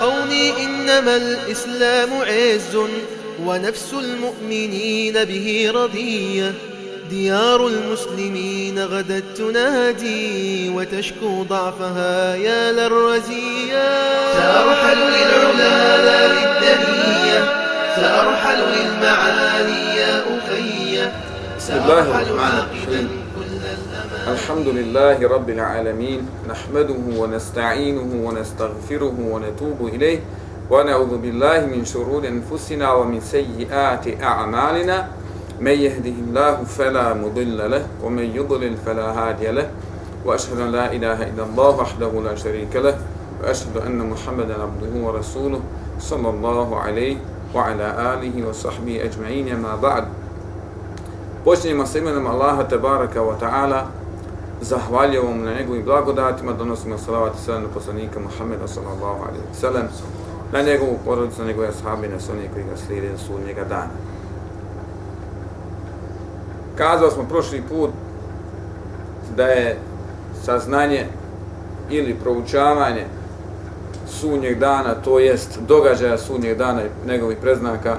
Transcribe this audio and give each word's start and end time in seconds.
قومي 0.00 0.64
إنما 0.64 1.16
الإسلام 1.16 2.10
عز 2.22 2.78
ونفس 3.44 3.92
المؤمنين 3.92 5.24
به 5.24 5.70
رضية 5.74 6.54
ديار 7.10 7.66
المسلمين 7.66 8.78
غدت 8.78 9.24
تنادي 9.36 10.68
وتشكو 10.68 11.42
ضعفها 11.42 12.36
يا 12.36 12.72
للرزية 12.72 13.88
سأرحل 14.32 14.98
للعلا 14.98 16.04
لا 16.04 16.28
للدنية 16.28 17.44
سأرحل 17.96 18.58
للمعالي 18.58 19.96
يا 19.96 20.24
أخي. 20.38 21.10
سأرحل 21.58 22.38
عاقبا. 22.38 23.23
الحمد 24.24 24.68
لله 24.68 25.20
رب 25.28 25.50
العالمين 25.50 26.48
نحمده 26.48 26.96
ونستعينه 27.20 28.08
ونستغفره 28.24 29.16
ونتوب 29.20 29.78
إليه 29.92 30.20
ونعوذ 30.70 31.12
بالله 31.20 31.68
من 31.68 31.84
شرور 31.84 32.24
أنفسنا 32.24 32.92
ومن 32.92 33.20
سيئات 33.20 34.22
أعمالنا. 34.22 35.08
من 35.60 35.76
يهده 35.76 36.16
الله 36.24 36.64
فلا 36.64 37.14
مضل 37.14 37.70
له 37.70 37.84
ومن 38.00 38.24
يضلل 38.24 38.76
فلا 38.80 39.12
هادي 39.12 39.52
له. 39.52 39.68
وأشهد 40.24 40.58
أن 40.60 40.72
لا 40.72 40.86
إله 40.88 41.28
إلا 41.28 41.44
الله 41.44 41.70
وحده 41.76 42.12
لا 42.24 42.34
شريك 42.34 42.72
له 42.76 42.96
وأشهد 43.44 43.76
أن 43.76 44.00
محمدا 44.08 44.56
عبده 44.56 44.92
ورسوله 45.04 45.60
صلى 46.00 46.28
الله 46.30 46.68
عليه 46.80 47.16
وعلى 47.54 47.86
آله 48.16 48.34
وصحبه 48.48 49.04
أجمعين. 49.04 49.52
ما 49.60 49.76
بعد 49.76 50.24
Počinjemo 51.44 51.84
sa 51.84 52.00
imenom 52.00 52.24
Allaha 52.24 52.64
tabaraka 52.64 53.20
wa 53.20 53.36
ta'ala, 53.36 53.84
zahvaljujemo 54.60 55.30
mu 55.30 55.44
na 55.44 55.54
njegovim 55.54 55.84
blagodatima, 55.84 56.52
donosimo 56.52 56.98
salavat 56.98 57.34
i 57.34 57.44
salam 57.44 57.62
na 57.62 57.68
poslanika 57.68 58.20
Muhammeda 58.20 58.68
sallallahu 58.68 59.22
alaihi 59.22 59.46
wa 59.52 59.60
sallam, 59.60 59.88
na 60.52 60.62
njegovu 60.62 60.98
porodicu, 61.04 61.40
na 61.40 61.46
njegove 61.46 61.72
sahabi, 61.72 62.08
na 62.08 62.20
sve 62.20 62.34
koji 62.52 62.64
ga 62.64 62.76
slijede 62.86 63.10
na 63.10 63.18
sudnjega 63.18 63.64
dana. 63.64 63.90
Kazao 66.76 67.10
smo 67.10 67.24
prošli 67.28 67.62
put 67.68 67.90
da 69.36 69.46
je 69.46 69.78
saznanje 70.42 71.06
ili 71.90 72.14
proučavanje 72.14 73.06
sunnjeg 74.08 74.58
dana, 74.58 74.94
to 74.94 75.18
jest 75.18 75.58
događaja 75.68 76.18
sunnjeg 76.18 76.58
dana 76.58 76.82
i 76.82 77.08
njegovih 77.08 77.38
preznaka, 77.40 77.96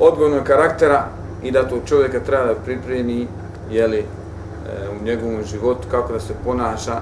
odgojnog 0.00 0.44
karaktera 0.44 1.04
i 1.42 1.50
da 1.50 1.68
to 1.68 1.80
čovjeka 1.86 2.20
treba 2.20 2.44
da 2.44 2.54
pripremi 2.54 3.26
jeli, 3.70 4.04
u 5.00 5.04
njegovom 5.04 5.44
životu 5.44 5.88
kako 5.90 6.12
da 6.12 6.20
se 6.20 6.34
ponaša 6.44 7.00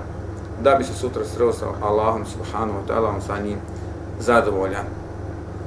da 0.63 0.75
bi 0.75 0.85
se 0.85 0.95
sutra 0.95 1.25
sreo 1.25 1.53
sa 1.53 1.67
Allahom 1.83 2.25
subhanahu 2.27 2.79
wa 2.79 2.95
ta'ala 2.95 3.21
sa 3.27 3.39
njim 3.39 3.59
zadovoljan. 4.21 4.85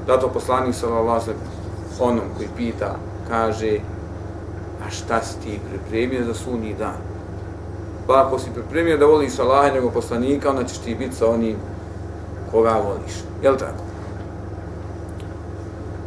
Zato 0.08 0.28
poslanik 0.28 0.76
sallallahu 0.76 1.10
alejhi 1.10 1.42
onom 2.00 2.26
koji 2.38 2.50
pita 2.58 2.96
kaže 3.28 3.80
a 4.88 4.90
šta 4.90 5.22
si 5.22 5.40
ti 5.40 5.60
pripremio 5.70 6.26
za 6.26 6.34
sunni 6.34 6.76
dan? 6.80 6.98
Pa 8.08 8.26
ako 8.26 8.40
si 8.40 8.50
pripremio 8.54 8.98
da 8.98 9.06
voliš 9.06 9.40
Allaha 9.40 9.68
i 9.68 9.74
njegov 9.74 9.92
poslanika, 9.92 10.50
onda 10.50 10.64
ćeš 10.64 10.78
ti 10.78 10.96
biti 10.96 11.16
sa 11.16 11.30
onim 11.30 11.56
koga 12.52 12.82
voliš. 12.86 13.14
Jel 13.44 13.58
tako? 13.58 13.84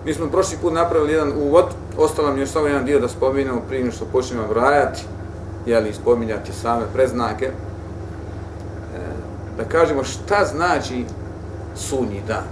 Mi 0.05 0.15
smo 0.15 0.27
prošli 0.27 0.59
put 0.63 0.73
napravili 0.73 1.13
jedan 1.13 1.33
uvod, 1.37 1.65
ostalo 1.99 2.33
mi 2.33 2.41
još 2.41 2.51
samo 2.51 2.67
jedan 2.67 2.85
dio 2.85 3.01
da 3.01 3.09
spominjamo 3.09 3.61
prije 3.69 3.93
što 3.93 4.05
počnemo 4.05 4.49
brajati 4.49 5.05
jeli 5.67 5.93
spominjati 5.93 6.53
same 6.53 6.83
preznake, 6.93 7.45
e, 7.45 7.53
da 9.57 9.65
kažemo 9.65 10.05
šta 10.05 10.45
znači 10.45 11.05
sunji 11.77 12.23
dan. 12.29 12.45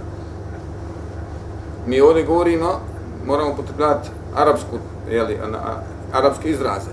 Mi 1.87 2.01
ovdje 2.01 2.23
govorimo, 2.23 2.79
moramo 3.25 3.55
potrebljati 3.55 4.09
arapsku, 4.35 4.77
jeli, 5.09 5.37
na, 5.51 5.59
arapske 6.13 6.49
izraze. 6.49 6.89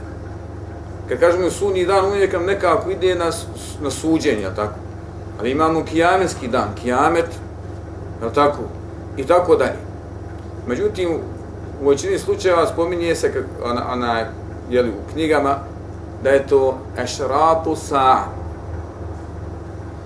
Kad 1.09 1.21
kažemo 1.21 1.51
sunji 1.51 1.87
dan, 1.87 2.05
uvijek 2.05 2.33
nam 2.33 2.45
nekako 2.45 2.91
ide 2.91 3.15
na, 3.15 3.31
na 3.83 3.91
suđenje, 3.91 4.49
tako? 4.57 4.75
Ali 5.41 5.51
imamo 5.51 5.85
kijametski 5.85 6.49
dan, 6.49 6.69
kijamet, 6.83 7.29
je 8.23 8.33
tako? 8.33 8.63
I 9.17 9.25
tako 9.25 9.57
dalje. 9.57 9.79
Međutim, 10.67 11.09
u 11.83 11.89
većini 11.89 12.19
slučajeva 12.19 12.67
spominje 12.67 13.15
se 13.15 13.45
ona, 13.65 13.93
ona 13.93 14.25
jeli, 14.71 14.91
u 14.91 15.13
knjigama 15.13 15.59
da 16.23 16.31
je 16.31 16.47
to 16.47 16.79
ešratu 16.99 17.77
sa. 17.77 18.17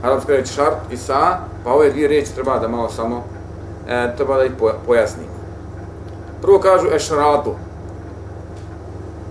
Arabska 0.02 0.32
reč 0.32 0.48
šart 0.54 0.92
i 0.92 0.96
sa, 0.96 1.38
pa 1.64 1.72
ove 1.72 1.90
dvije 1.90 2.08
riječi 2.08 2.34
treba 2.34 2.58
da 2.58 2.68
malo 2.68 2.88
samo 2.90 3.22
e, 3.88 4.16
treba 4.16 4.36
da 4.36 4.44
ih 4.44 4.52
pojasnimo. 4.86 5.32
Prvo 6.42 6.58
kažu 6.58 6.88
ešratu. 6.94 7.54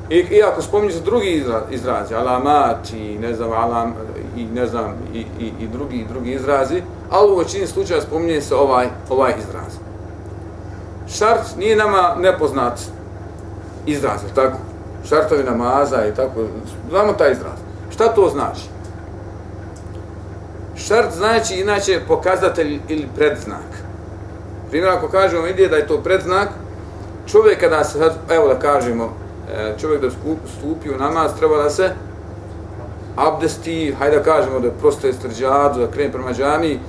I, 0.10 0.16
i 0.16 0.44
ako 0.44 0.62
spominju 0.62 0.92
se 0.92 1.00
drugi 1.00 1.30
izraz, 1.30 1.62
izrazi, 1.72 2.16
alamat 2.16 2.94
i 2.94 3.18
ne 3.20 3.34
znam, 3.34 3.52
alam, 3.52 3.94
i 4.36 4.46
ne 4.46 4.68
znam, 4.68 4.94
i, 5.14 5.20
i, 5.20 5.52
i 5.60 5.68
drugi, 5.68 6.06
drugi 6.10 6.32
izrazi, 6.32 6.84
ali 7.10 7.32
u 7.32 7.38
većini 7.38 7.68
slučaja 7.68 8.02
spominje 8.02 8.42
se 8.42 8.56
ovaj, 8.56 8.88
ovaj 9.10 9.34
izraz 9.40 9.92
šart 11.18 11.58
nije 11.58 11.76
nama 11.76 12.16
nepoznat 12.20 12.80
izraz, 13.86 14.22
tako? 14.36 14.58
Šartovi 15.10 15.44
namaza 15.44 16.08
i 16.08 16.16
tako, 16.16 16.46
znamo 16.90 17.14
taj 17.14 17.32
izraz. 17.32 17.58
Šta 17.92 18.08
to 18.08 18.30
znači? 18.30 18.62
Šart 20.76 21.14
znači 21.18 21.56
inače 21.56 22.02
pokazatelj 22.08 22.80
ili 22.88 23.08
predznak. 23.16 23.82
Primjer, 24.70 24.92
ako 24.92 25.08
kažemo 25.08 25.48
ide 25.48 25.68
da 25.68 25.76
je 25.76 25.88
to 25.88 25.98
predznak, 25.98 26.50
čovjek 27.28 27.60
kada 27.60 27.84
se, 27.84 28.12
evo 28.30 28.48
da 28.48 28.60
kažemo, 28.60 29.14
e, 29.54 29.74
čovjek 29.82 30.02
da 30.02 30.10
stupi 30.58 30.90
u 30.90 30.98
namaz, 30.98 31.32
treba 31.40 31.64
da 31.64 31.70
se 31.70 31.92
abdesti, 33.16 33.96
hajde 34.00 34.18
da 34.18 34.24
kažemo 34.24 34.60
da 34.60 34.68
je 34.68 34.74
prosto 34.80 35.08
je 35.08 35.14
strđadu, 35.14 35.80
da 35.80 35.92
krene 35.92 36.12
prema 36.12 36.34
džami, 36.34 36.80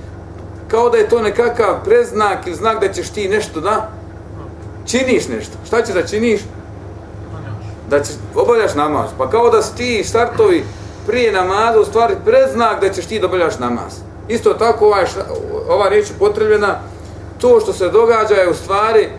kao 0.67 0.89
da 0.89 0.97
je 0.97 1.09
to 1.09 1.21
nekakav 1.21 1.83
predznak 1.83 2.47
ili 2.47 2.55
znak 2.55 2.81
da 2.81 2.93
ćeš 2.93 3.09
ti 3.09 3.29
nešto 3.29 3.61
da 3.61 3.89
činiš 4.85 5.27
nešto. 5.27 5.57
Šta 5.65 5.81
ćeš 5.81 5.95
da 5.95 6.07
činiš? 6.07 6.41
Da 7.93 8.03
ćeš, 8.03 8.15
obavljaš 8.35 8.75
namaz. 8.75 9.09
Pa 9.17 9.29
kao 9.29 9.49
da 9.49 9.61
si 9.61 9.75
ti 9.75 10.03
startovi 10.03 10.63
prije 11.07 11.31
namaza 11.31 11.79
u 11.79 11.85
stvari 11.85 12.15
predznak 12.25 12.81
da 12.81 12.89
ćeš 12.89 13.05
ti 13.05 13.19
da 13.19 13.27
obavljaš 13.27 13.59
namaz. 13.59 13.93
Isto 14.27 14.53
tako 14.53 14.85
ova, 14.85 15.03
ova 15.69 15.89
riječ 15.89 16.09
je 16.09 16.15
potrebljena. 16.19 16.79
To 17.41 17.59
što 17.59 17.73
se 17.73 17.89
događa 17.89 18.35
je 18.35 18.49
u 18.49 18.53
stvari 18.53 19.09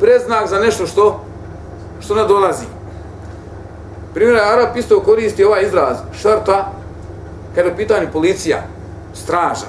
predznak 0.00 0.48
za 0.48 0.58
nešto 0.58 0.86
što 0.86 1.20
što 2.00 2.14
nadolazi. 2.14 2.66
Primjer, 4.14 4.36
Arab 4.36 4.76
isto 4.76 5.00
koristi 5.00 5.44
ovaj 5.44 5.62
izraz 5.62 5.96
šarta 6.22 6.72
kada 7.54 7.68
je 7.68 7.76
pitanje 7.76 8.08
policija, 8.12 8.62
straža. 9.12 9.66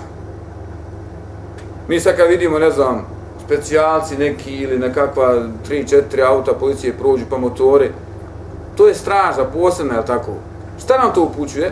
Mi 1.88 2.00
sad 2.00 2.18
kad 2.18 2.28
vidimo, 2.30 2.60
ne 2.60 2.72
znam, 2.72 3.06
specijalci 3.46 4.18
neki 4.18 4.56
ili 4.56 4.80
nekakva 4.80 5.34
3-4 5.70 6.28
auta 6.28 6.54
policije 6.54 6.94
prođu 6.94 7.26
pa 7.30 7.38
motore. 7.38 7.92
To 8.76 8.88
je 8.88 8.96
straža 8.96 9.46
posebna, 9.54 9.96
je 9.96 10.06
tako? 10.06 10.32
Šta 10.84 10.98
nam 10.98 11.14
to 11.14 11.22
upućuje? 11.22 11.72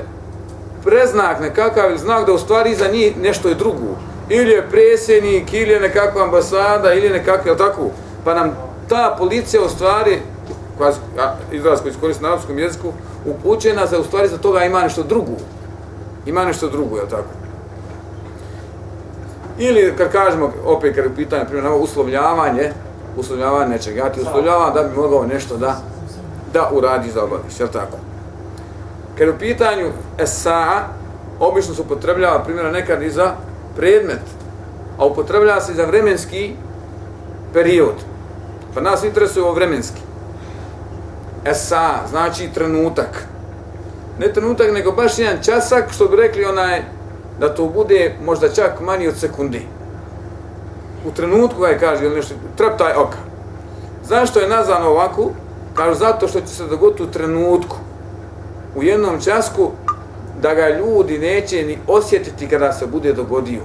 Preznak 0.83 1.39
nekakav 1.39 1.89
ili 1.89 1.99
znak 1.99 2.25
da 2.25 2.33
u 2.33 2.37
stvari 2.37 2.71
iza 2.71 2.87
njih 2.87 3.17
nešto 3.17 3.49
je 3.49 3.55
drugo. 3.55 3.95
Ili 4.29 4.51
je 4.51 4.69
presjenik, 4.69 5.53
ili 5.53 5.71
je 5.71 5.79
nekakva 5.79 6.23
ambasada, 6.23 6.93
ili 6.93 7.05
je 7.05 7.13
nekakva, 7.13 7.51
je 7.51 7.57
tako? 7.57 7.89
Pa 8.25 8.33
nam 8.33 8.57
ta 8.89 9.15
policija 9.19 9.63
u 9.63 9.69
stvari, 9.69 10.19
koja, 10.77 10.91
izraz 11.51 11.81
koji 11.81 11.91
iskoristi 11.91 12.23
na 12.23 12.29
arabskom 12.29 12.59
jeziku, 12.59 12.93
upućuje 13.25 13.75
nas 13.75 13.89
da 13.89 13.99
u 13.99 14.03
stvari 14.03 14.27
za 14.27 14.37
toga 14.37 14.63
ima 14.63 14.81
nešto 14.81 15.03
drugo. 15.03 15.31
Ima 16.25 16.45
nešto 16.45 16.69
drugo, 16.69 16.97
je 16.97 17.09
tako? 17.09 17.29
Ili 19.57 19.93
kad 19.97 20.11
kažemo, 20.11 20.51
opet 20.65 20.95
kad 20.95 21.05
je 21.05 21.15
pitanje, 21.15 21.45
primjer, 21.45 21.71
uslovljavanje, 21.79 22.71
uslovljavanje 23.17 23.69
nečeg, 23.69 23.97
ja 23.97 24.11
ti 24.11 24.21
uslovljavam 24.21 24.73
da 24.73 24.83
bi 24.83 24.95
mogao 24.95 25.25
nešto 25.25 25.57
da 25.57 25.75
da 26.53 26.69
uradi 26.71 27.11
da 27.13 27.23
obaviš, 27.23 27.59
jel 27.59 27.67
tako? 27.67 27.97
Kad 29.17 29.29
u 29.29 29.33
pitanju 29.39 29.91
SA, 30.25 30.83
obično 31.39 31.75
se 31.75 31.81
upotrebljava, 31.81 32.43
primjera 32.43 32.71
nekad 32.71 33.03
i 33.03 33.09
za 33.09 33.31
predmet, 33.75 34.21
a 34.97 35.05
upotrebljava 35.05 35.61
se 35.61 35.71
i 35.71 35.75
za 35.75 35.85
vremenski 35.85 36.55
period. 37.53 37.95
Pa 38.73 38.81
nas 38.81 39.03
interesuje 39.03 39.43
ovo 39.43 39.53
vremenski. 39.53 40.01
SA, 41.53 41.89
znači 42.09 42.49
trenutak. 42.53 43.27
Ne 44.19 44.33
trenutak, 44.33 44.73
nego 44.73 44.91
baš 44.91 45.19
jedan 45.19 45.37
časak, 45.43 45.91
što 45.91 46.07
bi 46.07 46.15
rekli 46.15 46.45
onaj, 46.45 46.83
da 47.39 47.55
to 47.55 47.65
bude 47.65 48.15
možda 48.25 48.49
čak 48.49 48.81
manji 48.81 49.07
od 49.07 49.17
sekunde. 49.17 49.61
U 51.05 51.11
trenutku 51.11 51.61
ga 51.61 51.67
je 51.67 51.79
kaže, 51.79 52.05
ili 52.05 52.15
nešto, 52.15 52.35
trep 52.57 52.77
taj 52.77 52.93
oka. 52.93 53.17
Zašto 54.03 54.39
je 54.39 54.47
nazvano 54.47 54.89
ovako? 54.89 55.31
Kažu 55.73 55.99
zato 55.99 56.27
što 56.27 56.41
će 56.41 56.47
se 56.47 56.67
dogoditi 56.67 57.03
u 57.03 57.11
trenutku, 57.11 57.75
u 58.75 58.83
jednom 58.83 59.21
časku, 59.21 59.71
da 60.41 60.53
ga 60.53 60.69
ljudi 60.69 61.17
neće 61.17 61.63
ni 61.65 61.77
osjetiti 61.87 62.47
kada 62.47 62.73
se 62.73 62.87
bude 62.87 63.13
dogodio. 63.13 63.61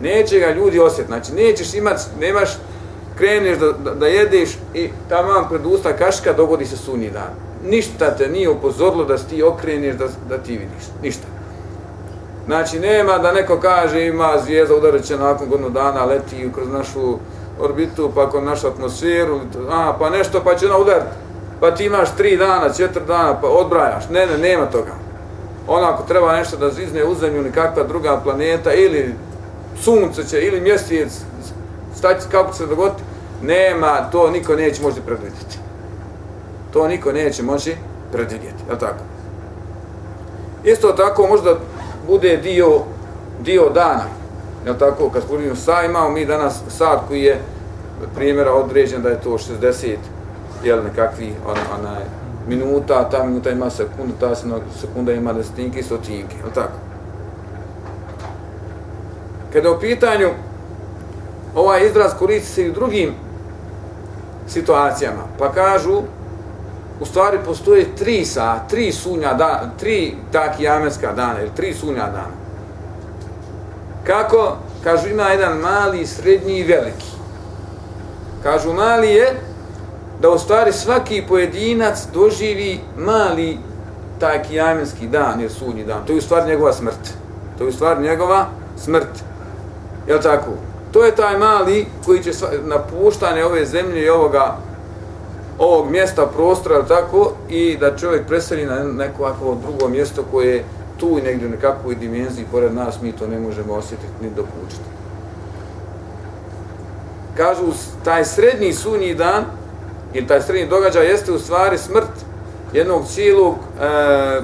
Neće 0.00 0.38
ga 0.38 0.50
ljudi 0.50 0.78
osjetiti. 0.78 1.08
Znači, 1.08 1.32
nećeš 1.32 1.74
imati, 1.74 2.02
nemaš, 2.20 2.50
kreneš 3.18 3.58
da, 3.58 3.72
da, 3.72 3.94
da 3.94 4.06
jedeš 4.06 4.50
i 4.74 4.88
tamo 5.08 5.46
pred 5.48 5.66
usta 5.66 5.96
kaška 5.96 6.32
dogodi 6.32 6.66
se 6.66 6.76
sunji 6.76 7.10
dan. 7.10 7.34
Ništa 7.70 8.16
te 8.16 8.28
nije 8.28 8.48
upozorilo 8.50 9.04
da 9.04 9.18
ti 9.18 9.42
okreneš 9.42 9.96
da, 9.96 10.06
da 10.28 10.38
ti 10.38 10.52
vidiš. 10.52 10.84
Ništa. 11.02 11.26
Znači, 12.46 12.78
nema 12.78 13.18
da 13.18 13.32
neko 13.32 13.60
kaže 13.60 14.06
ima 14.06 14.38
zvijezda 14.44 14.74
udarit 14.74 15.04
će 15.04 15.16
nakon 15.16 15.48
godinu 15.48 15.70
dana, 15.70 16.04
leti 16.04 16.50
kroz 16.54 16.68
našu 16.68 17.18
orbitu, 17.60 18.12
pa 18.14 18.30
kroz 18.30 18.44
našu 18.44 18.66
atmosferu, 18.66 19.40
a, 19.70 19.92
pa 19.98 20.10
nešto 20.10 20.40
pa 20.44 20.54
će 20.54 20.66
ona 20.66 20.78
udariti. 20.78 21.10
Pa 21.60 21.74
ti 21.74 21.84
imaš 21.84 22.08
tri 22.16 22.36
dana, 22.36 22.72
četiri 22.72 23.02
dana, 23.06 23.40
pa 23.40 23.48
odbrajaš. 23.48 24.08
Ne, 24.08 24.26
ne, 24.26 24.38
nema 24.38 24.66
toga. 24.66 24.92
Ona 25.68 25.94
ako 25.94 26.02
treba 26.02 26.36
nešto 26.36 26.56
da 26.56 26.70
zizne 26.70 27.04
u 27.04 27.14
zemlju, 27.14 27.42
nekakva 27.42 27.82
druga 27.82 28.20
planeta, 28.24 28.72
ili 28.72 29.14
sunce 29.82 30.24
će, 30.24 30.40
ili 30.40 30.60
mjesec, 30.60 31.20
stati 31.94 32.26
kako 32.30 32.52
će 32.52 32.58
se 32.58 32.66
dogoditi, 32.66 33.02
nema, 33.42 34.10
to 34.12 34.30
niko 34.30 34.56
neće 34.56 34.82
moći 34.82 35.00
predvidjeti. 35.06 35.58
To 36.72 36.88
niko 36.88 37.12
neće 37.12 37.42
moći 37.42 37.76
predvidjeti, 38.12 38.62
je 38.70 38.78
tako? 38.78 39.04
Isto 40.64 40.92
tako 40.92 41.26
možda 41.26 41.54
bude 42.06 42.36
dio, 42.36 42.80
dio 43.40 43.68
dana, 43.74 44.04
je 44.66 44.78
tako? 44.78 45.10
Kad 45.10 45.22
spominju 45.22 45.56
sa, 45.56 45.82
imamo 45.82 46.10
mi 46.10 46.26
danas 46.26 46.60
sad 46.68 47.00
koji 47.08 47.22
je 47.22 47.40
primjera 48.14 48.52
određen 48.52 49.02
da 49.02 49.08
je 49.08 49.20
to 49.20 49.30
60, 49.30 49.96
jel 50.64 50.84
nekakvi 50.84 51.34
on, 51.46 51.56
onaj, 51.80 52.02
minuta, 52.48 53.08
ta 53.10 53.24
minuta 53.24 53.50
ima 53.50 53.70
sekunda, 53.70 54.14
ta 54.20 54.34
sekunda 54.80 55.12
ima 55.12 55.32
desetinke 55.32 55.80
i 55.80 55.82
stotinke, 55.82 56.36
je 56.36 56.54
tako? 56.54 56.78
Kada 59.52 59.68
je 59.68 59.74
u 59.74 59.80
pitanju 59.80 60.28
ovaj 61.54 61.86
izraz 61.86 62.12
koristi 62.18 62.48
se 62.52 62.62
i 62.62 62.70
u 62.70 62.72
drugim 62.72 63.14
situacijama, 64.48 65.22
pa 65.38 65.52
kažu, 65.52 66.02
u 67.00 67.04
stvari 67.04 67.38
postoje 67.44 67.96
tri 67.96 68.24
sa, 68.24 68.58
tri 68.68 68.92
sunja 68.92 69.34
dana, 69.34 69.70
tri 69.78 70.14
tak 70.32 70.60
jameska 70.60 71.12
dana, 71.12 71.40
ili 71.40 71.50
tri 71.56 71.74
sunja 71.74 72.06
dana. 72.06 72.34
Kako? 74.04 74.56
Kažu, 74.84 75.08
ima 75.08 75.22
jedan 75.22 75.58
mali, 75.58 76.06
srednji 76.06 76.58
i 76.58 76.64
veliki. 76.64 77.19
Kažu, 78.42 78.72
mali 78.72 79.08
je 79.08 79.34
da 80.20 80.30
u 80.30 80.38
stvari 80.38 80.72
svaki 80.72 81.24
pojedinac 81.28 82.06
doživi 82.14 82.80
mali 82.96 83.58
taj 84.18 84.42
kijamenski 84.42 85.06
dan, 85.06 85.40
jer 85.40 85.52
sudnji 85.52 85.84
dan. 85.84 86.06
To 86.06 86.12
je 86.12 86.18
u 86.18 86.22
stvari 86.22 86.50
njegova 86.50 86.72
smrt. 86.72 87.14
To 87.58 87.64
je 87.64 87.68
u 87.68 87.72
stvari 87.72 88.02
njegova 88.02 88.46
smrt. 88.76 89.24
Je 90.08 90.20
tako? 90.20 90.50
To 90.92 91.04
je 91.04 91.16
taj 91.16 91.38
mali 91.38 91.86
koji 92.04 92.22
će 92.22 92.30
napuštane 92.64 93.44
ove 93.44 93.66
zemlje 93.66 94.02
i 94.02 94.08
ovoga 94.08 94.56
ovog 95.58 95.90
mjesta, 95.90 96.26
prostora, 96.26 96.82
tako, 96.82 97.32
i 97.48 97.76
da 97.80 97.96
čovjek 97.96 98.26
preseli 98.26 98.66
na 98.66 98.84
neko 98.84 99.22
ovako 99.22 99.56
drugo 99.62 99.88
mjesto 99.88 100.22
koje 100.30 100.54
je 100.54 100.64
tu 100.96 101.18
i 101.18 101.22
negdje 101.22 101.48
u 101.48 101.50
nekakvoj 101.50 101.94
dimenziji, 101.94 102.46
pored 102.50 102.74
nas, 102.74 103.02
mi 103.02 103.12
to 103.12 103.26
ne 103.26 103.38
možemo 103.38 103.74
osjetiti 103.74 104.12
ni 104.22 104.30
dokučiti. 104.30 104.99
Kažu, 107.40 107.72
taj 108.04 108.24
srednji 108.24 108.72
sunji 108.72 109.14
dan, 109.14 109.44
ili 110.12 110.26
taj 110.26 110.42
srednji 110.42 110.66
događaj, 110.66 111.06
jeste 111.06 111.32
u 111.32 111.38
stvari 111.38 111.78
smrt 111.78 112.10
jednog 112.72 113.06
cijelog 113.06 113.54
e, 113.54 114.40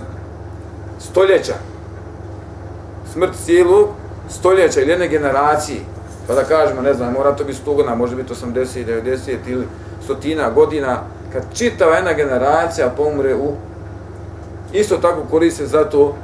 stoljeća. 0.99 1.55
Smrt 3.13 3.31
cijelog 3.45 3.89
stoljeća 4.29 4.81
ili 4.81 4.91
jedne 4.91 5.09
generacije. 5.09 5.81
Pa 6.27 6.35
da 6.35 6.45
kažemo, 6.45 6.83
ne 6.83 6.95
znam, 6.95 7.13
mora 7.13 7.37
to 7.37 7.45
biti 7.45 7.59
100 7.67 7.75
godina, 7.75 7.95
može 7.95 8.17
biti 8.17 8.35
80, 8.35 9.03
90 9.03 9.37
ili 9.47 9.67
stotina 10.05 10.51
godina, 10.51 11.03
kad 11.33 11.43
čitava 11.55 11.95
jedna 11.95 12.13
generacija 12.13 12.93
pomre 12.97 13.35
u 13.35 13.53
isto 14.73 14.97
tako 14.97 15.21
koriste 15.31 15.67
za 15.67 15.85
to 15.85 16.15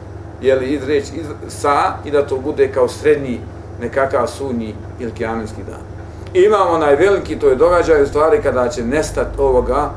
je 0.41 0.55
li 0.55 0.73
izreć 0.73 1.05
iz, 1.05 1.27
sa 1.49 1.97
i 2.05 2.11
da 2.11 2.27
to 2.27 2.37
bude 2.37 2.73
kao 2.73 2.89
srednji 2.89 3.41
nekakav 3.81 4.27
sunji 4.27 4.75
ili 5.01 5.13
kiamenski 5.13 5.63
dan. 5.71 5.92
Imamo 6.35 6.71
onaj 6.71 6.97
veliki, 6.97 7.39
to 7.39 7.49
je 7.49 7.57
događaj 7.57 8.03
u 8.03 8.07
stvari 8.07 8.43
kada 8.43 8.69
će 8.69 8.85
nestati 8.85 9.41
ovoga 9.41 9.91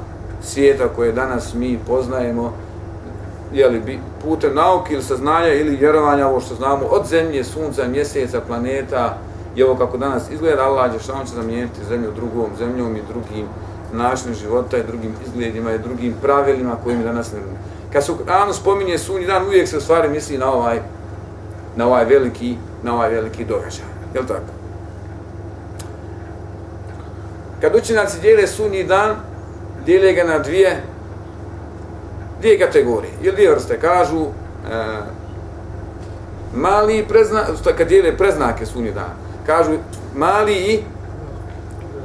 svijeta 0.43 0.87
koje 0.95 1.11
danas 1.11 1.53
mi 1.53 1.79
poznajemo 1.87 2.53
jeli, 3.53 3.99
putem 4.23 4.55
nauke 4.55 4.93
ili 4.93 5.03
saznanja 5.03 5.53
ili 5.53 5.75
vjerovanja 5.75 6.27
ovo 6.27 6.39
što 6.39 6.55
znamo 6.55 6.85
od 6.85 7.05
zemlje, 7.05 7.43
sunca, 7.43 7.87
mjeseca, 7.87 8.41
planeta 8.47 9.17
i 9.55 9.63
ovo 9.63 9.75
kako 9.75 9.97
danas 9.97 10.31
izgleda 10.31 10.63
Allah 10.63 10.93
će 10.93 10.99
što 10.99 11.13
će 11.25 11.35
zamijeniti 11.35 11.85
zemlju 11.89 12.11
drugom 12.15 12.49
zemljom 12.59 12.95
i 12.95 13.01
drugim 13.09 13.47
načinom 13.93 14.35
života 14.35 14.77
i 14.77 14.83
drugim 14.87 15.13
izgledima 15.27 15.71
i 15.71 15.79
drugim 15.79 16.13
pravilima 16.21 16.75
kojim 16.83 17.03
danas 17.03 17.31
ne 17.31 17.39
Kad 17.93 18.05
se 18.05 18.11
Kur'anu 18.11 18.53
spominje 18.53 18.97
sunji 18.97 19.25
dan, 19.25 19.45
uvijek 19.45 19.67
se 19.67 19.77
u 19.77 19.81
stvari 19.81 20.09
misli 20.09 20.37
na 20.37 20.51
ovaj, 20.51 20.79
na 21.75 21.87
ovaj 21.87 22.05
veliki, 22.05 22.57
na 22.83 22.93
ovaj 22.93 23.09
veliki 23.09 23.45
događaj. 23.45 23.85
Je 24.13 24.27
tako? 24.27 24.54
Kad 27.65 27.75
učenjaci 27.75 28.19
dijele 28.21 28.47
sunji 28.47 28.83
dan, 28.83 29.15
dijele 29.85 30.13
ga 30.13 30.23
na 30.23 30.39
dvije, 30.39 30.83
dvije 32.39 32.59
kategorije. 32.59 33.11
Ili 33.21 33.31
dvije 33.31 33.51
vrste 33.51 33.79
kažu, 33.79 34.21
e, 34.21 34.27
mali 36.55 37.05
prezna, 37.09 37.45
kad 37.77 37.87
dijele 37.87 38.17
preznake 38.17 38.65
sunji 38.65 38.91
dan, 38.91 39.13
kažu 39.45 39.71
mali 40.15 40.53
i, 40.53 40.79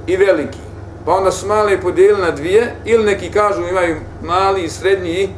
i 0.07 0.17
veliki 0.17 0.59
pa 1.05 1.13
onda 1.13 1.31
su 1.31 1.47
male 1.47 1.81
podijeli 1.81 2.21
na 2.21 2.31
dvije, 2.31 2.75
ili 2.85 3.05
neki 3.05 3.31
kažu 3.31 3.69
imaju 3.69 3.97
mali, 4.23 4.69
srednji 4.69 5.29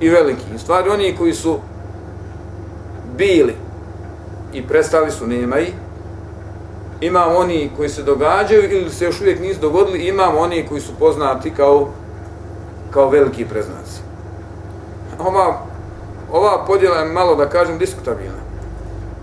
i 0.00 0.08
veliki. 0.08 0.54
U 0.54 0.58
stvari 0.58 0.90
oni 0.90 1.16
koji 1.18 1.34
su 1.34 1.58
bili 3.16 3.54
i 4.52 4.62
prestali 4.62 5.10
su, 5.10 5.26
nema 5.26 5.60
i. 5.60 5.72
Imamo 7.00 7.36
oni 7.36 7.70
koji 7.76 7.88
se 7.88 8.02
događaju 8.02 8.72
ili 8.72 8.90
se 8.90 9.04
još 9.04 9.20
uvijek 9.20 9.40
nisu 9.40 9.60
dogodili, 9.60 10.06
imamo 10.06 10.38
oni 10.38 10.66
koji 10.68 10.80
su 10.80 10.92
poznati 10.98 11.50
kao, 11.50 11.88
kao 12.90 13.08
veliki 13.08 13.44
preznaci. 13.44 14.00
Ova, 15.18 15.60
ova 16.32 16.64
podjela 16.66 16.96
je 16.96 17.12
malo, 17.12 17.36
da 17.36 17.48
kažem, 17.48 17.78
diskutabilna. 17.78 18.48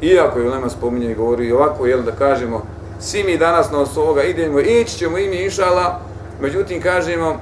Iako 0.01 0.39
je 0.39 0.49
Lema 0.49 0.69
spominje 0.69 1.11
i 1.11 1.15
govori 1.15 1.51
ovako, 1.51 1.85
jel 1.85 2.01
da 2.01 2.11
kažemo, 2.11 2.61
svi 2.99 3.23
mi 3.23 3.37
danas 3.37 3.71
na 3.71 3.85
ovoga 3.95 4.23
idemo, 4.23 4.59
ići 4.59 4.97
ćemo 4.97 5.17
mi 5.17 5.43
inšala, 5.43 5.99
međutim 6.41 6.81
kažemo, 6.81 7.39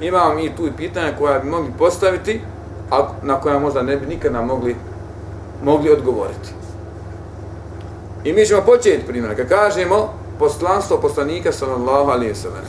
imamo 0.00 0.34
mi 0.34 0.56
tu 0.56 0.66
i 0.66 0.72
pitanja 0.76 1.12
koja 1.18 1.38
bi 1.38 1.50
mogli 1.50 1.72
postaviti, 1.78 2.40
a 2.90 3.08
na 3.22 3.40
koja 3.40 3.58
možda 3.58 3.82
ne 3.82 3.96
bi 3.96 4.06
nikada 4.06 4.42
mogli, 4.42 4.76
mogli 5.64 5.92
odgovoriti. 5.92 6.50
I 8.28 8.32
mi 8.32 8.46
ćemo 8.46 8.62
početi 8.62 9.06
primjer, 9.06 9.36
kad 9.36 9.48
kažemo 9.48 10.14
poslanstvo 10.38 11.00
poslanika 11.00 11.52
sallallahu 11.52 12.10
alaihi 12.10 12.34
sallam. 12.34 12.64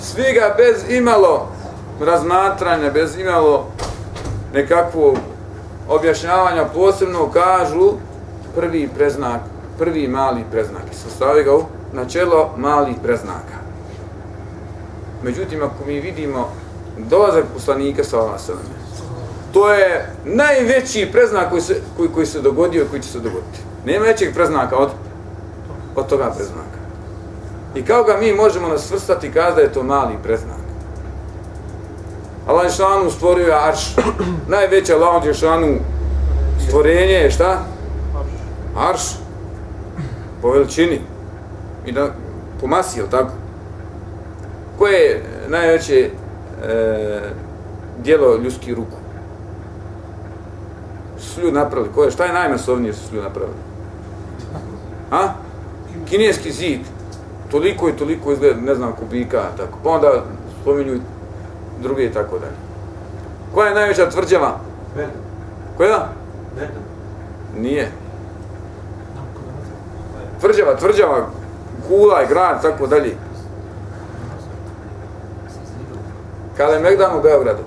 Svi 0.00 0.32
ga 0.32 0.54
bez 0.56 0.90
imalo 0.90 1.48
razmatranja, 2.00 2.90
bez 2.90 3.18
imalo 3.18 3.66
nekakvog 4.54 5.16
objašnjavanja 5.88 6.64
posebno 6.64 7.30
kažu 7.30 7.92
prvi 8.54 8.88
preznak 8.96 9.40
prvi 9.78 10.08
mali 10.08 10.44
preznak. 10.50 10.82
Sastavi 11.02 11.44
ga 11.44 11.56
u 11.56 11.62
načelo 11.92 12.50
malih 12.56 12.96
preznaka. 13.02 13.58
Međutim, 15.22 15.62
ako 15.62 15.84
mi 15.86 16.00
vidimo 16.00 16.48
dolazak 16.96 17.44
poslanika 17.54 18.04
sa 18.04 18.20
ova 18.20 18.38
to 19.52 19.72
je 19.72 20.12
najveći 20.24 21.08
preznak 21.12 21.50
koji 21.50 21.62
se, 21.62 21.80
koji, 21.96 22.08
koji 22.08 22.26
se 22.26 22.40
dogodio 22.40 22.84
i 22.84 22.88
koji 22.88 23.02
će 23.02 23.08
se 23.08 23.18
dogoditi. 23.18 23.67
Nema 23.88 24.04
većeg 24.04 24.34
preznaka 24.34 24.76
od, 24.76 24.88
od 25.96 26.06
toga 26.06 26.32
preznaka. 26.36 26.78
I 27.74 27.82
kao 27.82 28.04
ga 28.04 28.16
mi 28.20 28.34
možemo 28.34 28.68
nas 28.68 28.86
svrstati 28.86 29.32
kada 29.32 29.60
je 29.60 29.72
to 29.72 29.82
mali 29.82 30.14
preznak? 30.22 30.58
Allah 32.46 32.62
Žešanu 32.62 33.10
stvorio 33.10 33.46
je 33.46 33.68
Arš. 33.68 33.96
Najveća 34.54 34.94
Allah 34.96 35.24
Žešanu 35.24 35.76
stvorenje 36.66 37.12
je 37.12 37.30
šta? 37.30 37.58
Arš 38.76 39.02
po 40.42 40.50
veličini 40.50 41.00
i 41.86 41.92
da 41.92 42.08
po 42.60 42.66
masi, 42.66 42.98
ili 42.98 43.10
tako? 43.10 43.32
Koje 44.78 44.98
je 44.98 45.24
najveće 45.48 46.10
e, 46.64 47.20
dijelo 48.02 48.36
ljudskih 48.36 48.74
ruku? 48.74 48.96
Su 51.18 51.40
ljudi 51.40 51.52
napravili? 51.52 51.94
Koje? 51.94 52.10
Šta 52.10 52.24
je 52.24 52.32
najmasovnije 52.32 52.92
su 52.92 53.14
ljudi 53.14 53.26
napravili? 53.28 53.67
A? 55.10 55.28
Kineski 56.08 56.52
zid. 56.52 56.80
Toliko 57.50 57.88
i 57.88 57.96
toliko 57.96 58.32
izgleda, 58.32 58.60
ne 58.60 58.74
znam, 58.74 58.92
kubika, 58.92 59.42
tako. 59.56 59.78
Pa 59.84 59.90
onda 59.90 60.24
spominju 60.62 61.00
druge 61.82 62.04
i 62.04 62.12
tako 62.12 62.38
dalje. 62.38 62.56
Koja 63.54 63.68
je 63.68 63.74
najveća 63.74 64.10
tvrđava? 64.10 64.58
Koja? 65.76 66.08
Nije. 67.58 67.90
tvrđava, 70.40 70.76
tvrđava, 70.76 71.26
kula 71.88 72.22
i 72.22 72.26
grad, 72.26 72.62
tako 72.62 72.86
dalje. 72.86 73.16
Kada 76.56 76.72
je 76.72 76.80
Megdan 76.80 77.18
u 77.18 77.22
Beogradu, 77.22 77.62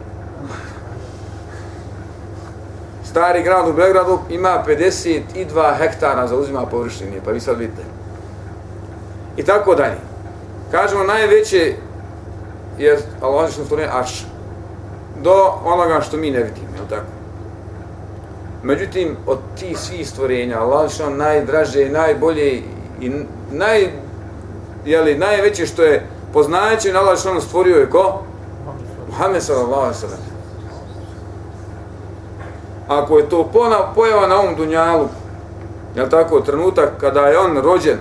stari 3.11 3.43
grad 3.43 3.67
u 3.67 3.73
Beogradu 3.73 4.19
ima 4.29 4.63
52 4.67 5.77
hektara 5.77 6.27
za 6.27 6.35
uzima 6.35 6.65
površine, 6.65 7.19
pa 7.25 7.31
vi 7.31 7.39
sad 7.39 7.59
vidite. 7.59 7.81
I 9.37 9.43
tako 9.43 9.75
dalje. 9.75 9.97
Kažemo, 10.71 11.03
najveće 11.03 11.73
je 12.77 12.99
Allahovično 13.21 13.65
stvorenje 13.65 13.89
Arš. 13.93 14.25
Do 15.23 15.59
onoga 15.65 16.01
što 16.01 16.17
mi 16.17 16.31
ne 16.31 16.43
vidimo, 16.43 16.67
je 16.75 16.89
tako? 16.89 17.11
Međutim, 18.63 19.17
od 19.27 19.37
tih 19.59 19.79
svih 19.79 20.09
stvorenja, 20.09 20.59
Allahovično 20.59 21.09
najdraže, 21.09 21.89
najbolje 21.89 22.61
i 23.01 23.11
naj, 23.51 23.87
jeli, 24.85 25.17
najveće 25.17 25.65
što 25.65 25.83
je 25.83 26.07
poznajući 26.33 26.91
na 26.91 27.41
stvorio 27.41 27.77
je 27.77 27.89
ko? 27.89 28.23
Muhammed 29.07 29.43
sallallahu 29.43 29.81
alaihi 29.81 29.99
sallam. 29.99 30.30
Ako 32.91 33.17
je 33.17 33.29
to 33.29 33.49
pojava 33.95 34.27
na 34.27 34.39
ovom 34.39 34.55
dunjalu, 34.55 35.07
je 35.95 36.09
tako, 36.09 36.41
trenutak 36.41 36.89
kada 36.99 37.21
je 37.21 37.37
on 37.37 37.57
rođen 37.57 37.97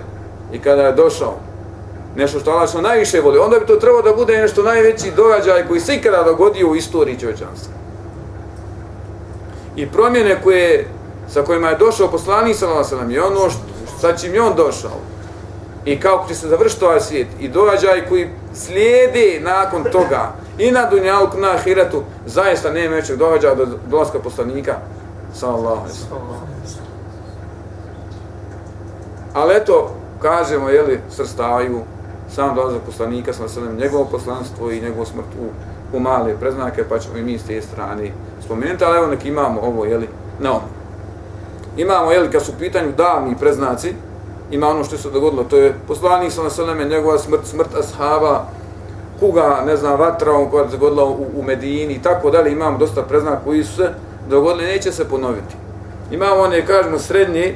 i 0.53 0.59
kada 0.59 0.81
je 0.81 0.91
došao, 0.91 1.33
nešto 2.15 2.39
što 2.39 2.51
Allah 2.51 2.69
što 2.69 2.81
najviše 2.81 3.21
voli, 3.21 3.39
onda 3.39 3.59
bi 3.59 3.65
to 3.65 3.75
trebalo 3.75 4.01
da 4.01 4.13
bude 4.13 4.37
nešto 4.37 4.63
najveći 4.63 5.11
događaj 5.15 5.67
koji 5.67 5.79
se 5.79 5.95
ikada 5.95 6.23
dogodio 6.23 6.69
u 6.69 6.75
istoriji 6.75 7.19
čovječanstva. 7.19 7.73
I 9.75 9.87
promjene 9.87 10.41
koje, 10.43 10.87
sa 11.29 11.41
kojima 11.41 11.69
je 11.69 11.77
došao 11.77 12.11
poslanik 12.11 12.55
sallallahu 12.55 12.95
alejhi 12.95 13.07
ve 13.07 13.13
je 13.13 13.23
ono 13.23 13.49
što, 13.49 13.61
sa 13.99 14.17
čim 14.17 14.33
je 14.33 14.41
on 14.41 14.55
došao. 14.55 14.99
I 15.85 15.99
kako 15.99 16.27
će 16.27 16.35
se 16.35 16.47
završiti 16.47 16.85
ovaj 16.85 16.99
svijet 16.99 17.27
i 17.39 17.47
događaj 17.47 18.07
koji 18.09 18.29
slijede 18.53 19.39
nakon 19.41 19.83
toga 19.83 20.33
i 20.61 20.71
na 20.71 20.89
dunjalku, 20.89 21.37
na 21.37 21.51
ahiretu, 21.51 22.03
zaista 22.25 22.71
nema 22.71 22.95
većeg 22.95 23.17
događaja 23.17 23.55
do 23.55 23.65
dolaska 23.89 24.19
poslanika 24.19 24.75
sallallahu 25.33 25.81
alaihi. 25.81 25.97
Ali 29.33 29.55
eto, 29.55 29.91
kažemo, 30.21 30.69
jeli, 30.69 30.99
srstaju 31.09 31.81
sam 32.35 32.55
dolazak 32.55 32.81
poslanika, 32.85 33.33
sam 33.33 33.49
sam 33.49 33.75
njegovo 33.75 34.05
poslanstvo 34.05 34.71
i 34.71 34.81
njegovu 34.81 35.05
smrt 35.05 35.25
u, 35.41 35.49
u 35.97 35.99
male 35.99 36.37
preznake, 36.39 36.83
pa 36.89 36.99
ćemo 36.99 37.17
i 37.17 37.23
mi 37.23 37.39
s 37.39 37.43
te 37.43 37.61
strane 37.61 38.11
spomenuti, 38.45 38.85
ali 38.85 38.97
evo 38.97 39.07
nek 39.07 39.25
imamo 39.25 39.61
ovo, 39.61 39.85
jeli, 39.85 40.07
na 40.39 40.51
ono. 40.51 40.67
Imamo, 41.77 42.11
jeli, 42.11 42.31
kad 42.31 42.43
su 42.43 42.51
u 42.51 42.59
pitanju 42.59 42.91
davni 42.91 43.35
preznaci, 43.39 43.93
ima 44.51 44.67
ono 44.67 44.83
što 44.83 44.97
se 44.97 45.09
dogodilo, 45.09 45.43
to 45.43 45.57
je 45.57 45.75
poslanik 45.87 46.31
sam 46.31 46.49
sam 46.49 46.89
njegova 46.89 47.17
smrt, 47.17 47.45
smrt 47.45 47.75
ashaba, 47.75 48.45
kuga, 49.21 49.63
ne 49.65 49.77
znam, 49.77 49.99
vatrom 49.99 50.49
koja 50.51 50.69
se 50.69 50.77
dogodila 50.77 51.05
u, 51.05 51.25
u 51.35 51.43
Medini 51.43 51.93
i 51.93 52.01
tako 52.01 52.31
dalje, 52.31 52.51
imamo 52.51 52.77
dosta 52.77 53.01
preznaka 53.01 53.43
koji 53.43 53.63
su 53.63 53.75
se 53.75 53.89
dogodili, 54.29 54.65
neće 54.65 54.91
se 54.91 55.09
ponoviti. 55.09 55.55
Imamo 56.11 56.41
one, 56.41 56.65
kažemo, 56.65 56.99
srednji, 56.99 57.55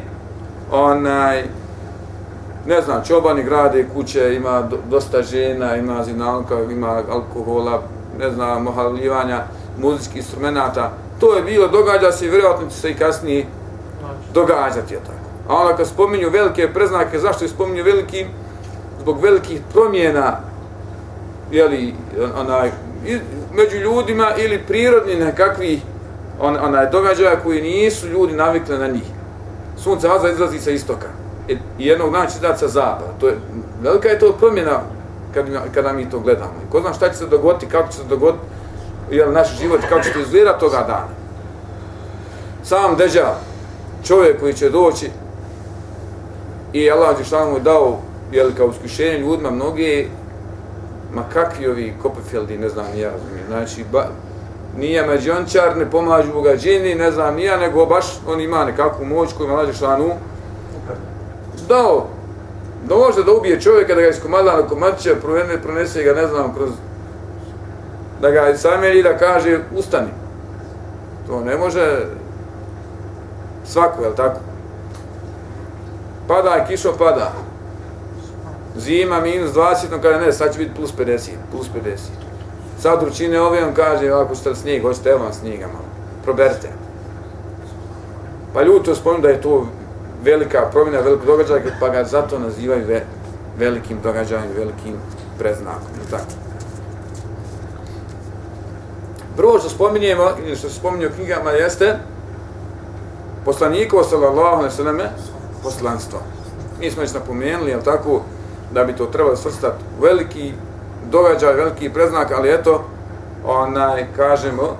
onaj, 0.72 1.44
ne 2.66 2.82
znam, 2.82 3.04
čobani 3.08 3.44
grade 3.44 3.86
kuće, 3.94 4.36
ima 4.36 4.70
dosta 4.90 5.22
žena, 5.22 5.76
ima 5.76 6.04
zinalka, 6.04 6.56
ima 6.72 7.02
alkohola, 7.12 7.82
ne 8.20 8.32
znam, 8.32 8.64
mohaljivanja, 8.64 9.44
muzičkih 9.78 10.18
instrumenta. 10.18 10.92
To 11.20 11.36
je 11.36 11.44
bilo, 11.44 11.68
događa 11.68 12.12
se 12.12 12.26
i 12.26 12.30
vjerojatno 12.30 12.70
će 12.70 12.76
se 12.76 12.92
i 12.92 12.98
kasnije 12.98 13.46
događati, 14.34 14.94
je 14.94 15.00
tako. 15.00 15.26
A 15.50 15.62
onda 15.62 15.76
kad 15.76 15.88
spominju 15.88 16.30
velike 16.30 16.74
preznake, 16.74 17.20
zašto 17.20 17.46
je 17.46 17.50
spominju 17.50 17.84
veliki? 17.84 18.26
Zbog 19.02 19.22
velikih 19.22 19.62
promjena, 19.74 20.40
jeli, 21.52 21.94
onaj, 22.36 22.72
među 23.54 23.78
ljudima 23.78 24.32
ili 24.38 24.64
prirodni 24.68 25.16
nekakvi 25.16 25.82
on, 26.40 26.58
onaj, 26.62 26.90
događaja 26.90 27.40
koji 27.44 27.62
nisu 27.62 28.08
ljudi 28.08 28.34
navikli 28.34 28.78
na 28.78 28.88
njih. 28.88 29.04
Sunce 29.78 30.08
vaza 30.08 30.30
izlazi 30.30 30.60
sa 30.60 30.72
istoka 30.72 31.08
e, 31.50 31.54
i 31.80 31.88
jednog 31.88 32.12
dana 32.12 32.26
će 32.26 32.40
dati 32.40 32.60
sa 32.60 32.68
zapada. 32.68 33.14
To 33.20 33.28
je, 33.28 33.36
velika 33.82 34.10
je 34.10 34.20
to 34.20 34.32
promjena 34.32 34.80
kad, 35.34 35.46
kada 35.74 35.94
mi 35.94 36.10
to 36.10 36.20
gledamo. 36.20 36.54
I 36.68 36.72
ko 36.72 36.82
zna 36.82 36.94
šta 36.94 37.10
će 37.10 37.18
se 37.18 37.26
dogoditi, 37.26 37.66
kako 37.66 37.92
će 37.92 37.98
se 37.98 38.04
dogoditi, 38.10 38.44
jel, 39.12 39.32
naš 39.32 39.60
život, 39.60 39.82
kako 39.90 40.02
će 40.02 40.14
to 40.14 40.20
izgledati 40.20 40.60
toga 40.60 40.78
dana. 40.78 41.08
Sam 42.64 42.96
deđa, 42.98 43.36
čovjek 44.04 44.40
koji 44.40 44.54
će 44.54 44.70
doći 44.70 45.10
i 46.74 46.92
Allah 46.92 47.20
je 47.20 47.26
šta 47.26 47.46
mu 47.46 47.60
dao, 47.60 48.00
jel, 48.32 48.52
kao 48.58 48.68
uskušenje 48.68 49.18
ljudima, 49.18 49.52
mnoge, 49.52 50.08
ma 51.16 51.24
kakvi 51.34 51.68
ovi 51.68 51.94
Kopefeldi, 52.02 52.58
ne 52.58 52.70
znam, 52.70 52.86
ja 52.98 53.12
razumijem. 53.12 53.48
Znači, 53.48 53.86
ba, 53.92 54.08
nije 54.78 55.08
međončar, 55.08 55.78
ne 55.78 55.92
pomažu 55.92 56.42
ga 56.42 56.56
džini, 56.58 56.96
ne 56.96 57.12
znam, 57.12 57.40
ja, 57.40 57.58
nego 57.58 57.86
baš 57.86 58.06
on 58.28 58.42
ima 58.42 58.66
nekakvu 58.66 59.06
moć 59.06 59.34
koju 59.34 59.50
Allah 59.50 59.68
je 59.68 60.16
dao 61.68 62.08
da 62.88 62.96
može 62.96 63.24
da 63.24 63.32
ubije 63.32 63.62
čovjeka, 63.62 63.96
da 63.96 64.02
ga 64.02 64.08
iskomada 64.08 64.58
na 64.58 64.68
komadića 64.68 65.16
provene, 65.22 65.62
pronese 65.62 66.04
ga, 66.04 66.14
ne 66.14 66.28
znam, 66.28 66.54
kroz 66.56 66.70
da 68.22 68.32
ga 68.32 68.58
sameri 68.58 69.04
da 69.04 69.18
kaže 69.18 69.60
ustani. 69.76 70.10
To 71.28 71.42
ne 71.42 71.58
može 71.58 72.06
svako, 73.66 74.04
je 74.04 74.16
tako? 74.16 74.40
Pada, 76.28 76.66
kišo 76.68 76.94
pada. 76.98 77.32
Zima 78.78 79.22
minus 79.22 79.52
20, 79.52 79.94
on 79.94 80.02
kada 80.02 80.20
ne, 80.20 80.32
sad 80.34 80.54
će 80.54 80.60
biti 80.60 80.76
plus 80.76 80.94
50, 80.98 81.30
plus 81.52 81.68
50. 81.84 81.98
Sad 82.80 83.02
vrućine 83.02 83.42
ove, 83.42 83.66
on 83.66 83.74
kaže, 83.74 84.10
ako 84.10 84.36
ste 84.36 84.56
snijeg, 84.56 84.82
hoćete 84.82 85.10
evo 85.10 85.24
vam 85.24 85.34
snijega 85.34 85.68
malo, 85.68 85.86
proberite. 86.24 86.70
Pa 88.54 88.64
ljudi 88.64 88.86
to 88.86 88.96
spomenu 88.96 89.22
da 89.22 89.30
je 89.30 89.42
to 89.42 89.68
velika 90.24 90.70
promjena, 90.72 91.00
velik 91.00 91.26
događaj, 91.26 91.62
pa 91.80 91.90
ga 91.90 92.04
zato 92.04 92.40
nazivaju 92.40 92.86
ve, 92.88 93.06
velikim 93.58 93.98
događajem, 94.04 94.52
velikim 94.58 94.96
preznakom. 95.40 95.96
Tako. 96.10 96.24
Prvo 99.38 99.60
što 99.60 99.70
spominjemo, 99.70 100.30
ili 100.46 100.56
što 100.56 100.70
se 100.70 100.76
spominje 100.76 101.08
u 101.08 101.12
knjigama, 101.16 101.52
jeste 101.52 102.00
poslanikovo, 103.46 104.04
sallallahu 104.04 104.56
alaihi 104.56 104.76
sallam, 104.76 104.98
poslanstvo. 105.64 106.20
Mi 106.80 106.92
smo 106.92 107.02
već 107.02 107.14
napomenuli, 107.14 107.72
jel 107.72 107.82
tako, 107.82 108.22
da 108.76 108.84
bi 108.84 108.96
to 108.96 109.06
trebalo 109.06 109.36
svrstati 109.36 109.84
veliki 110.02 110.54
događaj, 111.12 111.54
veliki 111.54 111.90
preznak, 111.90 112.32
ali 112.32 112.54
eto, 112.54 112.84
onaj, 113.46 114.06
kažemo, 114.16 114.78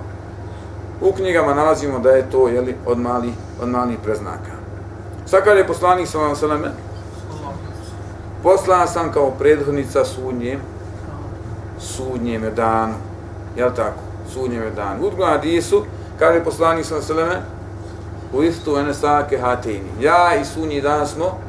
u 1.00 1.12
knjigama 1.12 1.54
nalazimo 1.54 1.98
da 1.98 2.10
je 2.10 2.30
to, 2.30 2.48
jeli, 2.48 2.76
od 2.86 2.98
malih 2.98 3.34
od 3.62 3.68
malih 3.68 3.98
preznaka. 4.04 4.52
Šta 5.26 5.40
kada 5.40 5.58
je 5.58 5.66
poslanik 5.66 6.08
sa 6.08 6.18
vam? 6.18 6.64
Eh? 6.64 6.70
Poslan 8.42 8.88
sam 8.88 9.12
kao 9.12 9.30
prethodnica 9.30 10.04
sudnje, 10.04 10.58
sudnjem 11.78 12.44
je 12.44 12.50
dan, 12.50 12.94
jel 13.56 13.70
tako? 13.76 14.00
Sudnjem 14.32 14.62
je 14.62 14.70
dan. 14.70 14.96
U 14.98 15.10
drugom 15.10 15.28
hadisu, 15.28 15.84
kada 16.18 16.32
je 16.32 16.44
poslanik 16.44 16.86
sa 16.86 16.94
vam? 16.94 17.30
Eh? 17.30 17.40
U 18.32 18.42
istu 18.42 18.76
ene 18.76 18.94
sake 18.94 19.38
hatini. 19.38 19.90
Ja 20.00 20.34
i 20.40 20.44
sudnji 20.44 20.80
dan 20.80 21.06
smo 21.06 21.45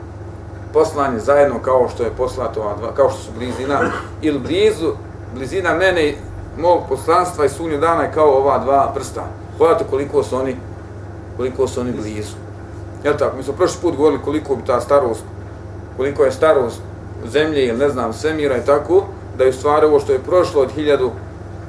poslani 0.73 1.19
zajedno 1.19 1.59
kao 1.59 1.89
što 1.93 2.03
je 2.03 2.11
poslato, 2.17 2.75
dva, 2.79 2.93
kao 2.93 3.09
što 3.09 3.19
su 3.19 3.31
blizina, 3.37 3.79
ili 4.21 4.39
blizu, 4.39 4.93
blizina 5.35 5.73
mene 5.73 6.13
mog 6.57 6.81
poslanstva 6.89 7.45
i 7.45 7.49
sudnjeg 7.49 7.79
dana 7.79 8.03
je 8.03 8.11
kao 8.13 8.37
ova 8.37 8.57
dva 8.57 8.91
prsta. 8.95 9.23
Pogledajte 9.57 9.89
koliko 9.89 10.23
su 10.23 10.35
oni, 10.35 10.55
koliko 11.37 11.67
su 11.67 11.81
oni 11.81 11.91
blizu. 11.91 12.35
Jel 13.03 13.17
tako? 13.17 13.37
Mi 13.37 13.43
smo 13.43 13.53
prošli 13.53 13.81
put 13.81 13.95
govorili 13.95 14.21
koliko 14.23 14.55
bi 14.55 14.65
ta 14.65 14.81
starost, 14.81 15.23
koliko 15.97 16.23
je 16.23 16.31
starost 16.31 16.81
zemlje 17.25 17.65
ili 17.65 17.77
ne 17.77 17.89
znam, 17.89 18.13
svemira 18.13 18.57
i 18.57 18.65
tako, 18.65 19.03
da 19.37 19.43
je 19.43 19.49
u 19.49 19.53
stvari 19.53 19.85
ovo 19.85 19.99
što 19.99 20.11
je 20.11 20.19
prošlo 20.19 20.61
od 20.61 20.71
hiljadu 20.71 21.11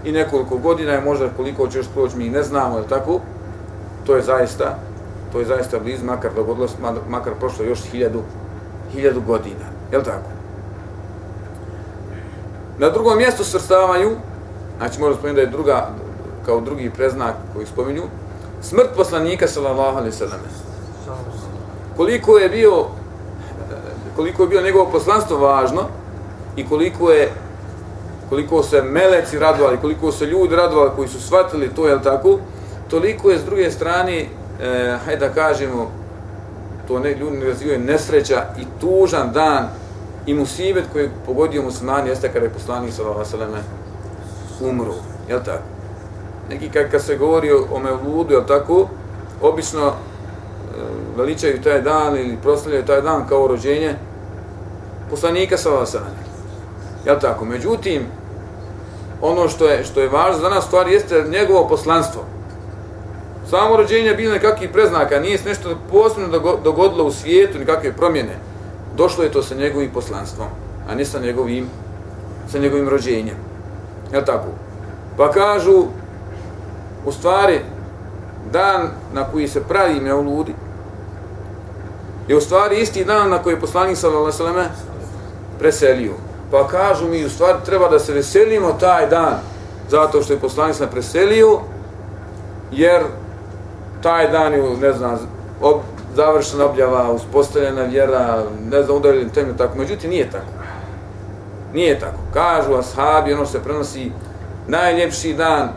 i 0.05 0.13
nekoliko 0.13 0.57
godina 0.57 0.93
je 0.93 1.01
možda 1.01 1.29
koliko 1.37 1.69
će 1.69 1.79
još 1.79 1.87
proći, 1.95 2.17
mi 2.17 2.29
ne 2.29 2.43
znamo, 2.43 2.77
jel 2.77 2.89
tako? 2.89 3.21
To 4.07 4.17
je 4.17 4.23
zaista, 4.23 4.79
to 5.33 5.39
je 5.39 5.45
zaista 5.45 5.79
blizu, 5.79 6.05
makar 6.05 6.31
dogodilo, 6.37 6.69
makar 7.09 7.33
prošlo 7.41 7.65
još 7.65 7.83
hiljadu, 7.83 8.23
hiljadu 8.93 9.21
godina, 9.27 9.67
jel 9.93 10.03
tako? 10.03 10.31
Na 12.79 12.91
drugom 12.91 13.17
mjestu 13.17 13.45
svrstavaju, 13.45 14.11
znači 14.79 15.01
možemo 15.01 15.17
spomenuti 15.17 15.37
da 15.37 15.41
je 15.41 15.57
druga, 15.57 15.89
kao 16.47 16.61
drugi 16.61 16.91
preznak 16.91 17.35
koji 17.55 17.67
spominju, 17.67 18.03
smrt 18.63 18.89
poslanika 18.97 19.49
sallallahu 19.49 19.99
alaihi 19.99 20.17
sallam 20.17 20.41
koliko 21.97 22.39
je 22.39 22.49
bio 22.49 22.87
koliko 24.17 24.43
je 24.43 24.49
bio 24.49 24.63
njegovo 24.63 24.91
poslanstvo 24.93 25.39
važno 25.39 25.83
i 26.57 26.69
koliko 26.69 27.11
je 27.11 27.33
koliko 28.29 28.63
se 28.63 28.83
meleci 28.83 29.39
radovali, 29.39 29.79
koliko 29.81 30.13
se 30.13 30.27
ljudi 30.27 30.57
radovali 30.57 30.91
koji 30.97 31.09
su 31.09 31.21
shvatili 31.21 31.75
to, 31.75 31.89
je 31.89 32.03
tako, 32.03 32.39
toliko 32.91 33.31
je 33.31 33.39
s 33.39 33.45
druge 33.45 33.71
strane, 33.71 34.21
eh, 34.21 34.99
hajde 35.05 35.29
da 35.29 35.35
kažemo, 35.35 35.91
to 36.89 36.99
ne, 36.99 37.15
ljudi 37.15 37.37
ne 37.37 37.47
razvijaju 37.47 37.81
nesreća 37.81 38.45
i 38.59 38.65
tužan 38.81 39.33
dan 39.33 39.69
i 40.27 40.35
musibet 40.35 40.85
koji 40.93 41.03
je 41.03 41.11
pogodio 41.27 41.63
muslimani 41.63 42.09
jeste 42.09 42.33
kada 42.33 42.45
je 42.45 42.53
poslanik 42.53 42.93
sallallahu 42.93 43.21
alejhi 43.21 43.37
ve 43.37 43.39
selleme 43.39 43.63
umro, 44.61 44.95
je 45.29 45.37
l' 45.37 45.45
tako? 45.45 45.63
Neki 46.51 46.69
kad, 46.69 46.91
kad 46.91 47.03
se 47.03 47.17
govori 47.17 47.53
o 47.53 47.79
Mevludu, 47.79 48.35
je 48.35 48.41
l' 48.41 48.47
tako, 48.47 48.89
obično 49.43 49.87
e, 49.87 49.93
veličaju 51.17 51.63
taj 51.63 51.83
dan 51.83 52.17
ili 52.17 52.39
proslavljaju 52.43 52.85
taj 52.85 53.03
dan 53.03 53.29
kao 53.29 53.47
rođenje 53.47 53.95
poslanika 55.11 55.57
sallallahu 55.57 55.97
alejhi 55.97 56.15
ve 57.05 57.19
tako? 57.21 57.45
Međutim, 57.45 58.03
ono 59.23 59.49
što 59.49 59.67
je, 59.67 59.85
što 59.85 60.01
je 60.01 60.09
važno 60.09 60.41
za 60.41 60.49
nas 60.49 60.65
stvar 60.65 60.89
jeste 60.89 61.25
njegovo 61.31 61.69
poslanstvo. 61.69 62.25
Samo 63.51 63.77
rođenje 63.77 64.15
bilo 64.15 64.33
nekakvih 64.33 64.71
preznaka, 64.71 65.21
nije 65.21 65.39
se 65.39 65.49
nešto 65.49 65.79
posebno 65.91 66.39
dogodilo 66.65 67.05
u 67.05 67.13
svijetu, 67.13 67.59
nekakve 67.59 67.93
promjene. 67.93 68.37
Došlo 68.97 69.25
je 69.25 69.33
to 69.33 69.43
sa 69.43 69.55
njegovim 69.55 69.91
poslanstvom, 69.91 70.49
a 70.89 70.95
ne 70.95 71.05
sa 71.05 71.19
njegovim, 71.19 71.67
sa 72.53 72.59
njegovim 72.59 72.89
rođenjem. 72.89 73.37
Je 74.13 74.25
tako? 74.25 74.49
Pa 75.17 75.31
kažu, 75.31 75.85
u 77.07 77.13
stvari, 77.13 77.61
dan 78.53 78.89
na 79.13 79.25
koji 79.25 79.49
se 79.49 79.65
pravi 79.65 80.01
me 80.01 80.15
u 80.15 80.23
ludi, 80.23 80.55
je 82.29 82.37
u 82.37 82.41
stvari 82.41 82.81
isti 82.81 83.05
dan 83.05 83.31
na 83.31 83.43
koji 83.43 83.55
je 83.55 83.61
poslanik 83.61 83.97
sallallahu 83.97 84.71
preselio. 85.59 86.13
Pa 86.51 86.69
kažu 86.69 87.09
mi, 87.09 87.25
u 87.25 87.31
stvari 87.31 87.59
treba 87.65 87.89
da 87.89 87.99
se 87.99 88.13
veselimo 88.13 88.73
taj 88.81 89.07
dan, 89.07 89.39
zato 89.91 90.23
što 90.23 90.33
je 90.33 90.39
poslanik 90.39 90.77
sallallahu 90.77 90.95
preselio, 90.95 91.61
jer 92.73 93.03
taj 94.03 94.31
dan 94.31 94.53
je, 94.53 94.77
ne 94.81 94.93
znam, 94.93 95.19
ob, 95.61 95.81
završena 96.17 96.65
objava, 96.65 97.13
uspostavljena 97.13 97.83
vjera, 97.83 98.45
ne 98.71 98.83
znam, 98.83 98.97
udaljen 98.97 99.31
temelj, 99.31 99.57
tako. 99.57 99.79
Međutim, 99.79 100.11
nije 100.11 100.31
tako. 100.31 100.53
Nije 101.75 102.01
tako. 102.01 102.19
Kažu 102.33 102.75
ashabi, 102.75 103.33
ono 103.33 103.47
se 103.47 103.63
prenosi, 103.63 104.13
najljepši 104.69 105.35
dan 105.35 105.69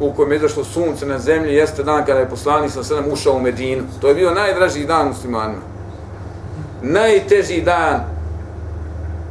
u 0.00 0.12
kojem 0.12 0.32
je 0.32 0.36
izašlo 0.36 0.64
sunce 0.64 1.06
na 1.06 1.18
zemlji 1.18 1.54
jeste 1.54 1.82
dan 1.82 2.04
kada 2.06 2.20
je 2.20 2.28
poslanik 2.28 2.70
sa 2.70 2.84
sedam 2.84 3.04
ušao 3.12 3.34
u 3.34 3.40
Medinu. 3.40 3.82
To 4.00 4.08
je 4.08 4.14
bio 4.14 4.34
najdraži 4.34 4.86
dan 4.86 5.08
muslimanima. 5.08 5.62
Najteži 6.82 7.60
dan 7.60 8.00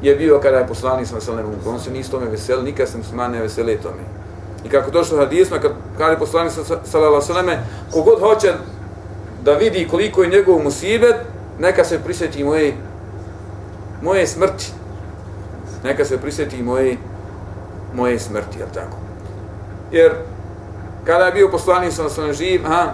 je 0.01 0.15
bio 0.15 0.39
kada 0.39 0.57
je 0.57 0.67
poslanik 0.67 1.07
sa 1.07 1.21
sedam 1.21 1.45
ušao. 1.59 1.73
On 1.73 1.79
se 1.79 1.91
nisu 1.91 2.11
tome 2.11 2.25
veseli, 2.25 2.63
nikad 2.63 2.89
se 2.89 2.97
muslimani 2.97 3.37
ne 3.37 3.41
veseli 3.41 3.77
tome. 3.77 4.18
I 4.65 4.69
kako 4.69 4.91
došlo 4.91 5.17
u 5.17 5.19
hadisma, 5.19 5.59
kad 5.59 5.71
kaže 5.97 6.11
je 6.13 6.19
poslanik 6.19 6.53
sa 6.83 7.21
sedam 7.21 7.45
kogod 7.91 8.19
hoće 8.19 8.53
da 9.43 9.53
vidi 9.53 9.87
koliko 9.91 10.23
je 10.23 10.29
njegov 10.29 10.63
musibet, 10.63 11.15
neka 11.59 11.83
se 11.83 11.99
prisjeti 12.03 12.43
moje, 12.43 12.73
moje 14.01 14.27
smrti. 14.27 14.71
Neka 15.83 16.05
se 16.05 16.17
prisjeti 16.17 16.63
moje, 16.63 16.97
moje 17.93 18.19
smrti, 18.19 18.59
jel 18.59 18.67
tako? 18.73 18.97
Jer 19.91 20.11
kada 21.05 21.25
je 21.25 21.31
bio 21.31 21.49
poslanik 21.51 21.93
sallallahu 21.93 22.15
svojim 22.15 22.33
živ, 22.33 22.65
aha, 22.65 22.93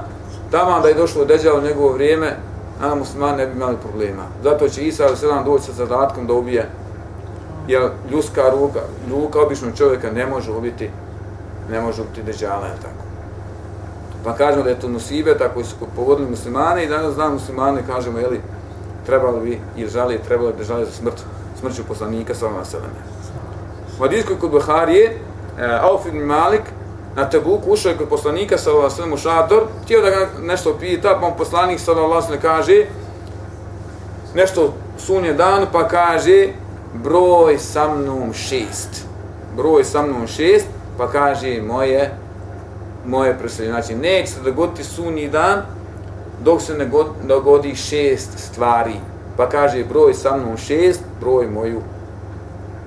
tamo 0.52 0.80
da 0.80 0.88
je 0.88 0.94
došlo 0.94 1.26
deđalo 1.26 1.62
njegovo 1.62 1.94
vrijeme, 1.94 2.38
a 2.82 2.96
musliman 2.96 3.36
ne 3.36 3.48
bi 3.48 3.54
imali 3.56 3.78
problema. 3.78 4.24
Zato 4.44 4.70
će 4.70 4.88
Isa 4.88 5.06
ali 5.08 5.46
doći 5.46 5.66
sa 5.66 5.72
zadatkom 5.72 6.28
da 6.28 6.34
ubije, 6.34 6.70
jer 7.68 7.90
ljuska 8.12 8.50
ruka, 8.50 8.80
ruka 9.10 9.40
običnog 9.40 9.78
čovjeka 9.78 10.12
ne 10.12 10.26
može 10.26 10.52
ubiti, 10.52 10.90
ne 11.70 11.82
može 11.82 12.02
ubiti 12.02 12.24
deđala, 12.24 12.68
tako? 12.82 13.06
Pa 14.24 14.34
kažemo 14.34 14.64
da 14.64 14.70
je 14.70 14.80
to 14.80 14.88
musibeta 14.88 15.50
koji 15.54 15.66
su 15.66 15.76
pogodili 15.96 16.30
muslimane 16.30 16.84
i 16.84 16.88
danas 16.88 17.14
znam 17.14 17.34
muslimane, 17.34 17.84
kažemo, 17.88 18.20
jeli, 18.20 18.42
trebali 19.06 19.42
bi 19.42 19.62
i 19.78 19.88
žali, 19.88 20.20
trebali 20.28 20.54
bi 20.58 20.64
žali 20.64 20.86
za 20.86 20.92
smrt, 20.92 21.24
smrću 21.60 21.84
poslanika 21.88 22.36
sa 22.36 22.46
vama 22.46 22.66
selene. 22.66 23.02
U 24.00 24.04
Hadijskoj 24.04 24.40
kod 24.40 24.52
Buharije, 24.52 25.06
e, 25.60 25.80
Auf 25.82 26.06
ibn 26.06 26.18
Malik, 26.18 26.62
na 27.16 27.30
Tebuku 27.30 27.72
ušao 27.72 27.90
je 27.90 27.98
kod 27.98 28.10
poslanika 28.10 28.58
sa 28.58 28.72
vama 28.72 29.14
u 29.14 29.18
šator, 29.18 29.64
htio 29.84 30.02
da 30.02 30.10
ga 30.10 30.28
nešto 30.42 30.78
pita, 30.80 31.18
pa 31.22 31.36
poslanik 31.38 31.80
sa 31.80 31.92
vama 31.92 32.22
kaže, 32.42 32.86
nešto 34.36 34.74
sunje 34.98 35.34
dan, 35.34 35.66
pa 35.72 35.88
kaže, 35.88 36.48
broj 36.94 37.58
sa 37.58 37.94
mnom 37.96 38.34
šest. 38.34 39.06
Broj 39.56 39.84
sa 39.84 40.02
mnom 40.02 40.28
šest, 40.28 40.68
pa 40.98 41.08
kaže, 41.08 41.62
moje 41.62 42.12
moje 43.08 43.38
preseljenje. 43.40 43.74
Znači, 43.74 43.96
neće 43.96 44.32
se 44.32 44.42
dogoditi 44.42 44.84
sunji 44.84 45.30
dan 45.30 45.62
dok 46.44 46.62
se 46.62 46.74
ne 46.74 46.90
dogodi 47.24 47.76
šest 47.76 48.30
stvari. 48.38 48.96
Pa 49.38 49.50
kaže 49.50 49.84
broj 49.84 50.14
sa 50.14 50.38
mnom 50.38 50.58
šest, 50.58 51.02
broj 51.22 51.48
moju 51.48 51.82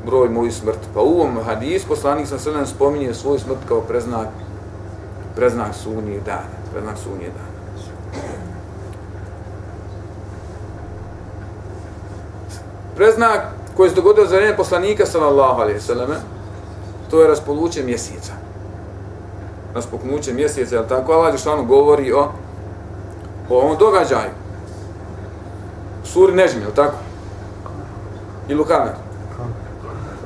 broj 0.07 0.29
moju 0.29 0.53
smrt. 0.53 0.79
Pa 0.94 1.01
u 1.01 1.21
ovom 1.21 1.38
hadis 1.47 1.85
poslanik 1.85 2.27
sam 2.27 2.38
sredem 2.38 2.66
spominje 2.66 3.14
svoj 3.14 3.38
smrt 3.38 3.59
kao 3.68 3.81
preznak 3.81 4.29
preznak 5.37 5.75
sunji 5.75 6.21
dana. 6.27 6.59
Preznak 6.73 6.97
sunji 6.99 7.25
dana. 7.25 7.59
Preznak 12.97 13.40
koji 13.77 13.90
se 13.90 13.97
dogodio 13.97 14.27
za 14.27 14.37
vrijeme 14.37 14.57
poslanika 14.57 15.07
sallallahu 15.07 15.61
alaihi 15.61 15.81
selleme, 15.81 16.14
to 17.11 17.21
je 17.21 17.29
raspoluće 17.29 17.83
mjeseca 17.83 18.33
Raspoknuće 19.75 20.33
mjeseca, 20.33 20.75
jel 20.75 20.85
tako? 20.88 21.12
Allah 21.12 21.33
Đešanu 21.33 21.64
govori 21.64 22.12
o, 22.12 22.33
o 23.49 23.61
ovom 23.61 23.77
događaju. 23.79 24.31
Suri 26.05 26.35
Nežmi, 26.35 26.61
jel 26.61 26.71
tako? 26.77 26.97
Ili 28.49 28.61
u 28.61 28.64
kameru? 28.64 28.97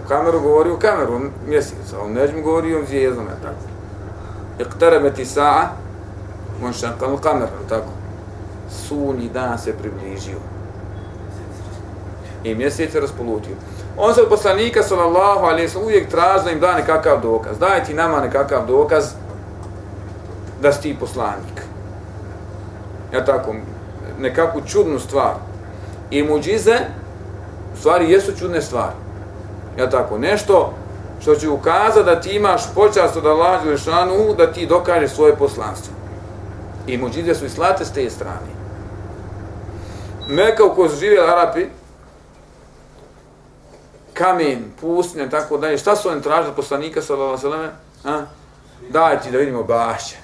U 0.04 0.08
kameru 0.08 0.40
govori 0.40 0.70
u 0.70 0.78
kameru 0.78 1.20
mjeseca, 1.48 2.00
o 2.04 2.08
Nežmi 2.08 2.42
govori 2.42 2.74
o 2.74 2.84
zvijezdom, 2.86 3.26
jel 3.26 3.36
tako? 3.42 3.64
Iqtarabati 4.58 5.24
sa'a, 5.24 5.68
on 6.64 6.72
šakal 6.72 7.18
kamer, 7.18 7.48
jel 7.58 7.68
tako? 7.68 7.90
Sunji 8.70 9.28
dan 9.28 9.58
se 9.58 9.72
približio. 9.72 10.38
I 12.44 12.54
mjesec 12.54 12.94
je 12.94 13.00
raspolutio. 13.00 13.56
On 13.96 14.14
se 14.14 14.22
od 14.22 14.28
poslanika, 14.28 14.82
sallallahu 14.82 15.44
alaihi 15.44 15.68
sallam, 15.68 15.86
uvijek 15.86 16.08
traži 16.08 16.44
da 16.44 16.50
im 16.50 16.60
da 16.60 16.74
nekakav 16.74 17.20
dokaz. 17.22 17.58
Daj 17.58 17.84
ti 17.84 17.94
nama 17.94 18.20
nekakav 18.20 18.66
dokaz 18.66 19.04
da 20.62 20.72
si 20.72 20.82
ti 20.82 20.96
poslanik. 21.00 21.62
Ja 23.12 23.24
tako, 23.24 23.54
nekakvu 24.18 24.60
čudnu 24.66 24.98
stvar. 24.98 25.34
I 26.10 26.22
muđize, 26.22 26.76
u 27.74 27.76
stvari, 27.76 28.10
jesu 28.10 28.32
čudne 28.38 28.62
stvari. 28.62 28.96
Ja 29.78 29.90
tako, 29.90 30.18
nešto 30.18 30.72
što 31.20 31.34
će 31.34 31.48
ukazati 31.48 32.04
da 32.04 32.20
ti 32.20 32.30
imaš 32.30 32.74
počast 32.74 33.16
od 33.16 33.26
Allaha 33.26 33.64
Đelešanu, 33.64 34.34
da 34.38 34.52
ti 34.52 34.66
dokaže 34.66 35.08
svoje 35.08 35.36
poslanstvo. 35.36 35.94
I 36.86 36.98
muđize 36.98 37.34
su 37.34 37.44
i 37.44 37.50
slate 37.50 37.84
s 37.84 37.92
te 37.92 38.10
strane. 38.10 38.52
Meka 40.28 40.64
u 40.64 40.74
kojoj 40.74 40.88
su 40.88 40.96
živjeli 40.96 41.28
Arapi, 41.28 41.66
kamen, 44.22 44.72
pustinja, 44.80 45.30
tako 45.30 45.58
dalje, 45.58 45.78
šta 45.78 45.96
su 45.96 46.08
oni 46.08 46.22
tražili 46.22 46.54
poslanika, 46.56 47.02
sallallahu 47.02 47.46
alaihi 47.46 47.72
sallam, 48.02 48.26
daj 48.90 49.20
ti 49.20 49.30
da 49.30 49.38
vidimo 49.38 49.62
bašće 49.62 50.16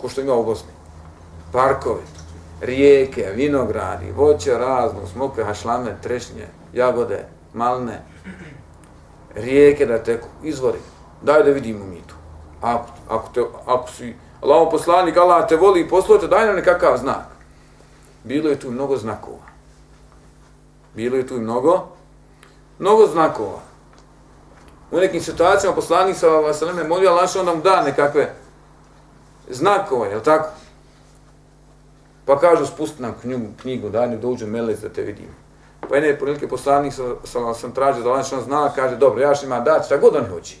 ko 0.00 0.08
što 0.08 0.20
ima 0.20 0.34
u 0.34 0.44
Bosni. 0.44 0.70
Parkovi, 1.52 2.02
rijeke, 2.60 3.32
vinogradi, 3.34 4.12
voće 4.12 4.58
razno, 4.58 5.06
smokve, 5.12 5.44
hašlame, 5.44 5.96
trešnje, 6.02 6.46
jagode, 6.72 7.24
malne, 7.54 8.02
rijeke 9.34 9.86
da 9.86 10.02
teku, 10.02 10.28
izvori. 10.42 10.78
Daj 11.22 11.42
da 11.42 11.50
vidimo 11.50 11.84
mi 11.84 12.02
tu. 12.06 12.14
Ako, 12.60 12.86
ako, 13.08 13.28
te, 13.34 13.40
ako 13.66 13.90
si 13.90 14.14
Allaho 14.42 14.70
poslanik, 14.70 15.16
Allah 15.16 15.48
te 15.48 15.56
voli 15.56 15.80
i 15.80 15.88
poslujete, 15.88 16.26
daj 16.26 16.46
nam 16.46 16.56
nekakav 16.56 16.96
znak. 16.96 17.26
Bilo 18.24 18.48
je 18.48 18.60
tu 18.60 18.70
mnogo 18.70 18.96
znakova. 18.96 19.50
Bilo 20.94 21.16
je 21.16 21.26
tu 21.26 21.40
mnogo, 21.40 21.88
mnogo 22.80 23.06
znakova. 23.06 23.60
U 24.90 24.98
nekim 24.98 25.20
situacijama 25.22 25.76
poslanik 25.76 26.16
sa 26.16 26.28
vas 26.28 26.62
molio 26.88 27.10
Allah 27.10 27.30
što 27.30 27.42
nam 27.42 27.60
da 27.60 27.82
nekakve 27.82 28.34
znakove, 29.50 30.08
je 30.08 30.22
tako? 30.22 30.48
Pa 32.24 32.38
kažu, 32.38 32.66
spusti 32.66 33.02
nam 33.02 33.14
knjigu, 33.20 33.46
knjigu 33.62 33.88
daj 33.88 34.08
ne 34.08 34.16
dođe 34.16 34.46
melec 34.46 34.80
da 34.80 34.88
te 34.88 35.02
vidim. 35.02 35.28
Pa 35.88 35.94
jedne 35.96 36.18
prilike 36.18 36.48
poslanik 36.48 36.92
sa, 36.94 37.02
sa, 37.24 37.54
sam 37.54 37.72
tražio 37.72 38.02
da 38.02 38.10
Allah 38.10 38.26
što 38.26 38.40
zna, 38.40 38.72
kaže, 38.74 38.96
dobro, 38.96 39.22
ja 39.22 39.34
što 39.34 39.46
ima 39.46 39.60
dati, 39.60 39.86
šta 39.86 39.96
god 39.96 40.16
on 40.16 40.26
hoće. 40.30 40.56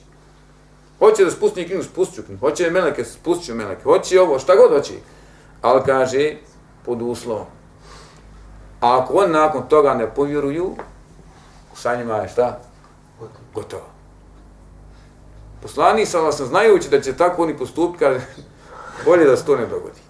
Hoće 0.98 1.24
da 1.24 1.30
spusti 1.30 1.66
knjigu, 1.66 1.82
spustit 1.82 2.16
ću 2.16 2.22
knjigu. 2.22 2.40
Hoće 2.40 2.70
meleke, 2.70 3.04
spustit 3.04 3.46
ću 3.46 3.54
meleke. 3.54 3.82
Hoće 3.82 4.20
ovo, 4.20 4.38
šta 4.38 4.56
god 4.56 4.70
hoće. 4.70 4.94
Ali 5.62 5.82
kaže, 5.86 6.36
pod 6.84 7.02
uslovom. 7.02 7.46
A 8.80 8.98
ako 8.98 9.14
on 9.14 9.30
nakon 9.30 9.68
toga 9.68 9.94
ne 9.94 10.14
povjeruju, 10.14 10.76
sa 11.74 11.96
njima 11.96 12.16
je 12.16 12.28
šta? 12.28 12.58
Gotovo. 13.54 13.86
Poslani 15.62 16.06
sa 16.06 16.20
vas 16.20 16.40
znajući 16.40 16.88
da 16.88 17.00
će 17.00 17.16
tako 17.16 17.42
oni 17.42 17.58
postupiti, 17.58 17.98
kaže, 17.98 18.20
bolje 19.04 19.24
da 19.24 19.36
se 19.36 19.46
to 19.46 19.56
ne 19.56 19.66
dogodi. 19.66 20.00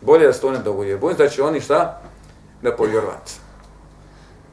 Bolje 0.00 0.26
da 0.26 0.32
se 0.32 0.40
to 0.40 0.50
ne 0.50 0.58
dogodi. 0.58 0.96
Bojim 0.96 1.16
da 1.16 1.28
će 1.28 1.42
oni 1.42 1.60
šta? 1.60 2.00
Da 2.62 2.76
povjerovati. 2.76 3.32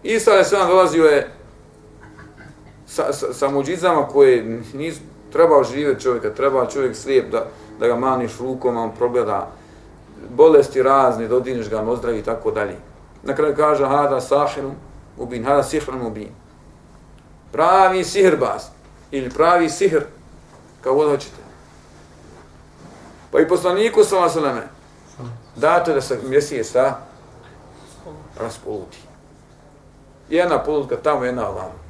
Isa 0.04 0.32
je 0.32 0.43
sam 0.43 0.67
dolazio 0.67 1.06
je 1.06 1.32
sa, 2.86 3.13
sa, 3.13 3.34
sa 3.34 3.50
muđizama 3.50 4.08
koje 4.08 4.62
nisu 4.74 5.02
trebao 5.32 5.63
živjeti 5.63 6.04
čovjeka, 6.04 6.34
treba 6.34 6.69
čovjek 6.69 6.96
slijep 6.96 7.32
da, 7.32 7.46
da 7.80 7.88
ga 7.88 7.96
maniš 7.96 8.38
rukom, 8.39 8.78
on 8.78 8.96
progleda 8.96 9.52
bolesti 10.30 10.84
razne, 10.84 11.28
dodiniš 11.28 11.69
ga, 11.69 11.82
ozdravi 11.82 12.19
i 12.19 12.24
tako 12.24 12.52
dalje. 12.52 12.76
Na 13.24 13.36
kraju 13.36 13.56
kaže, 13.56 13.86
hada 13.86 14.22
sahinu 14.22 14.72
ubin, 15.17 15.43
hada 15.43 15.63
sihr 15.63 15.91
mubin. 15.91 16.30
Pravi 17.52 18.04
sihrbaz 18.04 18.63
ili 19.12 19.30
pravi 19.30 19.69
sihr, 19.69 20.02
kao 20.82 20.95
god 20.95 21.10
hoćete. 21.10 21.43
Pa 23.32 23.39
i 23.39 23.47
poslaniku 23.47 24.04
sa 24.04 24.15
vaseleme, 24.15 24.62
dato 25.56 25.93
da 25.93 26.02
se 26.02 26.19
mjesija 26.28 26.63
raspoluti. 28.39 28.97
Jedna 30.30 30.63
polutka 30.63 30.95
tamo, 30.95 31.26
jedna 31.26 31.49
ovamo. 31.49 31.84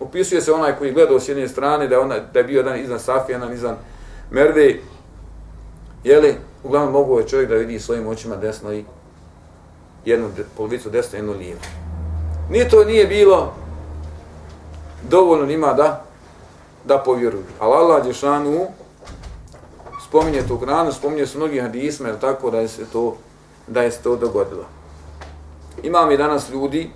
Opisuje 0.00 0.40
se 0.40 0.52
onaj 0.52 0.76
koji 0.76 0.92
gledao 0.92 1.20
s 1.20 1.28
jedne 1.28 1.48
strane, 1.48 1.88
da 1.88 1.94
je, 1.94 2.00
ona, 2.00 2.18
da 2.18 2.38
je 2.38 2.44
bio 2.44 2.58
jedan 2.58 2.80
iznad 2.80 3.00
Safija, 3.00 3.36
jedan 3.36 3.52
iznad 3.52 3.76
Merve. 4.30 4.74
Jeli, 6.04 6.36
uglavnom 6.64 6.92
mogu 6.92 7.18
je 7.18 7.28
čovjek 7.28 7.48
da 7.48 7.54
vidi 7.54 7.80
svojim 7.80 8.06
očima 8.06 8.36
desno 8.36 8.72
i 8.72 8.84
jednu 10.04 10.30
polovicu 10.56 10.90
desno, 10.90 11.18
jednu 11.18 11.32
lijevu. 11.32 11.60
Nije 12.50 12.68
to 12.68 12.84
nije 12.84 13.06
bilo 13.06 13.52
dovoljno 15.08 15.46
njima 15.46 15.72
da 15.72 16.04
da 16.84 16.98
povjeruju. 16.98 17.44
Ali 17.58 17.74
Allah 17.74 18.04
Đešanu 18.04 18.66
spominje 20.08 20.42
tu 20.48 20.54
u 20.54 20.58
Kur'anu, 20.58 20.92
spominje 20.92 21.26
su 21.26 21.38
mnogi 21.38 21.60
hadisme, 21.60 22.12
tako 22.20 22.50
da 22.50 22.60
je 22.60 22.68
se 22.68 22.84
to 22.92 23.16
da 23.66 23.82
je 23.82 23.90
se 23.90 24.02
to 24.02 24.16
dogodilo. 24.16 24.64
Imam 25.82 26.10
i 26.10 26.16
danas 26.16 26.50
ljudi, 26.50 26.90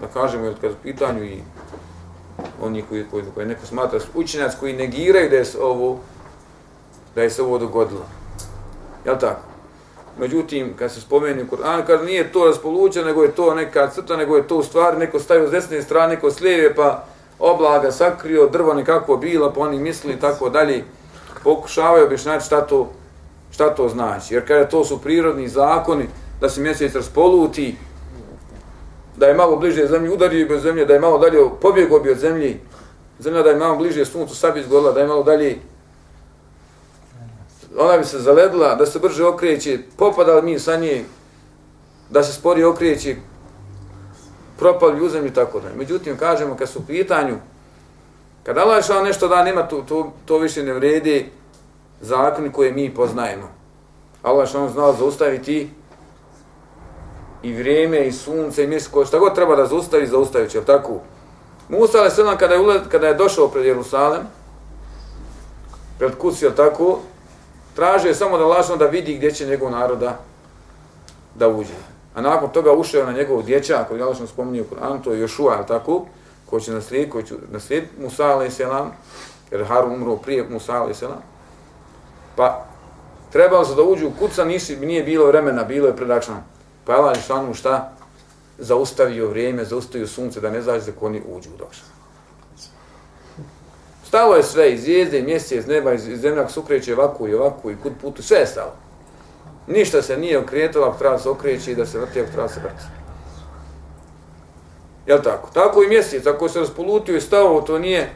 da 0.00 0.06
kažemo, 0.06 0.44
jer 0.44 0.54
kad 0.60 0.70
u 0.70 0.82
pitanju 0.82 1.24
i 1.24 1.42
oni 2.62 2.82
koji, 2.88 3.04
koji, 3.10 3.24
koji 3.34 3.46
neko 3.46 3.66
smatra 3.66 3.98
učenjac 4.14 4.52
koji 4.60 4.76
negiraju 4.76 5.30
da 5.30 5.36
je 5.36 5.44
se 5.44 5.58
ovo 5.60 5.98
da 7.14 7.22
je 7.22 7.30
se 7.30 7.42
ovo 7.42 7.58
dogodilo. 7.58 8.06
Jel 9.04 9.18
tako? 9.18 9.49
Međutim, 10.20 10.76
kad 10.76 10.92
se 10.92 11.00
spomeni 11.00 11.44
Kur'an, 11.50 11.86
kaže 11.86 12.04
nije 12.04 12.32
to 12.32 12.46
raspolučeno, 12.46 13.06
nego 13.06 13.22
je 13.22 13.32
to 13.32 13.54
neka 13.54 13.90
crta, 13.90 14.16
nego 14.16 14.36
je 14.36 14.48
to 14.48 14.56
u 14.56 14.62
stvari 14.62 14.98
neko 14.98 15.18
stavio 15.18 15.48
s 15.48 15.50
desne 15.50 15.82
strane, 15.82 16.14
neko 16.14 16.30
s 16.30 16.40
lijeve, 16.40 16.74
pa 16.74 17.04
oblaga 17.38 17.92
sakrio, 17.92 18.48
drvo 18.48 18.74
nekako 18.74 19.16
bila, 19.16 19.52
pa 19.52 19.60
oni 19.60 19.78
misli 19.78 20.12
i 20.12 20.20
tako 20.20 20.50
dalje, 20.50 20.84
pokušavaju 21.44 22.04
objašnjati 22.04 22.44
šta 22.44 22.60
to, 22.60 22.92
šta 23.50 23.74
to 23.74 23.88
znači. 23.88 24.34
Jer 24.34 24.46
kada 24.46 24.68
to 24.68 24.84
su 24.84 25.00
prirodni 25.02 25.48
zakoni, 25.48 26.04
da 26.40 26.48
se 26.48 26.60
mjesec 26.60 26.94
raspoluti, 26.94 27.76
da 29.16 29.26
je 29.26 29.34
malo 29.34 29.56
bliže 29.56 29.86
zemlji, 29.86 30.12
udario 30.12 30.48
bi 30.48 30.54
od 30.54 30.60
zemlje, 30.60 30.84
da 30.84 30.94
je 30.94 31.00
malo 31.00 31.18
dalje 31.18 31.38
pobjegao 31.60 32.00
bi 32.00 32.10
od 32.10 32.18
zemlji, 32.18 32.60
zemlja 33.18 33.42
da 33.42 33.50
je 33.50 33.56
malo 33.56 33.76
bliže 33.76 34.04
suncu, 34.04 34.36
sad 34.36 34.54
bi 34.54 34.60
izgodila, 34.60 34.92
da 34.92 35.00
je 35.00 35.06
malo 35.06 35.22
dalje, 35.22 35.58
ona 37.78 37.98
bi 37.98 38.04
se 38.04 38.18
zaledila, 38.18 38.74
da 38.74 38.86
se 38.86 38.98
brže 38.98 39.24
okreće, 39.24 39.78
popadali 39.96 40.42
mi 40.42 40.58
sa 40.58 40.76
nje, 40.76 41.04
da 42.10 42.22
se 42.22 42.32
spori 42.32 42.64
okreće, 42.64 43.16
propali 44.58 45.04
u 45.04 45.08
zemlji, 45.08 45.34
tako 45.34 45.60
da. 45.60 45.68
Međutim, 45.76 46.16
kažemo, 46.16 46.56
kad 46.56 46.68
su 46.68 46.78
u 46.78 46.86
pitanju, 46.86 47.36
kad 48.42 48.58
Allah 48.58 48.86
šao 48.86 49.04
nešto 49.04 49.28
da 49.28 49.44
nema, 49.44 49.68
to, 49.68 49.82
to, 49.88 50.12
to 50.24 50.38
više 50.38 50.62
ne 50.62 50.72
vredi 50.72 51.30
zakon 52.00 52.52
koje 52.52 52.72
mi 52.72 52.94
poznajemo. 52.94 53.48
Allah 54.22 54.48
šao 54.48 54.68
znao 54.68 54.92
zaustaviti 54.92 55.70
i 57.42 57.54
vrijeme, 57.54 58.06
i 58.06 58.12
sunce, 58.12 58.64
i 58.64 58.66
mjesec, 58.66 58.92
šta 59.06 59.18
god 59.18 59.34
treba 59.34 59.56
da 59.56 59.66
zaustavi, 59.66 60.06
zaustavit 60.06 60.50
će, 60.50 60.60
tako? 60.64 61.00
Musa, 61.68 61.98
ali 61.98 62.10
sedam, 62.10 62.38
kada 62.38 62.54
je, 62.54 62.60
ulaz, 62.60 62.80
kada 62.88 63.06
je 63.06 63.14
došao 63.14 63.48
pred 63.48 63.66
Jerusalem, 63.66 64.22
pred 65.98 66.16
Kus, 66.18 66.40
tako? 66.56 66.98
Tražio 67.80 68.08
je 68.08 68.14
samo 68.14 68.38
da 68.38 68.44
lažno 68.46 68.76
da 68.76 68.86
vidi 68.86 69.14
gdje 69.14 69.32
će 69.32 69.46
njegov 69.46 69.70
naroda 69.70 70.18
da 71.34 71.48
uđe. 71.48 71.78
A 72.14 72.20
nakon 72.20 72.50
toga 72.52 72.72
ušao 72.72 73.04
na 73.04 73.12
njegov 73.12 73.42
dječak, 73.42 73.88
koji 73.88 73.98
je 73.98 74.04
lažno 74.04 74.26
spominio 74.26 74.64
Kur'an, 74.70 75.02
to 75.04 75.12
je 75.12 75.20
Jošua, 75.20 75.54
je 75.54 75.66
tako? 75.66 76.04
Ko 76.50 76.60
će 76.60 76.72
naslijediti, 76.72 77.10
koji 77.10 77.24
će 77.24 77.34
naslijediti 77.50 78.02
Musa, 78.02 78.38
a.s. 78.38 78.60
jer 79.50 79.64
Harun 79.64 79.92
umro 79.92 80.16
prije 80.16 80.48
Musa, 80.50 80.82
a.s. 80.82 81.02
Pa, 82.36 82.64
trebalo 83.32 83.64
se 83.64 83.74
da 83.74 83.82
uđu 83.82 84.08
u 84.08 84.12
kuca, 84.18 84.44
nisi, 84.44 84.76
nije 84.76 85.02
bilo 85.02 85.26
vremena, 85.26 85.64
bilo 85.64 85.86
je 85.86 85.96
predakšano. 85.96 86.42
Pa 86.84 86.94
je 86.94 87.22
šanu 87.26 87.54
šta? 87.54 87.92
Zaustavio 88.58 89.28
vrijeme, 89.28 89.64
zaustavio 89.64 90.06
sunce 90.06 90.40
da 90.40 90.50
ne 90.50 90.62
zađe 90.62 90.92
da 90.92 91.06
oni 91.06 91.22
uđu 91.36 91.48
u 91.54 91.58
došla. 91.58 91.99
Stalo 94.10 94.36
je 94.36 94.42
sve, 94.42 94.72
i 94.72 94.78
zvijezde, 94.78 95.18
i 95.18 95.22
mjesec, 95.22 95.66
neba, 95.66 95.92
i 95.92 95.98
zemlja 95.98 96.48
se 96.48 96.60
ukreće 96.60 96.94
ovako 96.94 97.28
i 97.28 97.34
ovako 97.34 97.70
i 97.70 97.76
kud 97.82 97.92
putu, 98.02 98.22
sve 98.22 98.38
je 98.38 98.46
stalo. 98.46 98.72
Ništa 99.66 100.02
se 100.02 100.16
nije 100.16 100.38
okretalo, 100.38 100.86
ako 100.86 100.98
treba 100.98 101.18
se 101.18 101.28
okreći 101.28 101.72
i 101.72 101.74
da 101.74 101.86
se 101.86 101.98
vrti, 101.98 102.20
ako 102.20 102.32
treba 102.32 102.48
se 102.48 102.60
vrti. 102.60 102.84
Jel 105.06 105.22
tako? 105.22 105.50
Tako 105.54 105.82
i 105.82 105.88
mjesec, 105.88 106.26
ako 106.26 106.48
se 106.48 106.60
raspolutio 106.60 107.16
i 107.16 107.20
stalo, 107.20 107.60
to 107.60 107.78
nije 107.78 108.12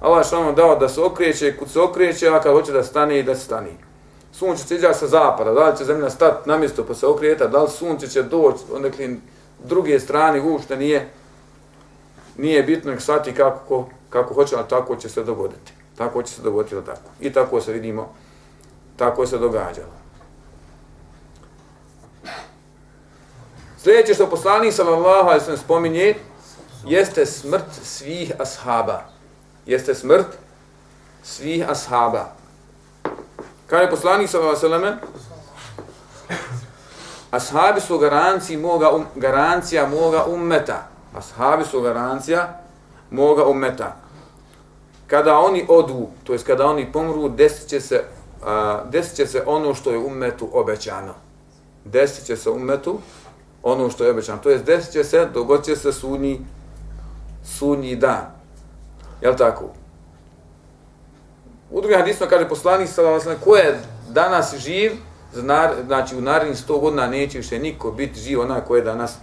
Allah 0.00 0.26
što 0.26 0.52
dao 0.52 0.76
da 0.76 0.88
se 0.88 1.00
okreće, 1.00 1.56
kud 1.56 1.70
se 1.70 1.80
okreće, 1.80 2.28
a 2.28 2.40
kad 2.40 2.52
hoće 2.52 2.72
da 2.72 2.82
stane 2.82 3.18
i 3.18 3.22
da 3.22 3.34
se 3.34 3.44
stane 3.44 3.70
sunce 4.32 4.68
će 4.68 4.74
izaći 4.74 4.98
sa 4.98 5.06
zapada, 5.06 5.52
da 5.52 5.68
li 5.68 5.78
će 5.78 5.84
zemlja 5.84 6.10
stati 6.10 6.48
na 6.48 6.58
mjesto 6.58 6.84
pa 6.84 6.94
se 6.94 7.06
okrijeta, 7.06 7.46
da 7.46 7.62
li 7.62 7.70
sunce 7.70 8.08
će 8.08 8.22
doći 8.22 8.64
od 8.72 8.82
neke 8.82 9.16
druge 9.64 10.00
strane, 10.00 10.40
uopšte 10.40 10.76
nije, 10.76 11.08
nije 12.36 12.62
bitno 12.62 12.90
nek 12.90 13.00
shvati 13.00 13.32
kako, 13.32 13.66
ko 13.68 13.88
kako 14.10 14.34
hoće, 14.34 14.56
ali 14.56 14.68
tako 14.68 14.96
će 14.96 15.08
se 15.08 15.24
dogoditi. 15.24 15.72
Tako 15.96 16.22
će 16.22 16.34
se 16.34 16.42
dogoditi 16.42 16.74
da 16.74 16.84
tako. 16.84 17.10
I 17.20 17.32
tako 17.32 17.60
se 17.60 17.72
vidimo, 17.72 18.14
tako 18.96 19.26
se 19.26 19.38
događalo. 19.38 19.92
Sljedeće 23.78 24.14
što 24.14 24.26
poslanik 24.26 24.72
sallallahu 24.72 25.28
alejhi 25.28 25.38
ve 25.38 25.44
sellem 25.44 25.60
spominje 25.60 26.14
jeste 26.84 27.26
smrt 27.26 27.64
svih 27.82 28.32
ashaba. 28.38 29.02
Jeste 29.66 29.94
smrt 29.94 30.26
svih 31.22 31.68
ashaba. 31.68 32.32
Kaže 33.66 33.90
poslanik 33.90 34.30
sallallahu 34.30 34.56
alejhi 34.56 34.74
ve 34.74 34.78
selleme 34.78 34.98
Ashabi 37.30 37.80
su 37.80 37.98
garancija 37.98 38.58
moga 38.58 38.90
um, 38.90 39.06
garancija 39.16 39.86
moga 39.86 40.24
ummeta. 40.24 40.88
Ashabi 41.14 41.64
su 41.64 41.80
garancija 41.80 42.60
moga 43.10 43.46
ummeta. 43.46 43.96
Kada 45.06 45.38
oni 45.38 45.64
odu, 45.68 46.08
to 46.24 46.32
jest 46.32 46.46
kada 46.46 46.66
oni 46.66 46.92
pomru, 46.92 47.28
desit 47.28 47.68
će 47.68 47.80
se, 47.80 48.04
a, 48.44 48.84
desit 48.90 49.16
će 49.16 49.26
se 49.26 49.42
ono 49.46 49.74
što 49.74 49.90
je 49.90 49.98
ummetu 49.98 50.48
obećano. 50.52 51.14
Desit 51.84 52.26
će 52.26 52.36
se 52.36 52.50
ummetu 52.50 52.98
ono 53.62 53.90
što 53.90 54.04
je 54.04 54.10
obećano. 54.10 54.38
To 54.42 54.50
jest 54.50 54.64
desit 54.64 54.92
će 54.92 55.04
se, 55.04 55.28
dogod 55.34 55.64
će 55.64 55.76
se 55.76 55.92
sunji, 55.92 56.40
sunji 57.44 57.96
dan. 57.96 58.26
Jel 59.20 59.36
tako? 59.36 59.64
U 61.70 61.80
drugim 61.80 61.98
hadisma 61.98 62.26
kaže 62.26 62.48
poslanik 62.48 62.88
sallallahu 62.88 63.22
alejhi 63.24 63.44
ko 63.44 63.56
je 63.56 63.80
danas 64.08 64.56
živ, 64.56 64.92
znači 65.86 66.16
u 66.16 66.20
narednih 66.20 66.56
100 66.56 66.80
godina 66.80 67.06
neće 67.06 67.38
više 67.38 67.58
niko 67.58 67.90
biti 67.90 68.20
živ 68.20 68.40
onaj 68.40 68.60
ko 68.60 68.76
je 68.76 68.82
danas 68.82 69.16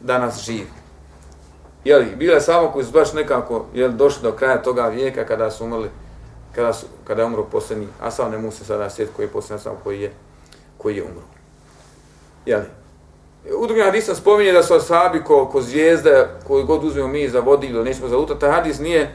danas 0.00 0.44
živ. 0.44 0.79
Jeli, 1.84 2.16
bilo 2.16 2.34
je 2.34 2.40
samo 2.40 2.72
koji 2.72 2.84
su 2.84 2.92
baš 2.92 3.12
nekako 3.12 3.66
jeli, 3.74 3.94
došli 3.94 4.22
do 4.22 4.32
kraja 4.32 4.62
toga 4.62 4.86
vijeka 4.86 5.24
kada 5.24 5.50
su 5.50 5.64
umrli, 5.64 5.88
kada, 6.54 6.72
su, 6.72 6.86
kada 7.04 7.22
je 7.22 7.26
umro 7.26 7.44
posljednji, 7.44 7.88
a 8.00 8.28
ne 8.28 8.38
mu 8.38 8.50
se 8.50 8.64
sada 8.64 8.90
sjeti 8.90 9.12
koji 9.16 9.26
je 9.26 9.30
posljednji, 9.30 9.62
sam 9.62 9.76
koji 9.84 10.00
je, 10.00 10.12
koji 10.78 10.96
je 10.96 11.02
umro. 11.02 11.22
Jeli. 12.46 12.66
U 13.58 13.66
drugim 13.66 13.84
hadisom 13.84 14.14
spominje 14.14 14.52
da 14.52 14.62
su 14.62 14.74
asabi 14.74 15.24
ko, 15.24 15.46
ko 15.46 15.60
zvijezde, 15.60 16.28
koji 16.46 16.64
god 16.64 16.84
uzmemo 16.84 17.08
mi 17.08 17.28
za 17.28 17.40
vodilo, 17.40 17.84
nećemo 17.84 18.08
za 18.08 18.18
uta, 18.18 18.38
taj 18.38 18.50
hadis 18.50 18.78
nije, 18.78 19.14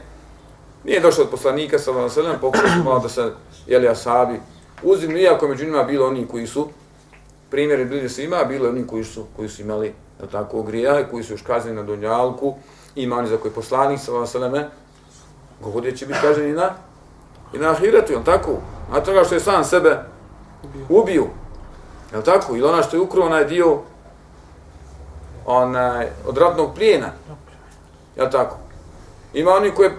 Nije 0.86 1.00
došao 1.00 1.24
od 1.24 1.30
poslanika 1.30 1.78
sa 1.78 1.90
vam 1.90 2.10
sredem, 2.10 2.40
pokušao 2.40 2.84
malo 2.84 2.98
da 2.98 3.08
se 3.08 3.32
jeli 3.66 3.88
asabi 3.88 4.40
uzim, 4.82 5.16
iako 5.16 5.48
među 5.48 5.64
njima 5.64 5.82
bilo 5.82 6.06
oni 6.06 6.26
koji 6.26 6.46
su 6.46 6.68
primjeri 7.50 7.84
bili 7.84 8.08
svima, 8.08 8.44
bilo 8.44 8.68
oni 8.68 8.86
koji 8.86 9.04
su, 9.04 9.24
koji 9.36 9.48
su 9.48 9.62
imali 9.62 9.94
da 10.20 10.26
tako 10.26 10.62
grijehe, 10.62 11.06
koji 11.10 11.24
su 11.24 11.32
još 11.32 11.42
kazneni 11.42 11.76
na 11.76 11.82
donjalku, 11.82 12.54
ima 12.94 13.16
oni 13.16 13.28
za 13.28 13.36
koji 13.36 13.54
poslanik 13.54 14.00
sa 14.00 14.12
vam 14.12 14.26
sredem, 14.26 14.64
govori 15.60 15.96
će 15.96 16.06
biti 16.06 16.20
kaženi 16.20 16.52
na 16.52 16.70
i 17.52 17.58
na 17.58 17.70
ahiretu, 17.70 18.12
jel 18.12 18.22
tako? 18.24 18.52
A 18.92 19.00
toga 19.00 19.24
što 19.24 19.34
je 19.34 19.40
sam 19.40 19.64
sebe 19.64 20.02
ubio, 20.88 21.26
jel 22.12 22.22
tako? 22.22 22.56
Ili 22.56 22.68
ona 22.68 22.82
što 22.82 22.96
je 22.96 23.00
ukro 23.00 23.22
onaj 23.22 23.44
dio 23.44 23.78
onaj, 25.46 26.08
od 26.26 26.38
ratnog 26.38 26.74
plijena, 26.74 27.12
jel 28.16 28.30
tako? 28.30 28.56
Ima 29.34 29.50
oni 29.50 29.70
koji 29.70 29.90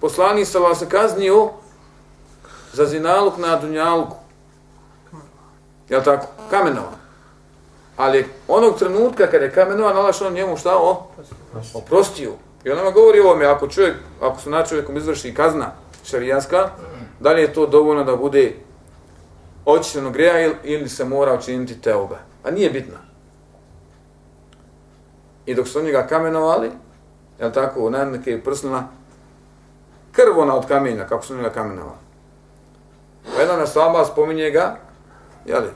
poslanik 0.00 0.46
sa 0.46 0.58
vas 0.58 0.82
kaznio 0.88 1.50
za 2.72 2.86
zinaluk 2.86 3.36
na 3.36 3.56
dunjalku. 3.56 4.16
Jel 5.88 6.02
tako? 6.02 6.26
Kamenova. 6.50 6.97
Ali 7.98 8.26
onog 8.48 8.78
trenutka 8.78 9.26
kada 9.26 9.44
je 9.44 9.52
kamenovan, 9.52 9.96
Allah 9.96 10.14
što 10.14 10.26
ono 10.26 10.34
njemu 10.34 10.56
šta 10.56 10.76
o? 10.76 11.06
Oprostio. 11.74 12.32
I 12.64 12.70
on 12.70 12.76
nama 12.76 12.90
govori 12.90 13.20
ovome, 13.20 13.46
ako 13.46 13.68
čovjek, 13.68 13.94
ako 14.22 14.40
se 14.40 14.50
na 14.50 14.64
čovjekom 14.64 14.96
izvrši 14.96 15.34
kazna 15.34 15.72
šarijanska, 16.04 16.70
da 17.20 17.32
li 17.32 17.42
je 17.42 17.52
to 17.52 17.66
dovoljno 17.66 18.04
da 18.04 18.16
bude 18.16 18.54
očišćeno 19.64 20.10
greja 20.10 20.52
ili 20.64 20.88
se 20.88 21.04
mora 21.04 21.34
učiniti 21.34 21.80
teobe. 21.80 22.16
A 22.44 22.50
nije 22.50 22.70
bitno. 22.70 22.94
I 25.46 25.54
dok 25.54 25.68
su 25.68 25.82
njega 25.82 26.06
kamenovali, 26.06 26.70
je 27.40 27.52
tako, 27.52 27.90
na 27.90 28.04
neke 28.04 28.44
prsnila, 28.44 28.84
krv 30.12 30.38
ona 30.38 30.56
od 30.56 30.66
kamenja, 30.66 31.06
kako 31.06 31.24
su 31.24 31.36
njega 31.36 31.50
kamenovali. 31.50 31.98
Pa 33.36 33.40
jedan 33.40 33.66
slaba 33.66 34.04
spominje 34.04 34.50
ga, 34.50 34.76
jeli, 35.46 35.68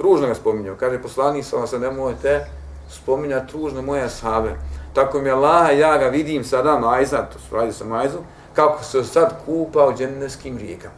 ružno 0.00 0.26
ga 0.26 0.34
spominje, 0.34 0.72
kaže 0.80 1.02
poslanik 1.02 1.44
sa 1.44 1.66
se 1.66 1.78
nemojte 1.78 2.46
spominjati 2.90 3.52
ružno 3.52 3.82
moje 3.82 4.08
sahabe. 4.08 4.56
Tako 4.94 5.20
mi 5.20 5.30
Allah, 5.30 5.78
ja 5.78 5.98
ga 5.98 6.06
vidim 6.06 6.44
sada, 6.44 6.78
majza, 6.78 7.22
to 7.32 7.38
se 7.38 7.56
radi 7.56 7.72
sa 7.72 7.84
majzu, 7.84 8.18
kako 8.54 8.84
se 8.84 9.04
sad 9.04 9.44
kupa 9.44 9.86
u 9.86 9.96
dženneskim 9.96 10.58
rijekama. 10.58 10.94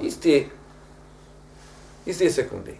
Isti, 0.00 0.50
isti 2.06 2.30
sekunde. 2.30 2.74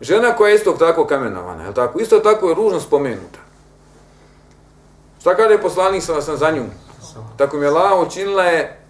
Žena 0.00 0.36
koja 0.36 0.48
je 0.48 0.54
isto 0.54 0.72
tako 0.72 1.06
kamenovana, 1.06 1.64
je 1.64 1.74
tako? 1.74 2.00
Isto 2.00 2.18
tako 2.18 2.48
je 2.48 2.54
ružno 2.54 2.80
spomenuta. 2.80 3.38
Šta 5.20 5.36
kada 5.36 5.52
je 5.52 5.62
poslanik 5.62 6.02
sa 6.02 6.22
sam 6.22 6.36
za 6.36 6.50
nju? 6.50 6.64
Tako 7.36 7.56
mi 7.56 7.64
je 7.64 7.68
Allah 7.68 8.06
učinila 8.06 8.42
je 8.42 8.80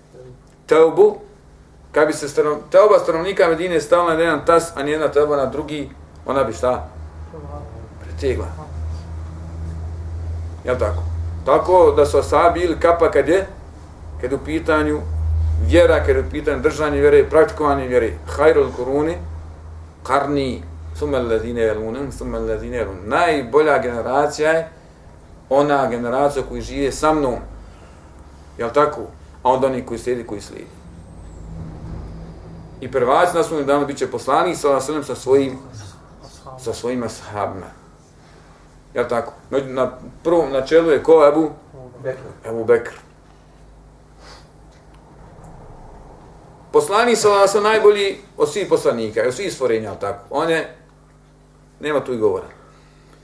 teubu, 0.66 1.18
kad 1.92 2.07
bi 2.07 2.12
se 2.12 2.29
stranov, 2.29 2.59
teuba 2.70 2.98
stanovnika 2.98 3.48
Medine 3.48 3.81
stala 3.81 4.14
na 4.14 4.20
jedan 4.20 4.44
tas, 4.46 4.76
a 4.76 4.83
nijedna 4.83 5.09
teuba 5.09 5.37
na 5.37 5.46
drugi, 5.46 5.90
ona 6.26 6.44
bi 6.44 6.53
šta? 6.53 6.88
Pretegla. 8.05 8.46
Jel 10.64 10.79
tako? 10.79 11.03
Tako 11.44 11.92
da 11.96 12.07
su 12.07 12.18
asabi 12.18 12.61
ili 12.61 12.81
kapa 12.81 13.11
kad 13.11 13.29
je, 13.29 13.46
kad 14.20 14.33
je 14.33 14.37
u 14.37 14.44
pitanju 14.44 15.00
vjera, 15.66 16.05
kad 16.07 16.16
je 16.16 16.20
u 16.20 16.31
pitanju 16.31 16.61
držanje 16.61 17.00
vjere, 17.00 17.29
praktikovanje 17.29 17.88
vjere, 17.88 18.12
hajrul 18.26 18.72
kuruni, 18.76 19.16
karni, 20.03 20.62
sumel 20.98 21.29
ladine 21.29 21.61
jelunem, 21.61 22.12
sumel 22.12 22.46
ladine 22.46 22.76
jelunem. 22.76 23.09
Najbolja 23.09 23.79
generacija 23.79 24.50
je 24.50 24.68
ona 25.48 25.87
generacija 25.90 26.44
koji 26.48 26.62
žive 26.62 26.92
sa 26.92 27.12
mnom. 27.12 27.35
Jel 28.59 28.70
tako? 28.70 29.00
A 29.42 29.53
onda 29.53 29.66
oni 29.66 29.87
koji 29.87 29.98
slijedi, 29.98 30.26
koji 30.26 30.40
slijedi. 30.40 30.79
I 32.80 32.90
prvaci 32.90 33.36
na 33.36 33.42
svom 33.42 33.66
danu 33.66 33.86
bit 33.86 33.98
će 33.98 34.10
poslanik 34.10 34.56
sa, 34.56 34.80
sa 34.80 35.14
svojim 35.14 35.58
sa 36.58 36.72
svojima 36.72 37.08
sahabima. 37.08 37.66
Jel 38.94 39.08
tako? 39.08 39.32
Na 39.50 39.98
prvom 40.22 40.52
načelu 40.52 40.90
je 40.90 41.02
ko 41.02 41.26
Ebu? 41.28 41.50
Bekr. 42.02 42.48
Ebu 42.48 42.64
Bekr. 42.64 42.92
Poslani 46.72 47.16
sa 47.16 47.46
sa 47.46 47.60
najbolji 47.60 48.18
od 48.36 48.52
svih 48.52 48.66
poslanika, 48.68 49.20
od 49.26 49.34
svih 49.34 49.52
stvorenja, 49.52 49.94
tako. 49.94 50.24
On 50.30 50.50
je, 50.50 50.76
nema 51.80 52.04
tu 52.04 52.14
i 52.14 52.18
govora. 52.18 52.46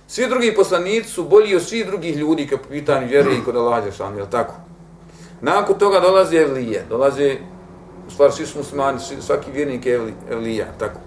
Svi 0.08 0.28
drugi 0.28 0.54
poslanici 0.54 1.10
su 1.10 1.24
bolji 1.24 1.56
od 1.56 1.62
svih 1.62 1.86
drugih 1.86 2.16
ljudi 2.16 2.46
kad 2.46 2.60
po 2.60 2.68
pitanju 2.68 3.06
vjere 3.06 3.34
i 3.34 3.44
kod 3.44 3.56
Allah 3.56 3.84
Đešanu, 3.84 4.16
jel 4.16 4.26
tako? 4.30 4.54
Nakon 5.40 5.78
toga 5.78 6.00
dolaze 6.00 6.36
Evlije, 6.36 6.84
dolaze, 6.88 7.36
u 8.06 8.10
stvari 8.10 8.32
svi 8.32 8.46
su 8.46 8.58
muslimani, 8.58 8.98
svaki 9.20 9.50
vjernik 9.50 9.86
je 9.86 10.12
Evlija, 10.30 10.66
tako. 10.78 11.00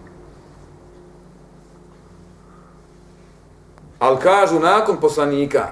Ali 4.00 4.20
kažu, 4.20 4.60
nakon 4.60 4.98
poslanika, 4.98 5.68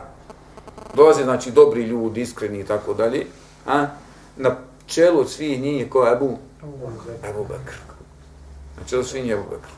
dolaze, 0.93 1.23
znači, 1.23 1.51
dobri 1.51 1.83
ljudi, 1.83 2.21
iskreni 2.21 2.59
i 2.59 2.63
tako 2.63 2.93
dalje, 2.93 3.25
a, 3.67 3.85
na 4.37 4.55
čelu 4.85 5.19
od 5.19 5.29
svih 5.29 5.61
njih 5.61 5.79
je 5.79 5.89
ko 5.89 6.07
Ebu? 6.13 6.37
Ebu 7.29 7.43
Bekr. 7.43 7.77
Na 8.77 8.83
čelu 8.89 9.03
svih 9.03 9.23
njih 9.23 9.33
Ebu 9.33 9.43
Bekr. 9.49 9.69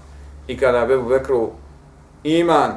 I 0.48 0.58
kada 0.58 0.94
Ebu 0.94 1.10
Bekru 1.10 1.50
iman 2.24 2.72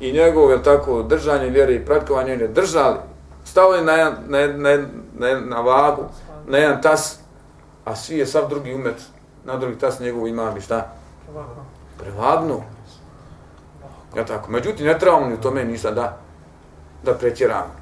i 0.00 0.12
njegov, 0.12 0.50
je 0.50 0.62
tako, 0.62 1.02
držanje 1.02 1.50
vjere 1.50 1.74
i 1.74 1.84
pratkovanje 1.84 2.36
vjere 2.36 2.52
držali, 2.52 2.98
stavili 3.44 3.84
na, 3.84 4.12
na, 4.28 4.46
na, 4.46 4.76
na, 5.18 5.40
na 5.40 5.60
vagu, 5.60 6.02
na 6.46 6.58
jedan 6.58 6.82
tas, 6.82 7.18
a 7.84 7.96
svi 7.96 8.18
je 8.18 8.26
sav 8.26 8.48
drugi 8.48 8.74
umet, 8.74 9.02
na 9.44 9.56
drugi 9.56 9.78
tas 9.78 10.00
njegov 10.00 10.28
imam 10.28 10.56
i 10.56 10.60
šta? 10.60 10.92
Prevagnu. 11.98 12.62
Ja 14.16 14.24
tako. 14.24 14.50
Međutim, 14.50 14.86
ne 14.86 14.98
trebamo 14.98 15.26
ni 15.26 15.34
u 15.34 15.40
tome 15.40 15.64
ništa 15.64 15.90
da, 15.90 16.18
da 17.02 17.14
pretjeramo. 17.14 17.74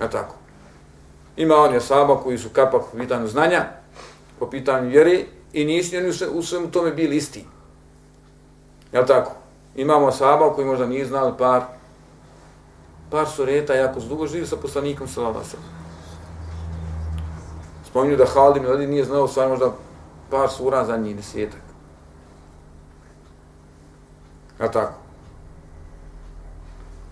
Ja 0.00 0.08
tako. 0.08 0.34
Ima 1.36 1.56
on 1.56 1.74
je 1.74 1.80
saba 1.80 2.16
koji 2.22 2.38
su 2.38 2.48
kapak 2.48 2.82
po 2.92 2.98
pitanju 2.98 3.28
znanja, 3.28 3.64
po 4.38 4.50
pitanju 4.50 4.88
vjere 4.88 5.24
i 5.52 5.64
nisu 5.64 5.96
oni 5.96 6.12
u 6.32 6.42
svemu 6.42 6.70
tome 6.70 6.90
bili 6.90 7.16
isti. 7.16 7.44
Ja 8.92 9.06
tako. 9.06 9.32
Imamo 9.76 10.12
saba 10.12 10.54
koji 10.54 10.66
možda 10.66 10.86
nije 10.86 11.06
znali 11.06 11.32
par 11.38 11.62
par 13.10 13.26
sureta, 13.26 13.74
jako 13.74 14.00
dugo 14.00 14.26
živi 14.26 14.46
sa 14.46 14.56
poslanikom 14.56 15.08
Salavasa. 15.08 15.56
Spominju 17.90 18.16
da 18.16 18.26
Halid 18.26 18.56
ibn 18.56 18.66
Velid 18.66 18.90
nije 18.90 19.04
znao 19.04 19.28
sve 19.28 19.48
možda 19.48 19.72
par 20.30 20.48
sura 20.48 20.84
za 20.84 20.96
njih 20.96 21.16
desetak. 21.16 21.60
A 24.58 24.68
tako 24.68 24.92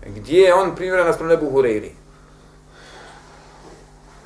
e, 0.03 0.09
gdje 0.09 0.41
je 0.41 0.53
on 0.53 0.75
primjera 0.75 1.03
na 1.03 1.13
sprem 1.13 1.29
Nebu 1.29 1.51
Hureyri? 1.51 1.89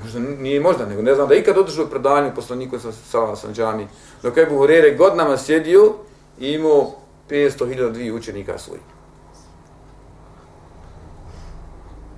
Možda 0.04 0.20
nije 0.20 0.60
možda, 0.60 0.86
nego 0.86 1.02
ne 1.02 1.16
znam 1.16 1.28
da 1.28 1.36
ikad 1.36 1.58
održao 1.58 1.86
predavanje 1.86 2.36
poslaniku 2.36 2.80
sa, 2.80 3.36
sa, 3.36 3.54
džami. 3.54 3.88
Dok 4.24 4.38
je 4.38 4.44
Ebu 4.44 4.56
Hureyre 4.56 4.98
godinama 4.98 5.38
sjedio 5.38 5.94
i 6.40 6.52
imao 6.52 6.92
500.000 7.30 7.92
dvije 7.92 8.14
učenika 8.14 8.58
svojih. 8.58 8.84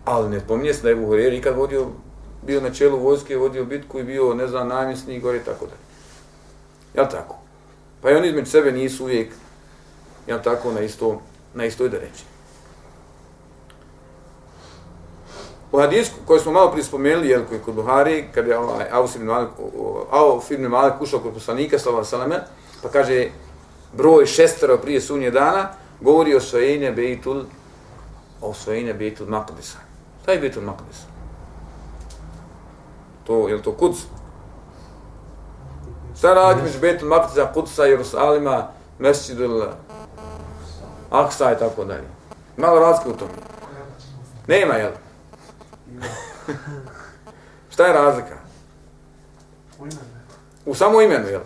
Ali 0.05 0.29
ne 0.29 0.39
spominje 0.39 0.73
se 0.73 0.81
da 0.81 0.89
je 0.89 0.93
Ebu 0.93 1.07
Hureyre 1.07 1.37
ikad 1.37 1.55
vodio, 1.55 1.87
bio 2.45 2.61
na 2.61 2.73
čelu 2.73 2.99
vojske, 2.99 3.37
vodio 3.37 3.65
bitku 3.65 3.99
i 3.99 4.03
bio, 4.03 4.33
ne 4.33 4.47
znam, 4.47 4.67
namjesni 4.67 5.15
i 5.15 5.19
gore 5.19 5.39
tako 5.39 5.65
dalje. 5.65 5.85
Jel 6.93 7.05
tako? 7.11 7.35
Pa 8.01 8.11
i 8.11 8.15
oni 8.15 8.27
između 8.27 8.51
sebe 8.51 8.71
nisu 8.71 9.03
uvijek, 9.03 9.33
jel 10.27 10.39
tako, 10.43 10.71
na, 10.71 10.81
isto, 10.81 11.21
na 11.53 11.65
istoj 11.65 11.89
da 11.89 11.97
reći. 11.97 12.23
U 15.71 15.79
hadijsku 15.79 16.15
koju 16.25 16.39
smo 16.39 16.51
malo 16.51 16.71
prije 16.71 16.83
spomenuli, 16.83 17.29
jel, 17.29 17.41
koji 17.49 17.59
kod 17.59 17.73
Buhari, 17.73 18.25
kad 18.33 18.47
je 18.47 18.57
ovaj, 18.57 18.85
Aus 18.91 19.15
ibn 19.15 19.25
Malik, 19.25 19.49
Auf 20.11 20.51
ibn 20.51 20.67
Malik 20.67 21.01
ušao 21.01 21.19
kod 21.19 21.33
poslanika, 21.33 21.79
sallallahu 21.79 22.09
sallam, 22.09 22.31
pa 22.81 22.89
kaže, 22.89 23.27
broj 23.93 24.25
šestero 24.25 24.77
prije 24.77 25.01
sunje 25.01 25.31
dana, 25.31 25.69
govori 26.01 26.35
o 26.35 26.39
svojenje 26.39 26.91
Bejtul, 26.91 27.43
o 28.41 28.53
svojenje 28.53 28.93
Bejtul 28.93 29.27
Maqdisa. 29.27 29.77
Šta 30.21 30.31
je 30.31 30.39
Bejtul 30.39 30.63
Maqdisa? 30.63 31.14
To, 33.25 33.49
je 33.49 33.61
to 33.61 33.71
Kuds? 33.71 33.97
Šta 36.17 36.33
radi 36.33 36.61
među 36.61 36.79
Bejtul 36.79 37.09
Maqdisa, 37.09 37.53
Kudsa, 37.53 37.83
Jerusalima, 37.83 38.67
Mesjidul, 38.99 39.63
Aksa 41.11 41.51
i 41.51 41.59
tako 41.59 41.85
dalje. 41.85 42.07
Malo 42.57 42.79
razlike 42.79 43.09
u 43.09 43.17
tome. 43.17 43.31
Nema, 44.47 44.73
jel? 44.73 44.91
Šta 47.73 47.85
je 47.85 47.93
razlika? 47.93 48.37
U 50.65 50.75
samo 50.75 51.01
imenu, 51.01 51.27
jel? 51.27 51.41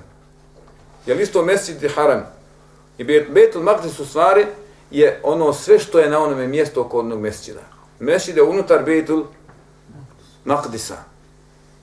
Je 1.06 1.16
li 1.16 1.24
isto 1.24 1.42
mesjid 1.42 1.84
i 1.84 1.90
haram? 1.90 2.26
I 2.98 3.04
Betul 3.04 3.64
Maqdis 3.64 4.02
u 4.02 4.06
stvari 4.06 4.46
je 4.92 5.22
ono 5.24 5.54
sve 5.54 5.80
što 5.80 6.00
je 6.00 6.10
na 6.10 6.20
onome 6.20 6.48
mjestu 6.48 6.82
oko 6.82 7.00
onog 7.00 7.20
mesjida. 7.20 7.62
Mesjid 8.00 8.38
je 8.38 8.44
unutar 8.44 8.84
Betul 8.84 9.26
Maqdisa. 10.46 11.09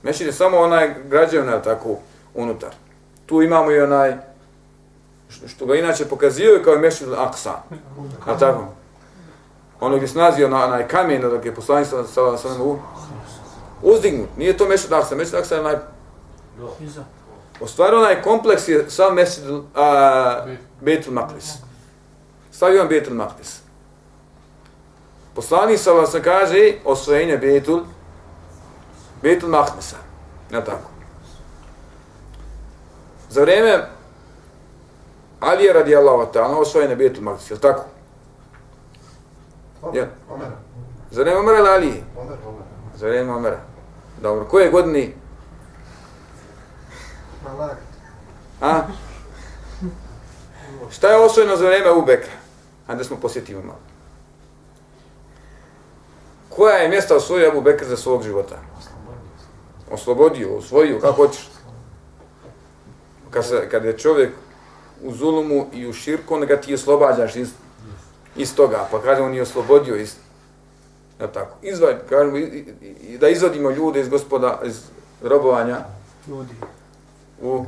Znači, 0.01 0.07
mesjid 0.07 0.27
je 0.27 0.33
samo 0.33 0.57
onaj 0.57 0.93
građevna 1.09 1.61
tako 1.61 1.97
unutar. 2.33 2.71
Tu 3.25 3.41
imamo 3.41 3.71
i 3.71 3.79
onaj 3.79 4.13
što 5.47 5.65
ga 5.65 5.75
inače 5.75 6.05
pokazio 6.05 6.61
kao 6.63 6.75
mesjid 6.75 7.09
Aksa. 7.13 7.53
A 8.25 8.37
tako? 8.39 8.77
ono 9.79 9.95
gdje 9.95 10.07
se 10.07 10.17
nazio 10.17 10.49
na 10.49 10.65
onaj 10.65 10.87
kamen 10.87 11.21
dok 11.21 11.45
je 11.45 11.55
poslanik 11.55 11.87
sa 11.87 12.03
sa 12.03 12.37
sa 12.37 12.63
u 12.63 12.79
uzdignut. 13.81 14.29
Nije 14.37 14.57
to 14.57 14.67
mešid 14.67 14.93
Aksa, 14.93 15.15
mešid 15.15 15.35
Aksa 15.35 15.55
je 15.55 15.61
onaj 15.61 15.75
U 17.59 17.67
stvari 17.67 17.95
onaj 17.95 18.21
kompleks 18.21 18.67
je 18.67 18.89
sam 18.89 19.15
mešid 19.15 19.43
Betul 20.81 21.13
Maqdis. 21.13 21.57
Stavio 22.51 22.81
on 22.81 22.87
Betul 22.87 23.13
Maqdis. 23.13 23.59
Poslanik 25.35 25.79
sa 25.79 26.19
kaže 26.23 26.73
osvojenje 26.85 27.37
Betul 27.37 27.81
Betul 29.27 29.49
Maqdisa. 29.49 29.97
Ja, 30.51 30.63
tako. 30.63 30.89
Za 33.29 33.41
vrijeme 33.41 33.87
Ali 35.39 35.63
je 35.63 35.73
radi 35.73 35.95
Allah 35.95 36.27
ta'ala 36.33 36.57
osvojen 36.57 36.89
je 36.89 36.95
Betul 36.95 37.23
Maktis, 37.23 37.51
je 37.51 37.59
tako? 37.59 37.83
Omer. 39.81 40.07
Za 41.11 41.21
vreme 41.21 41.39
Omera 41.39 41.57
ili 41.59 41.69
Ali? 41.69 42.03
Omer, 42.17 42.37
Omer. 42.47 42.63
Za 42.95 43.07
vreme 43.07 43.33
Omera. 43.33 43.59
Dobro, 44.21 44.45
koje 44.45 44.71
godine? 44.71 45.11
Malak. 47.43 47.77
A? 48.61 48.81
Šta 50.89 51.09
je 51.09 51.17
osvojeno 51.17 51.55
za 51.55 51.65
vreme 51.65 51.89
Abu 51.89 52.01
Bekra? 52.01 52.33
Hajde 52.87 53.03
smo 53.03 53.17
posjetimo 53.17 53.61
malo. 53.61 53.79
Koja 56.49 56.75
je 56.75 56.89
mjesta 56.89 57.15
osvojio 57.15 57.49
Abu 57.49 57.61
Bekr 57.61 57.85
za 57.85 57.97
svog 57.97 58.23
života? 58.23 58.55
Oslobodio, 59.91 60.57
osvojio, 60.57 60.99
kako 60.99 61.15
hoćeš? 61.15 61.49
Kad, 63.31 63.45
se, 63.45 63.69
kad 63.69 63.85
je 63.85 63.97
čovjek 63.97 64.31
u 65.03 65.13
zulumu 65.13 65.65
i 65.73 65.87
u 65.87 65.93
širku, 65.93 66.33
onda 66.33 66.45
ga 66.45 66.61
ti 66.61 66.73
oslobađaš 66.73 67.35
iz, 67.35 67.49
iz 68.35 68.55
toga. 68.55 68.87
Pa 68.91 69.01
kaže 69.01 69.21
on 69.21 69.33
je 69.33 69.41
oslobodio 69.41 69.95
iz, 69.95 70.15
ja 71.21 71.27
tako, 71.27 71.57
izvaj, 71.61 71.95
kažemo, 72.09 72.37
i, 72.37 72.65
i, 73.01 73.17
da 73.17 73.29
izvodimo 73.29 73.71
ljude 73.71 74.01
iz 74.01 74.09
gospoda, 74.09 74.59
iz 74.65 74.81
robovanja 75.23 75.77
Ljudi, 76.27 76.53
u 77.41 77.65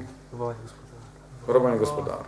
robovanje 1.48 1.80
gospodara. 1.80 2.24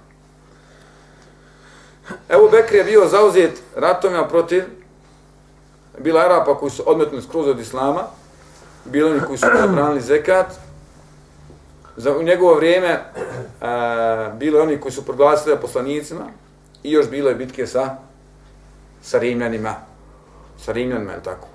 Evo 2.29 2.49
Bekr 2.51 2.75
je 2.75 2.83
bio 2.83 3.07
zauzet 3.07 3.61
ratovima 3.75 4.27
protiv 4.27 4.63
bila 5.99 6.21
Arapa 6.21 6.57
koji 6.57 6.69
su 6.69 6.83
odmetnuli 6.85 7.23
skroz 7.23 7.47
od 7.47 7.59
Islama, 7.59 8.03
bilo 8.85 9.11
oni 9.11 9.19
koji 9.27 9.37
su 9.37 9.47
zabranili 9.61 10.01
zekat, 10.01 10.47
za 11.97 12.17
u 12.17 12.23
njegovo 12.23 12.55
vrijeme 12.55 12.87
e, 12.87 13.01
a, 13.61 14.31
bilo 14.37 14.61
oni 14.61 14.77
koji 14.77 14.91
su 14.91 15.05
proglasili 15.05 15.57
poslanicima 15.61 16.23
i 16.83 16.91
još 16.91 17.09
bilo 17.09 17.29
je 17.29 17.35
bitke 17.35 17.67
sa 17.67 17.97
sa 19.01 19.19
Rimljanima. 19.19 19.75
Sa 20.65 20.71
Rimljanima, 20.71 21.11
je 21.11 21.23
tako? 21.23 21.47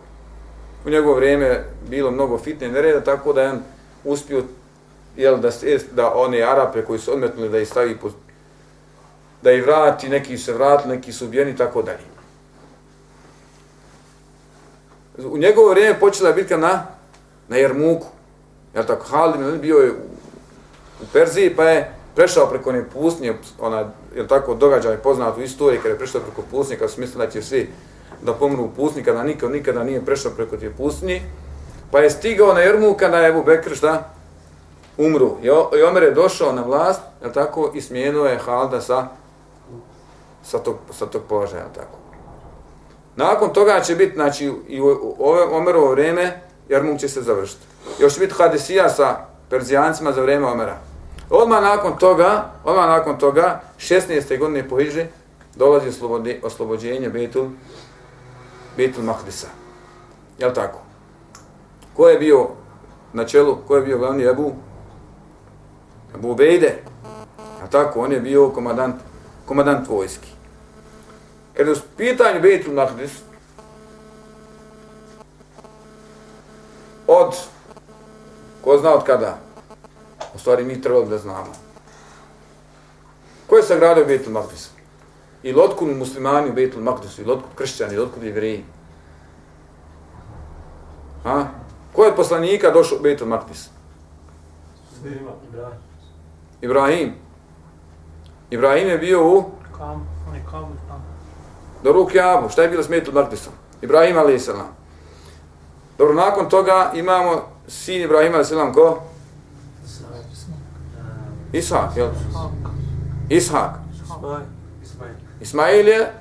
U 0.86 0.90
njegovo 0.90 1.14
vrijeme 1.14 1.64
bilo 1.88 2.10
mnogo 2.10 2.38
fitne 2.38 2.68
nereda, 2.68 3.00
tako 3.00 3.32
da 3.32 3.42
je 3.42 3.50
on 3.50 3.62
uspio 4.04 4.42
jel, 5.16 5.38
da, 5.38 5.50
da 5.92 6.14
one 6.14 6.42
Arape 6.42 6.84
koji 6.84 6.98
su 6.98 7.12
odmetnuli 7.12 7.48
da 7.48 7.58
ih 7.58 7.68
stavi 7.68 7.96
pod, 7.96 8.12
da 9.42 9.52
ih 9.52 9.62
vrati, 9.62 10.08
neki 10.08 10.38
su 10.38 10.44
se 10.44 10.52
vratili, 10.52 10.96
neki 10.96 11.12
su 11.12 11.24
ubijeni, 11.24 11.56
tako 11.56 11.82
dalje. 11.82 11.98
U 15.18 15.38
njegovo 15.38 15.70
vrijeme 15.70 16.00
počela 16.00 16.28
je 16.28 16.34
bitka 16.34 16.56
na, 16.56 16.86
na 17.48 17.56
Jermuku. 17.56 18.06
Jel 18.74 18.84
tako, 18.84 19.04
Halid 19.08 19.60
bio 19.60 19.76
je 19.76 19.90
u, 19.90 19.94
u 21.02 21.06
Perziji, 21.12 21.56
pa 21.56 21.64
je 21.64 21.92
prešao 22.14 22.46
preko 22.46 22.70
one 22.70 22.84
pustinje, 22.90 23.34
ona, 23.60 23.90
jel 24.14 24.26
tako, 24.26 24.54
događaj 24.54 24.96
poznat 24.96 25.36
u 25.36 25.42
istoriji, 25.42 25.80
kada 25.80 25.94
je 25.94 25.98
prešao 25.98 26.20
preko 26.20 26.42
pustinje, 26.50 26.78
kada 26.78 26.92
su 26.92 27.00
mislili 27.00 27.26
da 27.26 27.32
će 27.32 27.42
svi 27.42 27.70
da 28.22 28.34
pomru 28.34 28.64
u 28.64 28.70
pustinji, 28.76 29.04
kada 29.04 29.22
nikad, 29.22 29.50
nikada 29.50 29.84
nije 29.84 30.04
prešao 30.04 30.32
preko 30.32 30.56
te 30.56 30.70
pustinje, 30.70 31.22
pa 31.90 31.98
je 31.98 32.10
stigao 32.10 32.54
na 32.54 32.60
Jermuku, 32.60 32.98
kada 32.98 33.18
je 33.18 33.28
Ebu 33.28 33.42
Bekr, 33.42 33.74
šta? 33.74 34.10
Umru. 34.98 35.36
I, 35.42 35.46
I 35.78 35.82
Omer 35.82 36.02
je 36.02 36.10
došao 36.10 36.52
na 36.52 36.62
vlast, 36.62 37.00
jel 37.22 37.32
tako, 37.32 37.70
i 37.74 37.80
smijenuo 37.80 38.26
je 38.26 38.38
Halda 38.38 38.80
sa, 38.80 39.08
sa 40.44 40.58
tog, 40.58 40.76
sa 40.92 41.06
tog 41.06 41.22
položaja, 41.28 41.62
jel 41.62 41.72
tako. 41.74 41.98
Nakon 43.16 43.52
toga 43.52 43.80
će 43.80 43.94
biti, 43.94 44.14
znači, 44.14 44.52
i 44.68 44.80
u 44.80 45.14
ove 45.18 45.42
Omerovo 45.42 45.90
vrijeme, 45.90 46.40
Jermuk 46.68 46.98
će 46.98 47.08
se 47.08 47.22
završiti. 47.22 47.66
Još 47.98 48.14
će 48.14 48.20
biti 48.20 48.34
Hadesija 48.34 48.88
sa 48.88 49.16
Perzijancima 49.50 50.12
za 50.12 50.20
vrijeme 50.20 50.46
Omera. 50.46 50.76
Odmah 51.30 51.62
nakon 51.62 51.98
toga, 51.98 52.52
odmah 52.64 52.86
nakon 52.86 53.18
toga, 53.18 53.60
16. 53.78 54.38
godine 54.38 54.68
po 54.68 54.78
Hidži, 54.78 55.04
dolazi 55.56 55.88
oslobodi, 55.88 56.40
oslobođenje 56.42 57.08
Betul, 57.08 57.48
Betul 58.76 59.04
Mahdisa. 59.04 59.46
Jel 60.38 60.54
tako? 60.54 60.78
Ko 61.96 62.08
je 62.08 62.18
bio 62.18 62.48
na 63.12 63.24
čelu, 63.24 63.56
ko 63.66 63.76
je 63.76 63.82
bio 63.82 63.98
glavni 63.98 64.24
Ebu? 64.24 64.52
Ebu 66.14 66.34
Bejde. 66.34 66.82
Jel 67.58 67.68
tako? 67.70 68.00
On 68.00 68.12
je 68.12 68.20
bio 68.20 68.48
komadant, 68.48 68.96
komadant 69.46 69.88
vojski. 69.88 70.28
Kada 71.54 71.70
je 71.70 71.76
u 71.76 71.80
pitanju 71.96 72.40
Betul 72.40 72.74
Mahdis, 72.74 73.12
od, 77.06 77.36
ko 78.64 78.78
zna 78.78 78.94
od 78.94 79.04
kada, 79.04 79.38
u 80.34 80.38
stvari 80.38 80.64
mi 80.64 80.82
trebali 80.82 81.08
da 81.08 81.18
znamo. 81.18 81.52
Ko 83.46 83.56
je 83.56 83.62
sagradio 83.62 84.04
Betul 84.04 84.32
Mahdis? 84.32 84.70
I 85.42 85.52
lotku 85.52 85.86
muslimani 85.86 86.50
u 86.50 86.52
Betul 86.52 86.82
Mahdisu, 86.82 87.22
i 87.22 87.24
lotku 87.24 87.48
kršćani, 87.54 87.94
i 87.94 87.98
lotku 87.98 88.22
jevreji. 88.22 88.64
Ha? 91.24 91.46
Ko 91.92 92.04
je 92.04 92.10
od 92.10 92.16
poslanika 92.16 92.70
došao 92.70 92.98
u 92.98 93.02
Betul? 93.02 93.28
Svima, 95.00 95.30
Ibrahim. 95.48 95.78
Ibrahim. 96.60 97.14
Ibrahim 98.50 98.88
je 98.88 98.98
bio 98.98 99.28
u 99.28 99.44
Kam, 99.78 100.08
on 100.28 100.34
je 100.34 100.44
kam 100.50 100.78
tam. 100.88 101.04
do 101.82 101.92
ruke 101.92 102.20
Abu. 102.20 102.48
Šta 102.48 102.62
je 102.62 102.68
bilo 102.68 102.82
s 102.82 102.88
Betul 102.88 103.14
Mahdisom? 103.14 103.52
Ibrahim 103.82 104.18
a.s. 104.18 104.50
Dobro, 105.98 106.14
nakon 106.14 106.48
toga 106.48 106.90
imamo 106.94 107.42
sin 107.68 108.02
Ibrahima 108.02 108.38
a.s. 108.38 108.52
ko? 108.74 109.02
Ishak, 111.52 111.96
jel? 111.96 112.08
Ishak. 113.28 113.70
Ismail. 115.40 115.88
Je, 115.88 116.12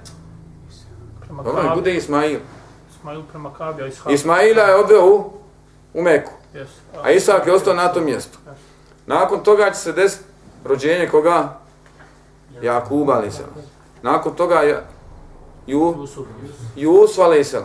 dobro, 1.44 1.72
bude 1.76 1.96
Ismail. 1.96 2.40
Ismail 2.90 3.24
prema 3.32 3.54
Kabi, 3.54 3.84
a 3.84 3.88
Ishak. 3.88 4.12
Ismaila 4.12 4.64
je 4.64 4.76
odveo 4.76 5.06
u, 5.06 5.32
u 5.94 6.02
Meku, 6.02 6.32
a 7.04 7.12
Isak 7.12 7.48
je 7.48 7.54
ostao 7.54 7.74
na 7.74 7.94
tom 7.94 8.06
mjestu. 8.06 8.38
Nakon 9.06 9.44
toga 9.44 9.72
će 9.72 9.80
se 9.80 9.92
desiti 9.92 10.24
rođenje 10.66 11.08
koga? 11.08 11.60
Jakuba 12.62 13.14
a.s. 13.14 13.40
Nakon 14.02 14.36
toga 14.36 14.56
je 14.56 14.84
Ju, 15.68 15.96
Jusuf. 15.98 16.28
Jusuf 16.76 17.26
a.s. 17.26 17.56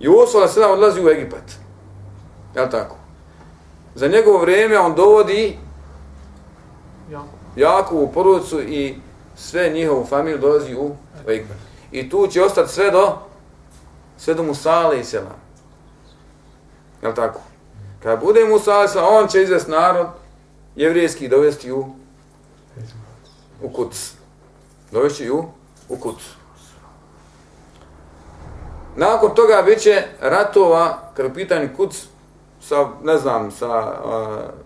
Jusuf 0.00 0.42
a.s. 0.42 0.56
odlazi 0.56 1.04
u 1.04 1.08
Egipat. 1.08 1.52
Jel 2.54 2.70
tako? 2.70 2.96
Za 3.94 4.08
njegovo 4.08 4.38
vrijeme 4.38 4.78
on 4.78 4.94
dovodi 4.94 5.58
Ja. 7.10 7.22
Jakovu 7.56 8.12
porodicu 8.12 8.60
i 8.62 8.94
sve 9.36 9.70
njihovu 9.70 10.06
familiju 10.06 10.38
dolazi 10.38 10.74
u 10.74 10.90
Egipat. 11.28 11.56
I 11.92 12.10
tu 12.10 12.26
će 12.26 12.42
ostati 12.42 12.72
sve 12.72 12.90
do 12.90 13.18
sve 14.18 14.34
do 14.34 14.42
Musa 14.42 14.88
a.s. 14.88 15.14
Jel 17.02 17.14
tako? 17.14 17.40
Kad 18.02 18.20
bude 18.20 18.44
Musa 18.44 18.80
a.s. 18.80 18.96
on 18.96 19.28
će 19.28 19.42
izvesti 19.42 19.70
narod 19.70 20.06
jevrijski 20.76 21.28
dovesti 21.28 21.72
u 21.72 21.86
u 23.62 23.68
Kuc. 23.68 24.12
Dovesti 24.92 25.30
u 25.30 25.44
u 25.88 25.96
Kuc. 25.96 26.16
Nakon 28.96 29.34
toga 29.34 29.62
bit 29.62 29.78
će 29.78 30.02
ratova, 30.20 30.98
kada 31.16 31.54
je 31.54 31.74
Kuc, 31.76 32.06
sa, 32.60 32.88
ne 33.02 33.16
znam, 33.18 33.50
sa, 33.50 34.00
uh, 34.04 34.64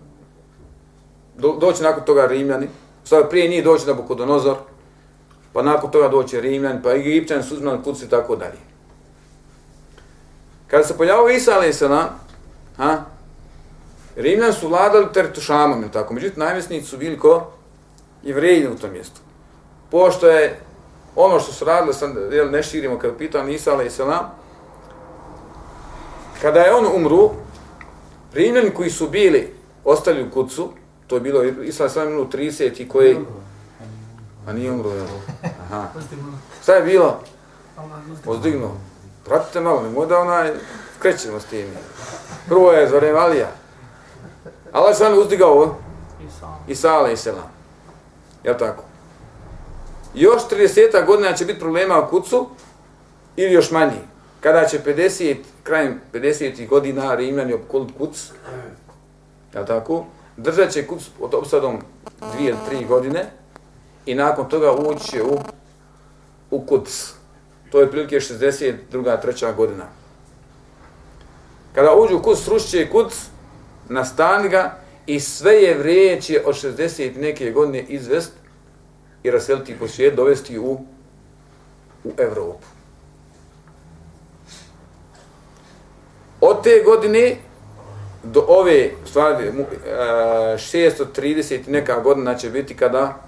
do, 1.37 1.57
doći 1.61 1.83
nakon 1.83 2.05
toga 2.05 2.27
Rimljani, 2.27 2.69
sada 3.05 3.29
prije 3.29 3.49
njih 3.49 3.65
doći 3.65 3.87
na 3.87 3.95
Bukodonozor, 3.95 4.57
pa 5.53 5.63
nakon 5.63 5.91
toga 5.91 6.09
doći 6.09 6.41
Rimljani, 6.41 6.83
pa 6.83 6.93
Egipćani 6.93 7.43
su 7.43 7.55
uzmali 7.55 7.83
Kuc 7.85 8.03
i 8.03 8.09
tako 8.09 8.37
dalje. 8.37 8.59
Kada 10.67 10.85
se 10.85 10.97
pojavio 10.97 11.29
Isa 11.29 11.59
a.s. 11.59 11.83
Ha? 12.77 13.05
Rimljani 14.17 14.53
su 14.53 14.69
vladali 14.69 15.13
teritušamom, 15.13 15.89
tako? 15.93 16.15
Međutim, 16.15 16.39
najmjesnici 16.39 16.87
su 16.87 16.97
bili 16.97 17.19
ko? 17.19 17.51
Jevreji 18.23 18.69
u 18.69 18.79
tom 18.79 18.93
mjestu. 18.93 19.21
Pošto 19.91 20.29
je 20.29 20.61
ono 21.19 21.41
što 21.41 21.53
su 21.53 21.65
radili, 21.65 21.95
sam, 21.95 22.17
jel, 22.33 22.51
ne 22.51 22.63
širimo 22.63 22.99
kada 22.99 23.15
pitao 23.15 23.49
Isa 23.49 23.75
a.s. 23.75 24.01
Kada 26.43 26.61
je 26.61 26.75
on 26.75 26.87
umru, 26.97 27.31
Rimljani 28.33 28.71
koji 28.71 28.91
su 28.91 29.09
bili, 29.09 29.55
ostali 29.85 30.23
u 30.23 30.31
kucu, 30.31 30.69
to 31.07 31.17
je 31.17 31.21
bilo 31.21 31.43
Isa 31.45 31.85
a.s. 31.85 31.97
minut 31.97 32.35
30 32.35 32.81
i 32.81 32.89
koji... 32.89 33.17
A 34.47 34.53
nije 34.53 34.71
umro, 34.71 34.91
jel? 34.91 35.07
Aha. 35.63 35.85
Šta 36.63 36.75
je 36.75 36.83
bilo? 36.83 37.21
Ozdignuo. 38.27 38.77
Pratite 39.25 39.61
malo, 39.61 39.83
nemoj 39.83 40.07
da 40.07 40.19
onaj 40.19 40.53
krećemo 40.99 41.41
s 41.41 41.45
tim. 41.45 41.67
Prvo 42.49 42.73
je 42.73 42.89
za 42.89 42.97
vreme 42.97 43.19
Alija. 43.19 43.49
Allah 44.73 44.97
sam 44.97 45.19
uzdigao. 45.19 45.77
Isa. 46.29 46.47
Isa 46.69 46.93
alaih 46.95 47.19
selam. 47.19 47.51
Jel 48.45 48.59
tako? 48.59 48.88
Još 50.19 50.43
30 50.51 51.07
godina 51.07 51.33
će 51.33 51.45
biti 51.45 51.59
problema 51.61 52.01
u 52.01 52.11
kucu 52.11 52.49
ili 53.37 53.53
još 53.53 53.71
manji. 53.71 54.01
Kada 54.41 54.65
će 54.65 54.81
50, 54.87 55.37
krajem 55.63 56.01
50 56.13 56.69
godina 56.69 57.15
Rimljani 57.15 57.53
opkolit 57.53 57.91
kuc, 57.99 58.31
jel 59.55 59.67
tako? 59.67 60.05
Držat 60.37 60.71
će 60.71 60.87
kuc 60.87 61.03
pod 61.19 61.35
opsadom 61.35 61.79
dvije 62.33 62.49
ili 62.49 62.59
tri 62.69 62.85
godine 62.85 63.31
i 64.07 64.15
nakon 64.15 64.49
toga 64.49 64.73
ući 64.73 65.23
u, 65.23 65.39
u 66.51 66.67
kuc. 66.67 67.13
To 67.71 67.81
je 67.81 67.91
prilike 67.91 68.17
62. 68.17 68.77
3. 68.93 69.55
godina. 69.55 69.85
Kada 71.75 71.95
uđu 71.95 72.17
u 72.17 72.23
kuc, 72.23 72.39
srušće 72.39 72.91
kuc, 72.91 73.13
nastani 73.89 74.49
ga 74.49 74.79
i 75.07 75.21
sve 75.21 75.53
je 75.55 75.79
vrijeće 75.79 76.43
od 76.47 76.55
60 76.55 77.17
neke 77.17 77.51
godine 77.51 77.83
izvest 77.83 78.33
i 79.23 79.31
raseliti 79.31 79.79
po 79.79 79.89
svijet, 79.89 80.15
dovesti 80.15 80.59
u, 80.59 80.81
u 82.05 82.11
Evropu. 82.19 82.67
Od 86.41 86.63
te 86.63 86.83
godine 86.85 87.37
do 88.23 88.45
ove, 88.49 88.91
stvari, 89.05 89.47
e, 89.47 89.53
630 90.57 91.69
neka 91.69 92.01
godina 92.01 92.35
će 92.35 92.51
biti 92.51 92.77
kada, 92.77 93.25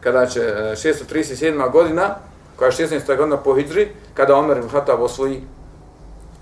kada 0.00 0.26
će 0.26 0.40
e, 0.40 0.74
637. 0.76 1.72
godina, 1.72 2.14
koja 2.56 2.66
je 2.66 2.72
16. 2.72 3.16
godina 3.16 3.36
po 3.36 3.54
Hidri, 3.54 3.88
kada 4.14 4.36
Omer 4.36 4.56
ibn 4.56 4.68
Khattab 4.68 5.00
osvoji, 5.00 5.42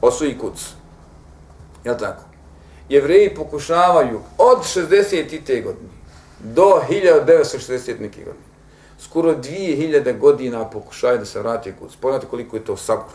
osvoji 0.01 0.39
kuc. 0.39 0.73
Je 1.85 1.99
tako? 1.99 2.23
Jevreji 2.89 3.35
pokušavaju 3.35 4.21
od 4.39 4.59
60. 4.59 5.45
te 5.47 5.61
godine 5.61 5.89
do 6.41 6.83
1960. 6.89 8.01
neke 8.01 8.25
godine. 8.25 8.46
Skoro 9.09 9.35
2000 9.35 10.19
godina 10.19 10.65
pokušaju 10.65 11.19
da 11.19 11.25
se 11.25 11.41
vrati 11.41 11.73
kuc. 11.81 11.97
Pogledajte 11.97 12.27
koliko 12.27 12.57
je 12.57 12.65
to 12.65 12.77
sabor 12.77 13.15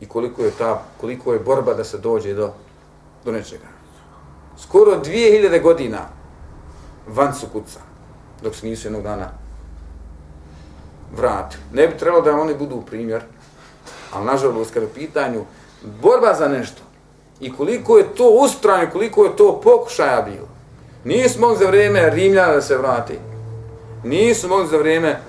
i 0.00 0.08
koliko 0.08 0.42
je 0.42 0.50
ta 0.50 0.82
koliko 1.00 1.32
je 1.32 1.38
borba 1.38 1.74
da 1.74 1.84
se 1.84 1.98
dođe 1.98 2.34
do 2.34 2.52
do 3.24 3.32
nečega. 3.32 3.66
Skoro 4.58 5.00
2000 5.04 5.62
godina 5.62 5.98
van 7.08 7.34
su 7.34 7.46
kuca, 7.52 7.80
dok 8.42 8.54
se 8.54 8.66
nisu 8.66 8.86
jednog 8.86 9.02
dana 9.02 9.28
vratili. 11.16 11.62
Ne 11.72 11.88
bi 11.88 11.98
trebalo 11.98 12.22
da 12.22 12.32
oni 12.32 12.54
budu 12.54 12.82
primjer, 12.86 13.22
ali 14.12 14.26
nažalost 14.26 14.74
kada 14.74 14.86
pitanju 14.94 15.44
borba 16.02 16.34
za 16.34 16.48
nešto 16.48 16.82
i 17.40 17.52
koliko 17.52 17.98
je 17.98 18.14
to 18.14 18.28
ustrajno, 18.28 18.92
koliko 18.92 19.24
je 19.24 19.36
to 19.36 19.60
pokušaja 19.60 20.22
bilo. 20.22 20.48
Nismo 21.04 21.54
za 21.54 21.66
vrijeme 21.66 22.10
Rimljana 22.10 22.52
da 22.52 22.62
se 22.62 22.76
vrati. 22.76 23.18
Nisu 24.04 24.48
mogli 24.48 24.66
za 24.68 24.76
vrijeme 24.76 25.20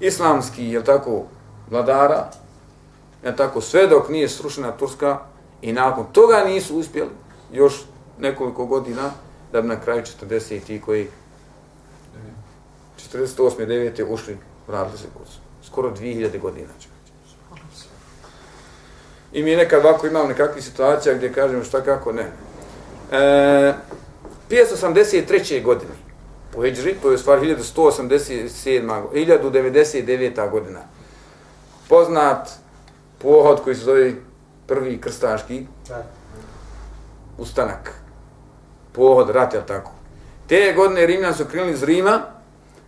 islamski, 0.00 0.68
je 0.68 0.84
tako, 0.84 1.22
vladara, 1.70 2.30
je 3.24 3.36
tako, 3.36 3.60
sve 3.60 3.86
dok 3.86 4.08
nije 4.08 4.28
srušena 4.28 4.72
Turska, 4.72 5.18
I 5.62 5.72
nakon 5.72 6.06
toga 6.12 6.44
nisu 6.44 6.78
uspjeli 6.78 7.10
još 7.52 7.84
nekoliko 8.18 8.66
godina 8.66 9.10
da 9.52 9.62
bi 9.62 9.68
na 9.68 9.80
kraju 9.80 10.02
40 10.02 10.60
ti 10.66 10.80
koji 10.80 11.08
48. 13.14 13.66
9. 13.66 14.04
ušli 14.08 14.38
vratili 14.68 14.98
se 14.98 15.04
kod 15.18 15.26
Skoro 15.66 15.90
2000 15.90 16.40
godina 16.40 16.68
će. 16.80 16.88
I 19.32 19.42
mi 19.42 19.56
nekad 19.56 19.84
ovako 19.84 20.06
imamo 20.06 20.28
nekakve 20.28 20.62
situacije 20.62 21.14
gdje 21.14 21.32
kažemo 21.32 21.64
šta 21.64 21.80
kako 21.80 22.12
ne. 22.12 22.32
E, 23.12 23.74
583. 24.50 25.62
godine 25.62 25.99
po 26.52 26.62
Hidžri, 26.62 26.94
to 27.02 27.10
je 27.10 27.18
stvar 27.18 27.40
1187. 27.40 29.02
1099. 29.12 30.50
godina. 30.50 30.80
Poznat 31.88 32.48
pohod 33.18 33.60
koji 33.64 33.76
se 33.76 33.84
zove 33.84 34.12
prvi 34.66 35.00
krstaški 35.00 35.66
ustanak, 37.38 37.92
pohod, 38.92 39.30
rat, 39.30 39.54
jel 39.54 39.62
tako. 39.66 39.90
Te 40.46 40.72
godine 40.76 41.06
Rimljani 41.06 41.34
su 41.34 41.44
krenuli 41.44 41.72
iz 41.72 41.82
Rima, 41.82 42.20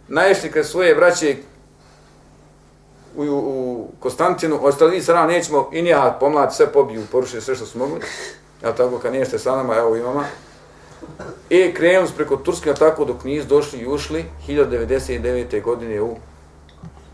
naješli 0.08 0.50
kred 0.50 0.66
svoje 0.66 0.94
braće 0.94 1.36
u, 3.16 3.22
u, 3.22 3.26
u 3.26 3.88
Konstantinu, 4.00 4.58
ostali 4.62 5.02
sa 5.02 5.14
nama 5.14 5.26
nećemo 5.26 5.70
i 5.72 5.82
nijahat 5.82 6.20
pomlad 6.20 6.54
sve 6.54 6.72
pobiju, 6.72 7.02
porušili 7.12 7.42
sve 7.42 7.54
što 7.54 7.66
su 7.66 7.78
mogli, 7.78 8.00
Ja 8.62 8.72
tako, 8.72 8.98
kad 8.98 9.12
nijeste 9.12 9.38
sa 9.38 9.56
nama, 9.56 9.76
evo 9.76 9.96
imama. 9.96 10.24
I 11.50 11.74
krenuli 11.74 12.06
smo 12.06 12.16
preko 12.16 12.36
Turske, 12.36 12.74
tako, 12.74 13.04
dok 13.04 13.24
nisu 13.24 13.48
došli 13.48 13.78
i 13.78 13.86
ušli 13.86 14.24
1099. 14.48 15.62
godine 15.62 16.02
u, 16.02 16.16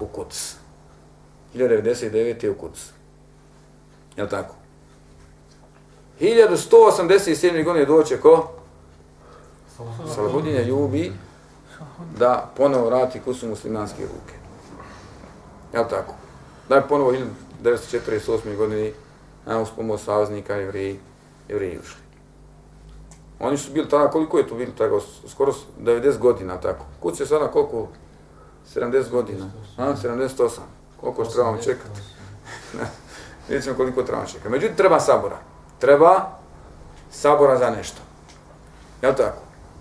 u 0.00 0.06
Kuc. 0.06 0.54
1099. 1.54 2.50
u 2.50 2.54
Kuc. 2.54 2.90
Jel 4.16 4.28
tako? 4.28 4.54
1187. 6.20 7.64
godine 7.64 7.84
doće 7.84 8.20
ko? 8.20 8.50
Salahudinja 10.14 10.62
ljubi 10.62 11.12
da 12.18 12.50
ponovo 12.56 12.86
vrati 12.86 13.20
kusu 13.20 13.48
muslimanske 13.48 14.02
ruke. 14.02 14.34
Jel 15.72 15.84
tako? 15.90 16.14
Da 16.68 16.74
je 16.74 16.88
ponovo 16.88 17.12
1948. 17.62 18.56
godine 18.56 18.92
na 19.46 19.60
uz 19.60 19.68
pomoć 19.76 20.00
saveznika 20.00 20.54
jevreji, 20.54 20.98
jevreji 21.48 21.78
ušli. 21.78 22.07
Oni 23.40 23.58
su 23.58 23.72
bili 23.72 23.88
tada, 23.88 24.10
koliko 24.10 24.38
je 24.38 24.46
to 24.46 24.54
bili 24.54 24.72
tako, 24.78 25.00
skoro 25.28 25.52
90 25.80 26.18
godina, 26.18 26.60
tako. 26.60 26.84
Kuc 27.00 27.20
je 27.20 27.26
sada 27.26 27.48
koliko? 27.48 27.88
70 28.74 29.10
godina. 29.10 29.50
A, 29.76 29.94
78. 30.02 30.50
Koliko 31.00 31.24
što 31.24 31.34
trebamo 31.34 31.58
čekati? 31.58 32.00
Vidjet 33.48 33.64
ćemo 33.64 33.76
koliko 33.76 34.02
trebamo 34.02 34.26
čekati. 34.26 34.48
Međutim, 34.48 34.76
treba 34.76 35.00
sabora 35.00 35.38
treba 35.78 36.38
sabora 37.10 37.58
za 37.58 37.70
nešto. 37.70 37.98
Jel 39.02 39.14
tako? 39.14 39.38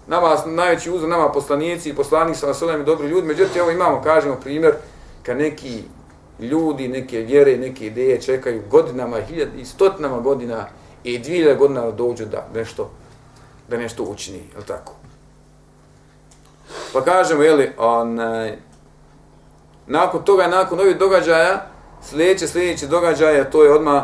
Nama 0.08 0.38
najveći 0.46 0.92
uzor, 0.92 1.10
nama 1.10 1.30
poslanici 1.32 1.90
i 1.90 1.96
poslanik 1.96 2.36
sa 2.36 2.48
nasilem 2.48 2.82
i 2.82 2.86
dobri 2.86 3.08
ljudi, 3.08 3.28
međutim, 3.28 3.62
evo 3.62 3.72
imamo, 3.72 4.02
kažemo 4.02 4.36
primjer, 4.36 4.74
kad 5.24 5.38
neki 5.38 5.84
ljudi, 6.40 6.88
neke 6.88 7.20
vjere, 7.20 7.58
neke 7.58 7.86
ideje 7.86 8.22
čekaju 8.22 8.62
godinama, 8.70 9.22
hiljad 9.22 9.50
i 9.58 9.66
stotinama 9.66 10.20
godina 10.20 10.68
i 11.04 11.20
dvije 11.20 11.56
godina 11.56 11.92
dođu 11.92 12.26
da 12.26 12.48
nešto, 12.54 12.92
da 13.68 13.78
nešto 13.78 14.04
učini, 14.04 14.38
je 14.38 14.66
tako? 14.68 14.94
Pa 16.94 17.02
kažemo, 17.02 17.44
jeli, 17.44 17.72
onaj, 17.78 18.58
nakon 19.88 20.24
toga, 20.24 20.48
nakon 20.48 20.80
ovih 20.80 20.98
događaja, 20.98 21.66
sljedeće, 22.04 22.48
sljedeće 22.48 22.88
događaja, 22.88 23.50
to 23.50 23.64
je 23.64 23.74
odmah, 23.74 24.04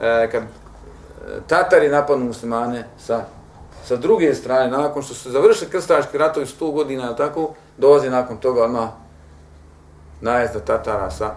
e, 0.00 0.28
kad 0.30 0.42
e, 0.42 0.46
Tatari 1.46 1.88
napadnu 1.88 2.24
muslimane 2.24 2.88
sa, 2.98 3.24
sa 3.84 3.96
druge 3.96 4.34
strane, 4.34 4.70
nakon 4.70 5.02
što 5.02 5.14
su 5.14 5.30
završili 5.30 5.70
krstaški 5.70 6.18
ratovi 6.18 6.46
100 6.46 6.72
godina, 6.72 7.16
tako, 7.16 7.54
dolazi 7.78 8.10
nakon 8.10 8.36
toga 8.36 8.64
odmah 8.64 8.88
najezda 10.20 10.60
Tatara 10.60 11.10
sa, 11.10 11.34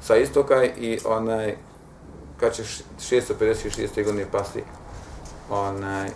sa 0.00 0.16
istoka 0.16 0.64
i 0.64 0.98
onaj, 1.04 1.56
kad 2.40 2.52
će 2.52 2.62
656. 2.62 4.04
godine 4.04 4.26
pasti 4.32 4.64
onaj, 5.50 6.10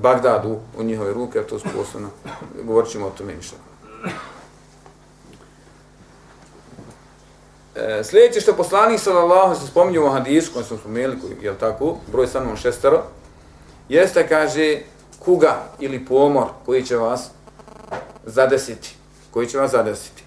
Bagdadu 0.00 0.58
u 0.78 0.82
njihove 0.82 1.12
ruke, 1.12 1.38
a 1.38 1.46
to 1.46 1.58
su 1.58 1.68
posebno, 1.76 2.08
govorit 2.62 2.90
ćemo 2.90 3.06
o 3.06 3.10
tome 3.10 3.34
ništa. 3.34 3.56
E, 7.74 8.04
sljedeće 8.04 8.40
što 8.40 8.56
poslanik 8.56 9.00
sallallahu 9.00 9.54
se 9.54 9.66
spominje 9.66 10.00
u 10.00 10.10
hadisu 10.10 10.52
koji 10.52 10.64
smo 10.64 10.76
spomenuli, 10.76 11.18
je 11.42 11.58
tako, 11.58 11.96
broj 12.12 12.26
sa 12.26 12.56
šestero, 12.56 13.02
jeste, 13.88 14.28
kaže, 14.28 14.78
kuga 15.18 15.56
ili 15.78 16.04
pomor 16.04 16.46
koji 16.66 16.84
će 16.84 16.96
vas 16.96 17.30
zadesiti. 18.24 18.96
Koji 19.30 19.46
će 19.46 19.58
vas 19.58 19.70
zadesiti. 19.70 20.22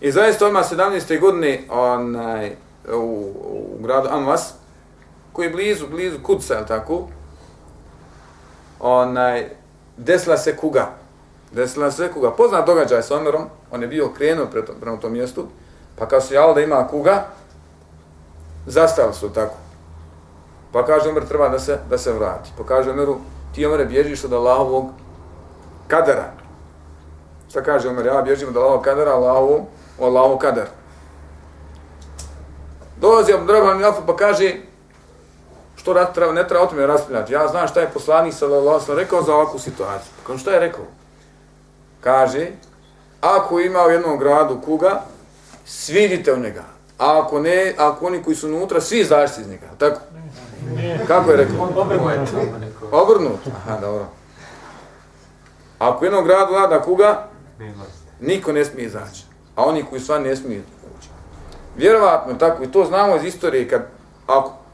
I 0.00 0.12
zaista 0.12 0.46
odmah 0.46 0.72
17. 0.72 1.20
godine 1.20 1.64
onaj, 1.70 2.56
u, 2.92 3.32
u 3.78 3.82
gradu 3.82 4.08
Amvas, 4.10 4.54
koji 5.32 5.46
je 5.46 5.50
blizu, 5.50 5.86
blizu 5.86 6.18
Kudsa, 6.22 6.54
je 6.54 6.66
tako, 6.66 7.08
onaj, 8.80 9.48
desila 9.96 10.36
se 10.36 10.56
kuga. 10.56 10.86
Desila 11.52 11.90
se 11.90 12.12
kuga. 12.12 12.30
Poznat 12.30 12.66
događaj 12.66 13.02
s 13.02 13.10
Omerom, 13.10 13.44
on 13.70 13.82
je 13.82 13.88
bio 13.88 14.08
krenuo 14.08 14.46
prema 14.80 14.96
tom 15.00 15.12
mjestu, 15.12 15.46
Pa 15.98 16.08
kad 16.08 16.24
su 16.24 16.34
javili 16.34 16.54
da 16.54 16.60
ima 16.60 16.88
kuga, 16.88 17.24
zastali 18.66 19.14
su 19.14 19.32
tako. 19.32 19.54
Pa 20.72 20.86
kaže 20.86 21.08
Omer, 21.08 21.26
treba 21.28 21.48
da 21.48 21.58
se, 21.58 21.78
da 21.90 21.98
se 21.98 22.12
vrati. 22.12 22.50
Pa 22.58 22.64
kaže 22.64 22.90
Omeru, 22.90 23.16
ti 23.54 23.66
Omer 23.66 23.86
bježiš 23.86 24.24
od 24.24 24.32
Allahovog 24.32 24.90
kadara. 25.88 26.32
Šta 27.48 27.62
kaže 27.62 27.88
Omer, 27.88 28.06
ja 28.06 28.22
bježim 28.22 28.48
od 28.48 28.56
Allahovog 28.56 28.84
kadara, 28.84 29.12
Allahovog, 29.12 29.60
od 29.98 30.04
Allahovog 30.04 30.40
kadara. 30.40 30.70
Dolazi 32.96 33.32
Abdurrahman 33.32 33.80
Jafu 33.80 34.02
pa 34.06 34.16
kaže, 34.16 34.54
što 35.86 35.92
rat 35.92 36.14
treba, 36.14 36.32
ne 36.32 36.48
treba 36.48 36.64
o 36.64 36.66
tome 36.66 36.86
raspravljati. 36.86 37.32
Ja 37.32 37.48
znam 37.48 37.68
šta 37.68 37.80
je 37.80 37.90
poslanik 37.94 38.34
sallallahu 38.34 38.90
alejhi 38.90 39.04
rekao 39.04 39.22
za 39.22 39.34
ovakvu 39.34 39.58
situaciju. 39.58 40.12
Pa 40.16 40.26
kaže 40.26 40.38
šta 40.38 40.50
je 40.50 40.60
rekao? 40.60 40.84
Kaže, 42.00 42.48
ako 43.20 43.60
ima 43.60 43.86
u 43.86 43.90
jednom 43.90 44.18
gradu 44.18 44.60
kuga, 44.64 45.02
svidite 45.64 46.32
u 46.32 46.38
njega. 46.38 46.64
A 46.98 47.22
ako 47.22 47.40
ne, 47.40 47.74
ako 47.78 48.06
oni 48.06 48.22
koji 48.22 48.36
su 48.36 48.48
unutra, 48.48 48.80
svi 48.80 48.98
izađite 48.98 49.40
iz 49.40 49.48
njega. 49.48 49.66
Tako? 49.78 50.00
Kako 51.06 51.30
je 51.30 51.36
rekao? 51.36 51.68
Obrnut. 51.76 52.28
Obrnut? 52.92 53.40
Aha, 53.56 53.80
dobro. 53.80 54.06
Ako 55.78 56.02
u 56.02 56.06
jednom 56.06 56.24
gradu 56.24 56.52
vlada 56.52 56.82
kuga, 56.82 57.28
niko 58.20 58.52
ne 58.52 58.64
smije 58.64 58.86
izaći. 58.86 59.24
A 59.56 59.64
oni 59.64 59.84
koji 59.90 60.00
sva 60.00 60.18
ne 60.18 60.36
smiju 60.36 60.62
ući. 60.98 61.08
Vjerovatno 61.76 62.34
tako, 62.34 62.62
i 62.62 62.72
to 62.72 62.84
znamo 62.84 63.16
iz 63.16 63.24
istorije, 63.24 63.68
kad, 63.68 63.86
ako, 64.26 64.65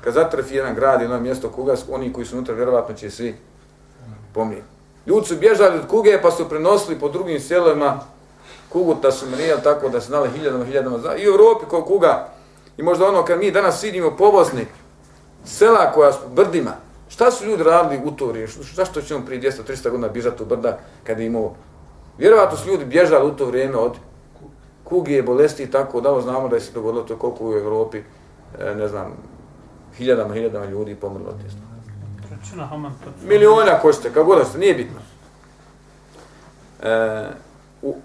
kad 0.00 0.14
zatrfi 0.14 0.54
jedan 0.54 0.74
grad, 0.74 1.00
jedno 1.00 1.20
mjesto 1.20 1.50
kuga, 1.50 1.74
oni 1.90 2.12
koji 2.12 2.26
su 2.26 2.36
unutra, 2.36 2.54
vjerovatno 2.54 2.94
će 2.94 3.10
svi 3.10 3.36
pomrijeti. 4.34 4.68
Ljudi 5.06 5.26
su 5.26 5.36
bježali 5.36 5.78
od 5.78 5.86
kuge, 5.86 6.18
pa 6.22 6.30
su 6.30 6.48
prenosili 6.48 6.98
po 6.98 7.08
drugim 7.08 7.40
selima 7.40 8.00
kugu 8.68 8.94
ta 8.94 9.12
su 9.12 9.26
mrijeli 9.30 9.62
tako 9.62 9.88
da 9.88 10.00
se 10.00 10.12
nale 10.12 10.30
hiljadama, 10.30 10.64
hiljadama. 10.64 11.16
I 11.16 11.28
u 11.28 11.32
Europi 11.32 11.64
kao 11.70 11.82
kuga, 11.82 12.28
i 12.76 12.82
možda 12.82 13.08
ono 13.08 13.24
kad 13.24 13.38
mi 13.38 13.50
danas 13.50 13.82
vidimo 13.82 14.16
povozni, 14.16 14.66
sela 15.44 15.92
koja 15.92 16.12
su 16.12 16.28
brdima, 16.28 16.72
šta 17.08 17.30
su 17.30 17.46
ljudi 17.46 17.62
radili 17.62 18.02
u 18.04 18.10
to 18.10 18.26
vrijeme? 18.26 18.52
Zašto 18.74 19.02
će 19.02 19.14
on 19.14 19.26
prije 19.26 19.52
200-300 19.52 19.90
godina 19.90 20.08
bježati 20.08 20.42
u 20.42 20.46
brda 20.46 20.78
kada 21.04 21.20
je 21.20 21.26
imao... 21.26 21.54
Vjerovatno 22.18 22.56
su 22.56 22.68
ljudi 22.68 22.84
bježali 22.84 23.30
u 23.30 23.36
to 23.36 23.46
vrijeme 23.46 23.76
od 23.76 23.92
kuge, 24.84 25.22
bolesti 25.22 25.62
i 25.62 25.70
tako, 25.70 26.00
da 26.00 26.20
znamo 26.20 26.48
da 26.48 26.56
je 26.56 26.60
se 26.60 26.72
dogodilo 26.72 27.04
to 27.04 27.16
koliko 27.16 27.44
u 27.44 27.52
Europi, 27.52 27.98
e, 28.58 28.74
ne 28.74 28.88
znam, 28.88 29.16
hiljadama, 29.98 30.34
hiljadama 30.34 30.66
ljudi 30.66 30.94
pomrlo 30.94 31.28
od 31.28 31.36
te 31.42 31.48
Miliona 33.26 33.78
ko 33.78 33.92
ste, 33.92 34.12
kako 34.12 34.26
god 34.26 34.46
ste, 34.46 34.58
nije 34.58 34.74
bitno. 34.74 35.00
E, 36.82 37.26
u, 37.82 37.96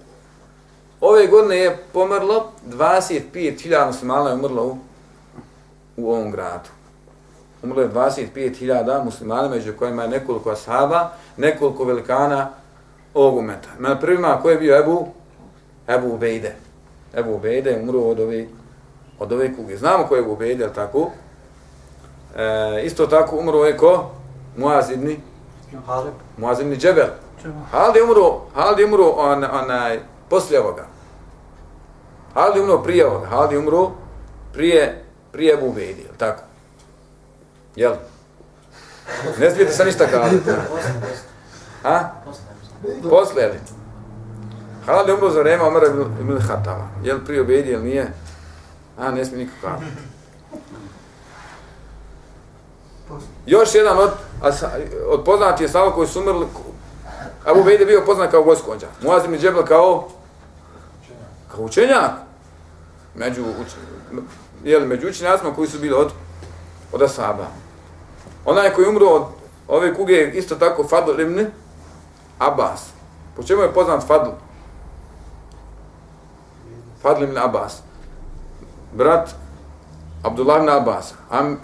ove 1.02 1.28
godine 1.28 1.58
je 1.58 1.78
pomrlo 1.94 2.52
25.000 2.68 3.86
muslimana 3.86 4.30
je 4.30 4.36
umrlo 4.36 4.66
u, 4.66 4.78
u 5.98 6.12
ovom 6.12 6.32
gradu 6.32 6.70
umrlo 7.64 7.82
je 7.82 7.90
25.000 7.90 9.04
muslimana, 9.04 9.50
među 9.50 9.74
kojima 9.80 10.04
je 10.04 10.10
nekoliko 10.10 10.52
ashaba, 10.52 11.10
nekoliko 11.38 11.84
velikana 11.84 12.50
ovog 13.14 13.38
umeta. 13.38 13.70
Na 13.80 14.00
prvima 14.00 14.40
ko 14.42 14.50
je 14.50 14.58
bio 14.58 14.80
Ebu? 14.80 15.08
Ebu 15.88 16.14
Ubejde. 16.14 16.56
Ebu 17.14 17.34
Ubejde 17.34 17.70
je 17.70 17.82
umro 17.82 18.00
od 18.00 18.20
ove, 18.20 18.46
od 19.20 19.32
ove 19.32 19.56
kuge. 19.56 19.78
Znamo 19.78 20.08
ko 20.08 20.16
je 20.16 20.20
Ebu 20.20 20.32
Ubejde, 20.32 20.70
tako? 20.76 21.12
E, 22.36 22.82
isto 22.86 23.08
tako 23.08 23.36
umro 23.36 23.66
je 23.66 23.78
ko? 23.78 24.12
Muaz 24.58 24.92
ibn 24.92 25.16
Halid. 25.88 26.14
Muaz 26.38 26.60
ibn 26.60 26.76
Džebel. 26.76 27.10
Halid 27.72 27.96
je 27.96 28.04
umro, 28.04 28.42
Halid 28.56 28.80
je 28.80 28.86
umro 28.86 29.10
on, 29.10 29.44
onaj, 29.44 30.00
poslije 30.30 30.62
ovoga. 30.62 30.86
Halid 32.34 32.56
je 32.56 32.62
umro 32.62 32.84
prije 32.84 33.08
ovoga. 33.08 33.28
Halid 33.28 33.52
je 33.52 33.58
umro 33.60 33.92
prije, 34.54 35.04
prije 35.32 35.54
Ebu 35.54 35.66
Ubejde, 35.66 36.04
tako? 36.18 36.44
Jel? 37.76 37.94
Ne 39.40 39.52
smijete 39.52 39.74
sa 39.74 39.84
ništa 39.84 40.06
kazati. 40.08 40.52
Ha? 41.84 42.10
Posle, 43.10 43.48
li? 43.48 43.60
Halal 44.86 45.08
je 45.10 45.14
umro 45.14 45.30
za 45.30 45.40
vreme 45.40 45.64
Omara 45.64 45.88
ibn 46.22 46.40
Hatama. 46.40 46.88
Jel 47.04 47.20
prije 47.26 47.42
obedi, 47.42 47.70
jel 47.70 47.84
nije? 47.84 48.12
A, 49.00 49.12
ne 49.12 49.26
smije 49.26 49.46
nikako 49.46 49.68
kazati. 49.68 50.13
Još 53.46 53.76
jedan 53.76 53.98
od, 53.98 54.12
od 55.08 55.24
poznati 55.26 55.64
je 55.64 55.70
samo 55.70 55.92
koji 55.92 56.08
su 56.08 56.20
umrli, 56.20 56.48
Abu 57.46 57.64
Bejd 57.64 57.80
je 57.80 57.86
bio 57.86 58.04
poznat 58.06 58.32
kao 58.32 58.44
goskonđa. 58.44 58.88
Muaz 59.02 59.26
ibn 59.26 59.38
Džebel 59.38 59.66
kao 59.66 60.08
kao 61.56 61.66
učenjak. 61.66 62.12
Među, 63.16 63.42
uč, 63.42 63.68
jel, 64.64 64.86
među 64.86 65.08
učenjacima 65.08 65.56
koji 65.56 65.68
su 65.68 65.80
bili 65.80 65.94
od, 65.94 66.12
od 66.92 67.02
Asaba. 67.02 67.48
Onaj 68.46 68.74
koji 68.74 68.88
umro 68.88 69.08
od 69.08 69.24
ove 69.68 69.94
kuge 69.94 70.14
je 70.14 70.34
isto 70.34 70.56
tako 70.56 70.88
Fadl 70.88 71.22
ibn 71.22 71.46
Abbas. 72.40 72.90
Po 73.36 73.44
čemu 73.44 73.62
je 73.62 73.74
poznat 73.74 74.08
Fadl? 74.08 74.30
Fadl 77.02 77.24
ibn 77.24 77.38
Abbas. 77.38 77.82
Brat 78.94 79.30
Abdullah 80.24 80.58
ibn 80.58 80.70
Abbas, 80.70 81.14
Am, 81.30 81.52
uh, 81.52 81.58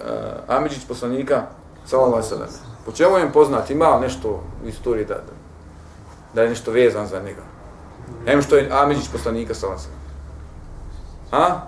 Amidžić 0.47 0.87
poslanika, 0.87 1.43
sallallahu 1.85 2.23
sallam. 2.23 2.47
Po 2.85 2.91
čemu 2.91 3.17
je 3.17 3.31
poznat? 3.31 3.69
Ima 3.69 3.99
nešto 3.99 4.43
u 4.63 4.67
istoriji 4.67 5.05
da, 5.05 5.21
da 6.33 6.41
je 6.41 6.49
nešto 6.49 6.71
vezan 6.71 7.07
za 7.07 7.19
njega? 7.19 7.41
Em 8.25 8.41
što 8.41 8.55
je 8.55 8.69
Amidžić 8.71 9.11
poslanika, 9.11 9.53
sallallahu 9.53 9.83
sallam. 9.83 9.99
Ha? 11.31 11.61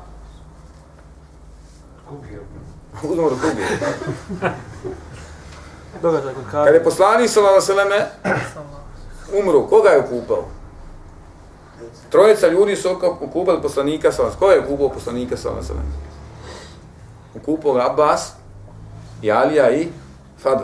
Uzmor 3.03 3.31
kubi. 3.31 3.63
Događaj 6.01 6.33
kod 6.33 6.43
Kad 6.51 6.73
je 6.73 6.83
poslanik 6.83 7.29
sallallahu 7.29 7.71
alejhi 7.71 8.05
umro, 9.41 9.67
koga 9.67 9.89
je 9.89 9.99
okupao? 9.99 10.43
Trojica 12.09 12.47
ljudi 12.47 12.75
su 12.75 12.89
okupali 13.21 13.61
poslanika 13.61 14.11
sallallahu 14.11 14.39
Ko 14.39 14.51
je 14.51 14.65
okupao 14.65 14.89
poslanika 14.89 15.37
sallallahu 15.37 15.73
alejhi 15.73 16.11
Okupao 17.36 17.73
ga 17.73 17.86
Abbas, 17.89 18.34
i 19.21 19.32
Alija 19.32 19.71
i 19.71 19.88
Fadl. 20.39 20.63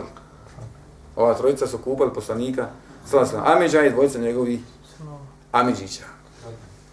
Ova 1.16 1.34
trojica 1.34 1.66
su 1.66 1.78
kupali 1.78 2.14
poslanika 2.14 2.66
sallallahu 3.06 3.50
Amidža 3.50 3.82
i 3.82 3.90
dvojica 3.90 4.18
njegovi 4.18 4.62
Amidžića. 5.52 6.04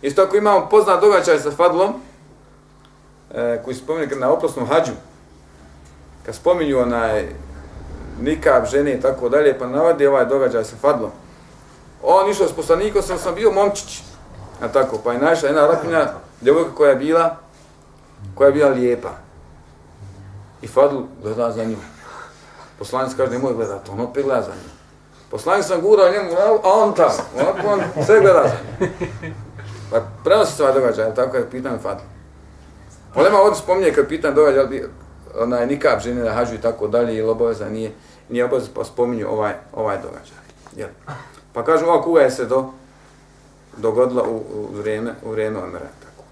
Isto 0.02 0.22
ako 0.22 0.38
imamo 0.38 0.68
poznat 0.70 1.02
događaj 1.02 1.40
sa 1.40 1.52
Fadlom, 1.52 1.94
e, 3.34 3.62
koji 3.64 3.76
spominje 3.76 4.16
na 4.16 4.32
oprosnom 4.32 4.68
hađu, 4.68 4.92
kad 6.26 6.36
spominju 6.36 6.80
onaj 6.80 7.28
nikab 8.22 8.66
žene 8.66 8.94
i 8.94 9.02
tako 9.02 9.30
dalje, 9.30 9.60
pa 9.60 9.68
navadi 9.68 10.08
ovaj 10.08 10.26
događaj 10.26 10.64
sa 10.64 10.76
Fadlom. 10.82 11.12
On 12.04 12.30
išao 12.30 12.48
s 12.48 12.56
poslanikom, 12.56 13.02
sam 13.02 13.18
sam 13.18 13.36
bio 13.36 13.52
momčić. 13.52 14.04
A 14.62 14.68
tako, 14.68 15.00
pa 15.04 15.14
je 15.14 15.20
našla 15.20 15.50
jedna 15.50 15.68
raknja 15.68 16.08
djevojka 16.42 16.72
koja 16.76 16.90
je 16.90 16.96
bila, 16.96 17.36
koja 18.36 18.48
je 18.48 18.54
bila 18.54 18.70
lijepa. 18.70 19.25
I 20.66 20.68
Fadl 20.68 20.98
gleda 21.22 21.52
za 21.52 21.64
njim. 21.64 21.80
Poslanic 22.80 23.14
kaže, 23.18 23.32
nemoj 23.32 23.54
gledati, 23.54 23.92
on 23.92 24.00
opet 24.00 24.26
gleda 24.26 24.42
za 24.42 24.52
njim. 24.52 24.72
Poslanic 25.32 25.66
sam 25.66 25.82
gurao 25.82 26.12
njemu, 26.12 26.32
a 26.64 26.70
on 26.74 26.94
tamo, 26.94 27.14
ovako 27.42 27.68
on 27.68 28.06
sve 28.06 28.20
gleda 28.20 28.44
za 28.44 28.56
njim. 28.86 29.34
Pa 29.92 30.02
prenosi 30.24 30.56
se 30.56 30.64
ova 30.64 30.74
događaja, 30.74 31.14
tako 31.14 31.38
je 31.38 31.50
pitan 31.50 31.80
Fadl. 31.80 32.02
Olema 33.16 33.40
ovdje 33.40 33.62
spominje 33.62 33.94
kad 33.94 34.08
pitan 34.08 34.36
događaj, 34.36 34.84
onaj 35.40 35.68
nikab 35.68 36.00
žene 36.00 36.24
na 36.24 36.32
hađu 36.32 36.56
i 36.56 36.62
tako 36.62 36.88
dalje, 36.88 37.16
ili 37.16 37.30
obaveza 37.30 37.70
nije, 37.70 37.92
nije 38.30 38.46
obaveza, 38.46 38.68
pa 38.76 38.84
spominju 38.84 39.28
ovaj, 39.30 39.54
ovaj 39.74 39.98
događaj. 39.98 40.38
Jel? 40.76 40.90
Pa 41.54 41.64
kažu, 41.64 41.86
ova 41.86 42.02
kuga 42.04 42.22
je 42.22 42.32
se 42.32 42.46
do, 42.46 42.66
dogodila 43.78 44.24
u, 44.24 44.36
u 44.36 44.68
vrijeme, 44.74 45.14
u 45.26 45.32
vrijeme 45.32 45.60
Omera. 45.60 45.90
Tako. 46.04 46.24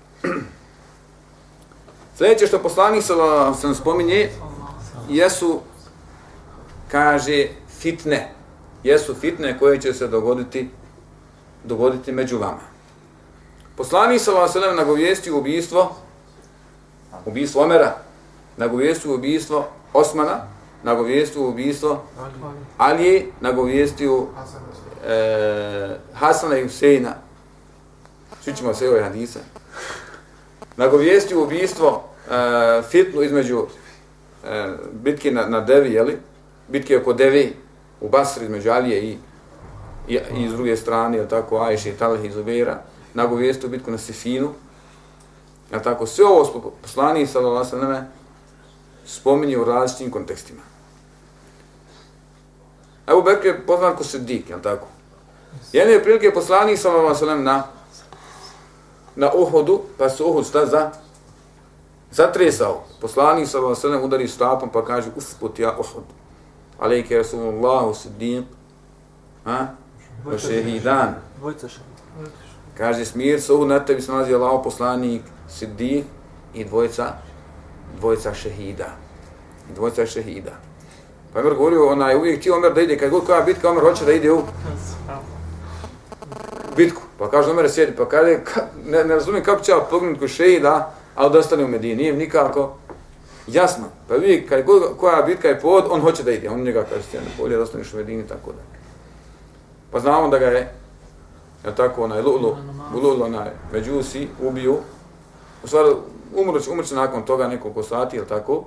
Sljedeće 2.18 2.48
što 2.48 2.60
poslanik 2.60 3.04
se 3.04 3.14
sam 3.62 3.76
spominje, 3.76 4.30
jesu, 5.10 5.60
kaže, 6.92 7.48
fitne. 7.80 8.32
Jesu 8.84 9.16
fitne 9.16 9.60
koje 9.60 9.82
će 9.82 9.94
se 9.94 10.08
dogoditi, 10.08 10.70
dogoditi 11.64 12.12
među 12.12 12.38
vama. 12.38 12.74
Poslanik 13.78 14.22
se 14.22 14.32
vam 14.32 14.76
nagovijesti 14.76 15.32
ubijstvo, 15.32 15.96
ubijstvo 17.26 17.64
Omera, 17.64 17.98
nagovijestio 18.58 19.16
ubijstvo 19.16 19.68
Osmana, 19.94 20.48
nagovijestio 20.84 21.48
ubijstvo 21.48 22.04
Ali, 22.78 23.32
nagovijestio 23.42 24.28
e, 25.08 25.98
Hasana 26.14 26.58
i 26.58 26.64
Huseina. 26.64 27.16
Svi 28.44 28.56
ćemo 28.56 28.74
se 28.74 28.90
ovaj 28.90 29.04
hadisa. 29.04 29.40
Nagovijestio 30.78 31.44
ubijstvo 31.44 32.03
E, 32.32 32.82
fitnu 32.90 33.22
između 33.22 33.66
e, 34.46 34.74
bitke 34.92 35.32
na, 35.32 35.46
na 35.46 35.62
Devi, 35.62 35.94
jeli? 35.94 36.18
bitke 36.68 36.98
oko 36.98 37.14
Devi 37.14 37.56
u 38.02 38.10
Basri 38.10 38.46
između 38.46 38.72
Alije 38.72 39.02
i, 39.02 39.18
i, 40.08 40.20
i 40.38 40.50
s 40.50 40.52
druge 40.52 40.78
strane, 40.78 41.18
jel 41.18 41.28
tako, 41.28 41.58
Ajše 41.58 41.90
i 41.90 41.98
Talih 41.98 42.26
i 42.26 42.32
Zubeira, 42.32 42.82
Nagovijestio 43.14 43.70
bitku 43.70 43.92
na 43.92 43.98
Sifinu. 43.98 44.54
jel 45.72 45.82
tako, 45.82 46.06
sve 46.06 46.26
ovo 46.26 46.74
poslani 46.82 47.28
sa 47.28 47.40
Lasaname, 47.40 48.08
spominje 49.06 49.58
u 49.58 49.64
različitim 49.64 50.12
kontekstima. 50.12 50.62
Evo 53.08 53.22
Bekr 53.22 53.46
je 53.46 53.66
poznat 53.66 53.98
ko 53.98 54.04
Siddiq, 54.04 54.50
jel 54.50 54.62
tako? 54.62 54.88
Jedne 55.74 55.94
je 55.94 56.04
prilike 56.04 56.34
poslanik 56.34 56.80
sa 56.80 56.90
vam 56.90 57.16
sallam 57.16 57.44
na 57.44 57.64
na 59.16 59.34
Uhudu, 59.34 59.82
pa 59.98 60.10
su 60.10 60.26
Uhud 60.26 60.48
šta 60.48 60.66
za 60.66 60.92
zatresao. 62.14 62.84
Poslanik 63.02 63.48
sa 63.48 63.60
vam 63.60 63.76
sallam 63.76 64.04
udari 64.04 64.28
stapom 64.28 64.70
pa 64.70 64.86
kaže 64.86 65.10
usput 65.16 65.60
ja 65.60 65.76
Uhud. 65.80 66.04
Alejke 66.80 67.18
Rasulullahu 67.18 67.94
Siddiq, 67.94 68.44
ha? 69.46 69.68
O 70.26 70.38
šehidan. 70.38 71.16
Kaže 72.78 73.06
smir 73.06 73.42
se 73.42 73.54
Uhud, 73.54 73.68
na 73.68 73.80
tebi 73.86 74.02
se 74.02 74.12
nalazi 74.12 74.34
Allah 74.34 74.62
poslanik 74.64 75.22
Siddiq 75.50 76.04
i 76.54 76.66
dvojica 76.66 77.14
dvojica 78.00 78.34
šehida. 78.34 78.90
Dvojica 79.76 80.06
šehida. 80.06 80.52
Pa 81.34 81.40
Omer 81.40 81.54
govorio, 81.54 81.88
onaj, 81.90 82.16
uvijek 82.16 82.42
ti 82.42 82.52
Omer 82.52 82.74
da 82.74 82.82
ide, 82.82 82.98
kad 82.98 83.10
god 83.10 83.26
koja 83.26 83.42
bitka, 83.42 83.70
Omer 83.70 83.84
hoće 83.84 84.06
da 84.06 84.12
ide 84.12 84.32
u 84.32 84.42
bitku. 86.78 87.02
Pa 87.20 87.30
kaže 87.30 87.52
Omer 87.52 87.72
sjedi, 87.72 87.96
pa 87.96 88.10
kaže, 88.10 88.44
ka, 88.44 88.62
ne, 88.86 89.04
ne 89.04 89.14
razumijem 89.14 89.46
kako 89.46 89.64
će 89.64 89.72
ja 89.72 89.80
pognuti 89.90 90.20
ko 90.20 90.28
šehida, 90.28 90.94
ali 91.16 91.32
da 91.32 91.40
ostane 91.40 91.64
u 91.64 91.68
Medini, 91.68 91.96
nije 91.96 92.14
nikako 92.14 92.76
jasno. 93.48 93.86
Pa 94.08 94.16
vidi, 94.16 94.48
kad 94.48 94.66
god 94.66 94.98
koja 94.98 95.22
bitka 95.22 95.48
je 95.48 95.60
pod, 95.60 95.86
on 95.90 96.02
hoće 96.02 96.24
da 96.24 96.32
ide, 96.32 96.50
on 96.50 96.62
njega 96.62 96.84
kaže, 96.90 97.04
sjedi, 97.04 97.26
bolje 97.38 97.58
da 97.58 97.64
ostaneš 97.64 97.94
u 97.94 97.98
Medini, 97.98 98.28
tako 98.28 98.52
da. 98.52 98.62
Pa 99.92 100.00
znamo 100.00 100.28
da 100.28 100.40
ga 100.40 100.46
je, 100.46 100.74
ja 101.66 101.76
tako, 101.76 102.04
onaj 102.04 102.22
Lulu, 102.22 102.56
Lulu, 102.94 103.24
onaj 103.24 103.50
Međusi, 103.72 104.28
ubiju, 104.42 104.78
u 105.64 105.68
stvari, 105.68 105.90
umrće, 106.36 106.72
umrće 106.72 106.96
nakon 106.96 107.26
toga 107.26 107.48
nekoliko 107.48 107.84
sati, 107.84 108.18
ili 108.18 108.28
tako, 108.28 108.66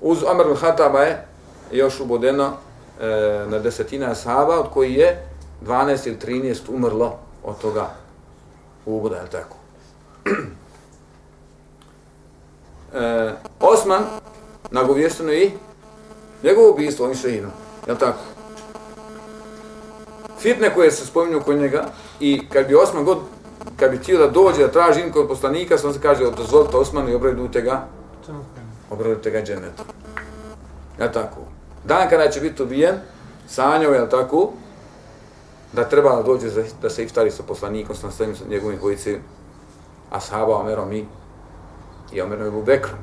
uz 0.00 0.24
Amr 0.30 0.44
al-Hataba 0.44 0.98
je 0.98 1.26
još 1.72 2.00
ubodeno 2.00 2.52
e, 3.00 3.06
na 3.48 3.58
desetina 3.58 4.14
sahaba, 4.14 4.60
od 4.60 4.70
koji 4.70 4.94
je 4.94 5.26
12 5.66 6.06
ili 6.06 6.18
13 6.42 6.58
umrlo 6.68 7.18
od 7.44 7.58
toga 7.58 7.90
uboda, 8.86 9.16
je 9.16 9.30
tako? 9.30 9.56
e, 12.94 13.32
Osman, 13.60 14.02
nagovjesteno 14.70 15.32
i 15.32 15.50
njegovo 16.42 16.70
ubijstvo, 16.70 17.06
on 17.06 17.14
šehinu, 17.14 17.48
je 17.86 17.98
tako? 17.98 18.18
Fitne 20.38 20.74
koje 20.74 20.90
se 20.90 21.06
spominju 21.06 21.40
kod 21.40 21.56
njega 21.56 21.84
i 22.20 22.48
kad 22.48 22.66
bi 22.66 22.74
Osman 22.74 23.04
god, 23.04 23.18
kad 23.76 23.90
bi 23.90 23.96
htio 23.96 24.18
da 24.18 24.26
dođe 24.26 24.62
da 24.62 24.72
traži 24.72 25.00
in 25.00 25.12
kod 25.12 25.28
poslanika, 25.28 25.76
on 25.84 25.94
se 25.94 26.00
kaže, 26.00 26.30
dozvolite 26.30 26.76
Osmanu 26.76 27.10
i 27.10 27.14
obredujte 27.14 27.60
ga, 27.60 27.86
obredujte 28.90 29.30
ga 29.30 29.42
dženetom. 29.42 29.86
Ja 31.00 31.12
tako? 31.12 31.40
Dan 31.84 32.08
kada 32.10 32.30
će 32.30 32.40
biti 32.40 32.62
ubijen, 32.62 32.94
sanjao 33.48 33.92
je 33.92 34.10
tako, 34.10 34.52
da 35.72 35.88
treba 35.88 36.16
da 36.16 36.22
dođe 36.22 36.48
za, 36.48 36.64
da 36.82 36.90
se 36.90 37.04
iftari 37.04 37.30
sa 37.30 37.42
poslanikom, 37.42 37.96
sa 37.96 38.24
njegovim 38.48 38.78
dvojici, 38.78 39.18
ashaba 40.10 40.56
Omerom 40.56 40.92
i, 40.92 41.06
i 42.12 42.20
Omerom 42.20 42.46
i 42.46 42.50
Bubekrom. 42.50 42.98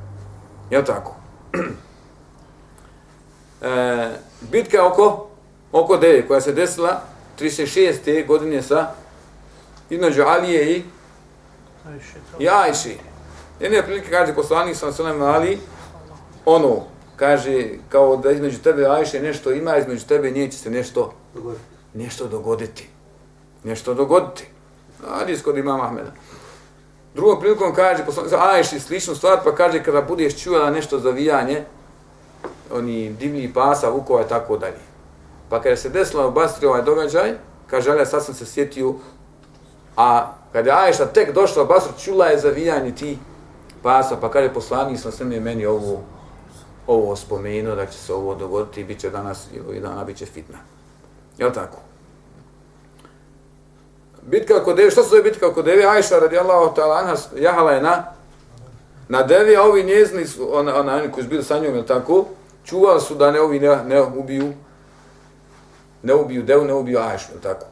Je 0.69 0.85
tako? 0.85 1.15
e, 3.61 4.09
bitka 4.51 4.87
oko, 4.87 5.27
oko 5.71 5.97
Deje, 5.97 6.27
koja 6.27 6.41
se 6.41 6.51
desila 6.51 7.01
36. 7.39 8.27
godine 8.27 8.61
sa 8.61 8.91
između 9.89 10.23
Alije 10.23 10.77
i 10.77 10.83
i 12.39 12.49
Ajši. 12.49 12.97
Jedne 13.59 13.83
prilike 13.83 14.09
kaže 14.09 14.35
poslanik 14.35 14.75
sa 14.75 14.91
Salem 14.91 15.21
Ali, 15.21 15.59
ono, 16.45 16.83
kaže, 17.15 17.69
kao 17.89 18.17
da 18.17 18.31
između 18.31 18.57
tebe 18.57 18.85
Ajše 18.85 19.21
nešto 19.21 19.51
ima, 19.51 19.77
između 19.77 20.05
tebe 20.05 20.31
neće 20.31 20.57
se 20.57 20.69
nešto 20.69 21.13
dogoditi. 21.33 21.63
Nešto 21.93 22.27
dogoditi. 22.27 22.89
Nešto 23.63 23.93
dogoditi. 23.93 24.47
Hadis 25.09 25.41
kod 25.41 25.57
imama 25.57 25.85
Ahmeda. 25.85 26.11
Drugom 27.15 27.39
prilikom 27.39 27.73
kaže, 27.75 28.05
poslanik 28.05 28.29
sa 28.29 28.51
Ajši 28.51 28.79
sličnu 28.79 29.15
stvar, 29.15 29.39
pa 29.43 29.55
kaže, 29.55 29.83
kada 29.83 30.01
budeš 30.01 30.43
čuvala 30.43 30.69
nešto 30.69 30.99
zavijanje, 30.99 31.63
oni 32.71 33.09
divlji 33.09 33.53
pasa, 33.53 33.89
vukova 33.89 34.21
i 34.21 34.27
tako 34.29 34.57
dalje. 34.57 34.83
Pa 35.49 35.61
kada 35.61 35.75
se 35.75 35.89
desilo 35.89 36.27
u 36.27 36.31
Bastri 36.31 36.67
ovaj 36.67 36.81
događaj, 36.81 37.33
kaže, 37.67 37.91
ali 37.91 38.05
sad 38.05 38.25
sam 38.25 38.35
se 38.35 38.45
sjetio, 38.45 38.93
a 39.97 40.33
kada 40.51 40.71
je 40.71 40.77
Ajša 40.77 41.05
tek 41.05 41.33
došla 41.33 41.63
u 41.63 41.67
Basru, 41.67 41.93
čula 41.99 42.25
je 42.25 42.39
zavijanje 42.39 42.95
ti 42.95 43.17
pasa, 43.83 44.17
pa 44.21 44.31
kaže, 44.31 44.53
poslanik 44.53 44.99
sam 44.99 45.11
sve 45.11 45.25
meni 45.25 45.65
ovu 45.65 46.01
ovo 46.87 47.15
spomenuo 47.15 47.75
da 47.75 47.85
će 47.85 47.97
se 47.97 48.13
ovo 48.13 48.35
dogoditi 48.35 48.81
i 48.81 48.83
bit 48.83 48.99
će 48.99 49.09
danas 49.09 49.47
ili 49.53 49.79
dana 49.79 50.03
bit 50.03 50.17
će 50.17 50.25
fitna. 50.25 50.57
Jel 51.37 51.51
tako? 51.51 51.84
Bitka 54.25 54.57
oko 54.57 54.73
deve, 54.73 54.91
što 54.91 55.03
se 55.03 55.09
zove 55.09 55.21
bitka 55.21 55.47
oko 55.47 55.61
deve? 55.61 55.85
Ajša 55.85 56.19
radijallahu 56.19 56.75
ta'ala 56.75 56.99
anha 56.99 57.15
jahala 57.35 57.71
je 57.71 57.81
na 57.81 58.15
na 59.07 59.23
devi, 59.23 59.55
a 59.55 59.63
ovi 59.63 59.83
njezni, 59.83 60.25
ona, 60.51 60.79
ona, 60.79 60.95
oni 60.95 61.11
koji 61.11 61.23
su 61.23 61.29
bili 61.29 61.43
sa 61.43 61.59
njom, 61.59 61.75
jel 61.75 61.83
tako? 61.83 62.25
Čuvali 62.65 63.01
su 63.01 63.15
da 63.15 63.31
ne 63.31 63.41
ovi 63.41 63.59
ne, 63.59 63.83
ne 63.85 64.01
ubiju 64.01 64.53
ne 66.03 66.13
ubiju 66.13 66.43
devu, 66.43 66.65
ne 66.65 66.73
ubiju 66.73 66.99
Ajšu, 66.99 67.31
jel 67.31 67.41
tako? 67.41 67.65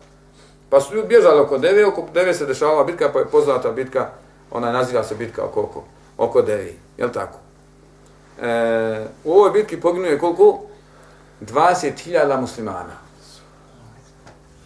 Pa 0.70 0.82
su 0.82 0.96
ljudi 0.96 1.08
bježali 1.08 1.40
oko 1.40 1.58
deve, 1.58 1.86
oko 1.86 2.06
deve 2.14 2.34
se 2.34 2.46
dešavala 2.46 2.84
bitka, 2.84 3.10
pa 3.14 3.20
je 3.20 3.26
poznata 3.26 3.72
bitka, 3.72 4.10
ona 4.52 4.72
naziva 4.72 5.04
se 5.04 5.16
bitka 5.16 5.44
oko, 5.44 5.62
oko, 5.62 5.84
oko 6.18 6.42
devi, 6.42 6.80
jel 6.98 7.10
tako? 7.10 7.38
E, 8.42 9.06
u 9.24 9.34
ovoj 9.34 9.52
bitki 9.52 9.82
poginuje 9.82 10.20
koliko? 10.20 10.62
20.000 11.42 12.40
muslimana. 12.42 12.98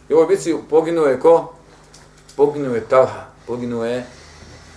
I 0.10 0.14
u 0.14 0.18
ovoj 0.18 0.28
bitci 0.28 0.56
poginuje 0.70 1.20
ko? 1.20 1.54
Poginuo 2.38 2.76
je 2.76 2.82
Talha, 2.82 3.26
poginuje 3.48 4.06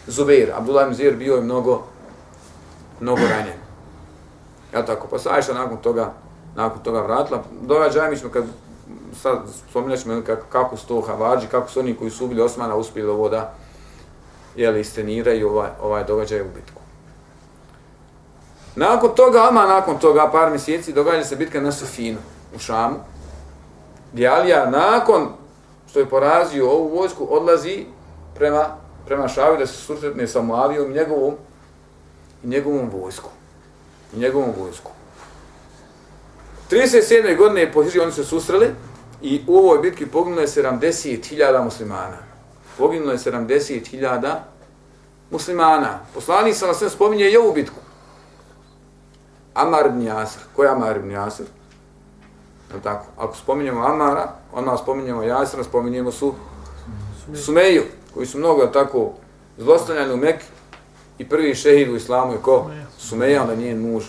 Zubair. 0.07 0.53
Abdullah 0.57 0.87
ibn 0.87 0.95
Zubair 0.95 1.17
bio 1.17 1.35
je 1.35 1.41
mnogo, 1.41 1.83
mnogo 3.01 3.21
ranjen. 3.21 3.59
Ja 4.75 4.85
tako, 4.87 5.09
pa 5.11 5.19
sa 5.19 5.35
Ajša 5.35 5.55
nakon 5.55 5.77
toga, 5.77 6.13
nakon 6.57 6.83
toga 6.83 7.01
vratila. 7.01 7.43
Događaj 7.63 8.11
mi 8.11 8.19
ćemo 8.19 8.31
kad 8.33 8.45
sad 9.23 9.39
spominjat 9.71 10.01
ćemo 10.01 10.23
kako, 10.27 10.47
kako 10.49 10.77
su 10.77 10.87
to 10.87 11.01
havađi, 11.01 11.47
kako 11.47 11.71
su 11.71 11.81
oni 11.81 11.97
koji 11.97 12.11
su 12.11 12.25
ubili 12.25 12.43
Osmana 12.43 12.77
uspjeli 12.77 13.11
ovo 13.11 13.29
da 13.29 13.53
jeli, 14.57 14.81
isteniraju 14.81 15.49
ovaj, 15.49 15.71
ovaj 15.83 16.05
događaj 16.05 16.41
u 16.41 16.51
bitku. 16.55 16.81
Nakon 18.77 19.11
toga, 19.17 19.49
ama 19.49 19.67
nakon 19.67 19.99
toga, 19.99 20.29
par 20.33 20.51
mjeseci, 20.51 20.93
događa 20.93 21.25
se 21.25 21.37
bitka 21.37 21.61
na 21.61 21.73
Sofinu 21.73 22.19
u 22.57 22.59
Šamu, 22.59 22.97
gdje 24.13 24.29
Alija 24.29 24.71
nakon 24.71 25.40
što 25.91 25.99
je 25.99 26.09
porazio 26.09 26.71
ovu 26.71 26.97
vojsku, 26.97 27.27
odlazi 27.31 27.87
prema, 28.35 28.77
prema 29.07 29.29
Šavi 29.29 29.59
da 29.59 29.67
se 29.67 29.73
susretne 29.73 30.27
sa 30.27 30.43
Muavijom 30.43 30.91
i 30.91 30.95
njegovom, 30.95 31.35
i 32.45 32.47
njegovom 32.47 32.91
vojsku. 32.91 33.31
I 34.15 34.19
njegovom 34.19 34.51
vojsku. 34.59 34.91
37. 36.71 37.37
godine 37.37 37.73
po 37.73 37.83
Hiži 37.83 38.01
oni 38.01 38.13
se 38.13 38.25
susreli 38.25 38.71
i 39.23 39.45
u 39.47 39.59
ovoj 39.59 39.79
bitki 39.79 40.07
poginulo 40.07 40.41
je 40.41 40.47
70.000 40.47 41.65
muslimana. 41.65 42.19
Poginulo 42.79 43.13
je 43.13 43.19
70.000 43.19 44.35
muslimana. 45.31 45.99
Poslanik 46.15 46.57
sam 46.57 46.69
na 46.69 46.75
sve 46.75 46.91
spominje 46.91 47.31
i 47.31 47.37
ovu 47.37 47.53
bitku. 47.53 47.81
Amar 49.55 49.87
ibn 49.87 50.03
Jasir. 50.03 50.43
Ko 50.57 50.63
je 50.63 50.71
Amar 50.71 50.97
ibn 50.97 51.11
Jasir? 51.11 51.47
Je 52.75 52.83
tako? 52.83 53.07
Ako 53.19 53.37
spominjemo 53.37 53.87
Amara, 53.87 54.33
onda 54.53 54.77
spominjemo 54.77 55.23
Jasira, 55.23 55.65
spominjemo 55.65 56.13
su 56.13 56.35
Sumeju, 57.35 57.83
koji 58.15 58.27
su 58.27 58.39
mnogo 58.39 58.67
tako 58.67 59.13
zlostavljani 59.59 60.13
u 60.13 60.17
Mekke 60.17 60.45
i 61.19 61.29
prvi 61.29 61.55
šehid 61.55 61.89
u 61.89 61.97
islamu 61.97 62.33
je 62.33 62.39
ko? 62.39 62.71
Sumeja, 62.99 63.43
onda 63.43 63.57
nije 63.57 63.75
muž. 63.75 64.05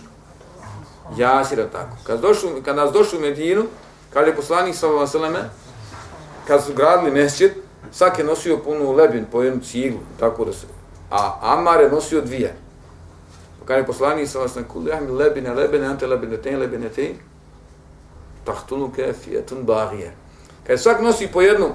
Jasir 1.17 1.59
je 1.59 1.69
tako. 1.71 1.97
Kad, 2.03 2.19
došli, 2.19 2.63
kad 2.65 2.75
nas 2.75 2.91
došli 2.91 3.17
u 3.17 3.21
Medinu, 3.21 3.63
kad 4.13 4.27
je 4.27 4.35
poslanik 4.35 4.75
sallallahu 4.75 5.17
alejhi 5.17 5.49
kad 6.47 6.63
su 6.63 6.73
gradili 6.73 7.11
mesdžid, 7.11 7.51
svak 7.91 8.19
je 8.19 8.25
nosio 8.25 8.57
punu 8.57 8.91
lebin 8.91 9.25
po 9.31 9.41
jednu 9.41 9.61
ciglu, 9.61 9.99
tako 10.19 10.45
da 10.45 10.53
se. 10.53 10.67
A 11.11 11.37
Amar 11.41 11.81
je 11.81 11.89
nosio 11.89 12.21
dvije. 12.21 12.55
Kad 13.65 13.77
je 13.77 13.85
poslanik 13.85 14.29
sa 14.29 14.39
vas 14.39 14.55
na 14.55 14.63
kul 14.63 14.87
jahmi 14.87 15.11
lebine, 15.11 15.53
lebine, 15.53 15.87
ante 15.87 16.07
lebine, 16.07 16.37
ten 16.37 16.59
lebine, 16.59 16.89
ten, 16.89 17.15
tahtunu 18.45 18.91
kefijetun 18.91 19.63
barije. 19.63 20.13
Kad 20.67 20.79
svak 20.79 21.01
nosi 21.01 21.27
po 21.27 21.41
jednu, 21.41 21.69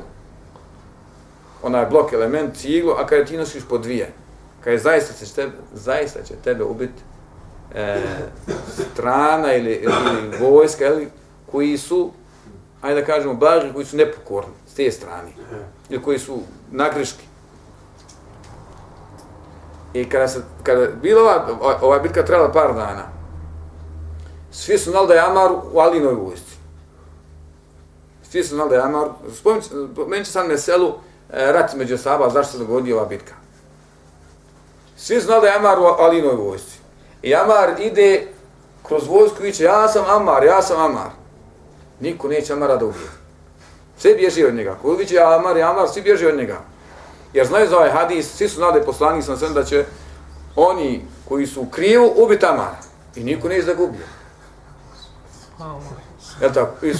onaj 1.62 1.86
blok 1.86 2.12
element, 2.12 2.56
ciglu, 2.56 2.92
a 2.92 3.06
kad 3.06 3.26
ti 3.26 3.36
nosiš 3.36 3.62
po 3.68 3.78
dvije, 3.78 4.12
kad 4.64 4.72
je 4.72 4.78
zaista 4.78 5.24
će 5.24 5.34
tebe, 5.34 5.52
zaista 5.72 6.22
će 6.22 6.34
tebe 6.44 6.64
ubiti 6.64 7.02
e, 7.74 8.00
strana 8.92 9.54
ili, 9.54 9.72
ili 9.72 10.38
vojska, 10.40 10.86
ili, 10.86 11.08
koji 11.50 11.78
su, 11.78 12.12
ajde 12.82 13.00
da 13.00 13.06
kažemo, 13.06 13.34
barije 13.34 13.72
koji 13.72 13.84
su 13.84 13.96
nepokorni 13.96 14.52
s 14.66 14.74
te 14.74 14.90
strane, 14.90 15.28
ili 15.88 16.02
koji 16.02 16.18
su 16.18 16.40
nagreški. 16.70 17.24
I 19.94 20.08
kada 20.08 20.28
se 20.28 20.40
kada 20.62 20.86
bila 21.02 21.22
ova, 21.22 21.78
ova 21.82 21.98
bitka 21.98 22.24
trebala 22.24 22.52
par 22.52 22.74
dana, 22.74 23.02
svi 24.50 24.78
su 24.78 24.90
znali 24.90 25.08
da 25.08 25.14
je 25.14 25.20
Amar 25.20 25.52
u 25.72 25.78
Alinoj 25.78 26.14
vojsci. 26.14 26.55
Svi 28.36 28.44
su 28.44 28.54
znali 28.54 28.70
da 28.70 28.76
je 28.76 28.82
Amar, 28.82 29.08
spomenut 29.94 30.26
će 30.26 30.32
sam 30.32 30.48
meselu 30.48 30.88
e, 31.32 31.52
rat 31.52 31.74
među 31.74 31.98
Saba, 31.98 32.30
zašto 32.30 32.52
se 32.52 32.58
dogodio 32.58 32.96
ova 32.96 33.06
bitka. 33.06 33.34
Svi 34.96 35.20
znali 35.20 35.40
da 35.40 35.46
je 35.46 35.56
Amar 35.56 35.78
u 35.78 35.84
Alinoj 35.84 36.34
vojsci. 36.34 36.78
I 37.22 37.34
Amar 37.34 37.80
ide 37.80 38.26
kroz 38.82 39.06
vojsku 39.08 39.44
i 39.44 39.52
ja 39.58 39.88
sam 39.88 40.04
Amar, 40.08 40.44
ja 40.44 40.62
sam 40.62 40.80
Amar. 40.80 41.10
Niko 42.00 42.28
neće 42.28 42.52
Amara 42.52 42.76
da 42.76 42.84
ubije. 42.84 43.08
Svi 43.98 44.14
bježi 44.14 44.44
od 44.44 44.54
njega. 44.54 44.78
Ko 44.82 44.88
uviće 44.88 45.18
Amar 45.18 45.56
i 45.56 45.62
Amar, 45.62 45.88
svi 45.88 46.02
bježi 46.02 46.26
od 46.26 46.36
njega. 46.36 46.60
Jer 47.32 47.46
znaju 47.46 47.68
za 47.68 47.76
ovaj 47.76 47.90
hadis, 47.90 48.36
svi 48.36 48.48
su 48.48 48.60
nade 48.60 48.82
poslanik 48.82 49.24
sam 49.24 49.36
sve 49.36 49.48
da 49.48 49.64
će 49.64 49.84
oni 50.56 51.04
koji 51.28 51.46
su 51.46 51.62
u 51.62 51.70
krivu 51.70 52.12
ubiti 52.16 52.46
Amara. 52.46 52.78
I 53.14 53.24
niko 53.24 53.48
neće 53.48 53.66
da 53.66 53.74
gubi. 53.74 53.98
Malo. 55.58 55.82
Jel 56.40 56.52
tako? 56.52 56.86
I 56.86 56.94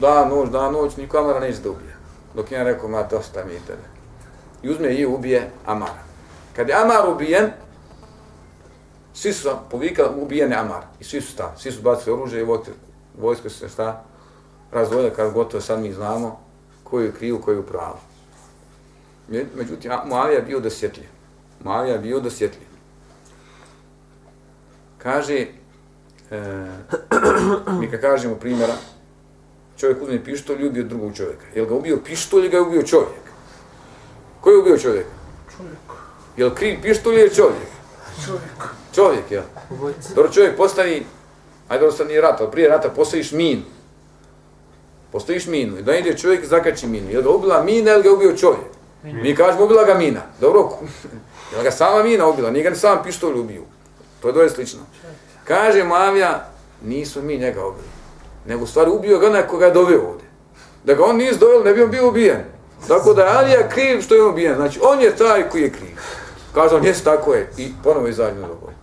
da 0.00 0.24
noć, 0.24 0.50
da 0.50 0.70
noć, 0.70 0.96
niko 0.96 1.18
Amara 1.18 1.40
neće 1.40 1.60
da 1.60 1.70
ubije. 1.70 1.96
Dok 2.34 2.52
je 2.52 2.64
rekao, 2.64 2.88
ma 2.88 3.02
dosta 3.02 3.44
mi 3.44 3.60
tebe. 3.66 3.88
I 4.62 4.70
uzme 4.70 4.94
i 4.94 5.06
ubije 5.06 5.50
Amara. 5.66 6.02
Kad 6.56 6.68
je 6.68 6.74
Amar 6.74 7.08
ubijen, 7.08 7.50
svi 9.14 9.32
su 9.32 9.50
povikali, 9.70 10.22
ubijen 10.22 10.50
je 10.50 10.58
Amar. 10.58 10.82
I 11.00 11.04
svi 11.04 11.20
su 11.20 11.32
stali, 11.32 11.52
svi 11.56 11.72
su 11.72 11.82
bacili 11.82 12.14
oružje 12.14 12.40
i 12.40 12.46
vojsko 13.18 13.48
se 13.48 13.68
šta 13.68 14.04
razvojile 14.72 15.14
kad 15.14 15.32
gotovo 15.32 15.60
sad 15.60 15.80
mi 15.80 15.92
znamo 15.92 16.40
koju 16.84 17.04
je 17.04 17.12
krivu, 17.12 17.40
koju 17.40 17.56
je 17.56 17.66
pravu. 17.66 17.98
Međutim, 19.56 19.92
Muavija 20.04 20.38
je 20.38 20.44
bio 20.44 20.60
dosjetljiv. 20.60 21.08
Muavija 21.64 21.92
je 21.92 21.98
bio 21.98 22.20
dosjetljiv. 22.20 22.68
Kaže, 24.98 25.46
e, 26.30 26.66
mi 27.80 27.90
kad 27.90 28.00
kažemo 28.00 28.34
primjera, 28.34 28.74
čovjek 29.80 30.02
uzme 30.02 30.24
pištolj 30.24 30.62
i 30.62 30.66
ubio 30.66 30.84
drugog 30.84 31.16
čovjeka. 31.16 31.44
Je 31.54 31.62
li 31.62 31.68
ga 31.68 31.74
ubio 31.74 31.98
pištolj 32.04 32.40
ili 32.40 32.48
ga 32.48 32.56
je 32.56 32.62
ubio 32.62 32.82
čovjek? 32.82 33.24
Ko 34.40 34.50
je 34.50 34.58
ubio 34.58 34.78
čovjeka? 34.78 35.10
Čovjek. 35.56 35.78
Je 36.36 36.44
li 36.44 36.54
kriv 36.54 36.82
pištolj 36.82 37.20
ili 37.20 37.34
čovjek? 37.34 37.70
Čovjek. 38.26 38.74
Čovjek, 38.94 39.30
jel? 39.30 39.42
Dobro, 40.14 40.32
čovjek 40.32 40.56
postavi, 40.56 41.06
ajde 41.68 41.84
ovo 41.84 41.92
sad 41.92 42.06
nije 42.06 42.20
rat, 42.20 42.40
ali 42.40 42.50
prije 42.50 42.68
rata 42.68 42.90
postaviš 42.90 43.32
minu. 43.32 43.62
Postaviš 45.12 45.46
minu 45.46 45.78
i 45.78 45.82
da 45.82 45.96
ide 45.96 46.16
čovjek 46.16 46.46
zakači 46.46 46.86
minu. 46.86 47.10
Je 47.10 47.16
li 47.16 47.22
ga 47.22 47.30
ubila 47.30 47.62
mina 47.62 47.92
ili 47.92 48.02
ga 48.02 48.08
je 48.08 48.14
ubio 48.14 48.36
čovjek? 48.36 48.70
Mi 49.02 49.36
kažemo 49.36 49.64
ubila 49.64 49.84
ga 49.84 49.94
mina. 49.94 50.20
Dobro, 50.40 50.60
je 51.52 51.58
li 51.58 51.64
ga 51.64 51.70
sama 51.70 52.02
mina 52.02 52.26
ubila? 52.26 52.50
Nije 52.50 52.70
ga 52.70 52.76
sam 52.76 53.02
pištolj 53.04 53.38
ubio. 53.38 53.62
To 54.22 54.28
je 54.28 54.32
doje 54.32 54.50
slično. 54.50 54.80
Kaže 55.44 55.84
Mavija, 55.84 56.50
nisu 56.82 57.22
mi 57.22 57.38
njega 57.38 57.66
ubili. 57.66 57.99
Nego 58.46 58.64
u 58.64 58.66
stvari 58.66 58.90
ubio 58.90 59.18
ga 59.18 59.26
onaj 59.26 59.46
koga 59.46 59.66
je 59.66 59.72
doveo 59.72 60.08
ovdje. 60.08 60.28
Da 60.84 60.94
ga 60.94 61.04
on 61.04 61.16
nije 61.16 61.34
doveo, 61.34 61.64
ne 61.64 61.72
bi 61.72 61.82
on 61.82 61.90
bio 61.90 62.08
ubijen. 62.08 62.44
Tako 62.88 63.14
da 63.14 63.22
je 63.22 63.36
Alija 63.36 63.68
kriv 63.68 64.00
što 64.02 64.14
je 64.14 64.22
on 64.22 64.30
ubijen. 64.30 64.54
Znači, 64.56 64.80
on 64.82 65.00
je 65.00 65.16
taj 65.16 65.48
koji 65.48 65.62
je 65.62 65.72
kriv. 65.72 65.96
Kaže 66.54 66.74
on, 66.74 66.84
jes 66.84 67.02
tako 67.02 67.34
je. 67.34 67.50
I 67.56 67.72
ponovo 67.84 68.08
izađe 68.08 68.40
na 68.40 68.48
doboj. 68.48 68.74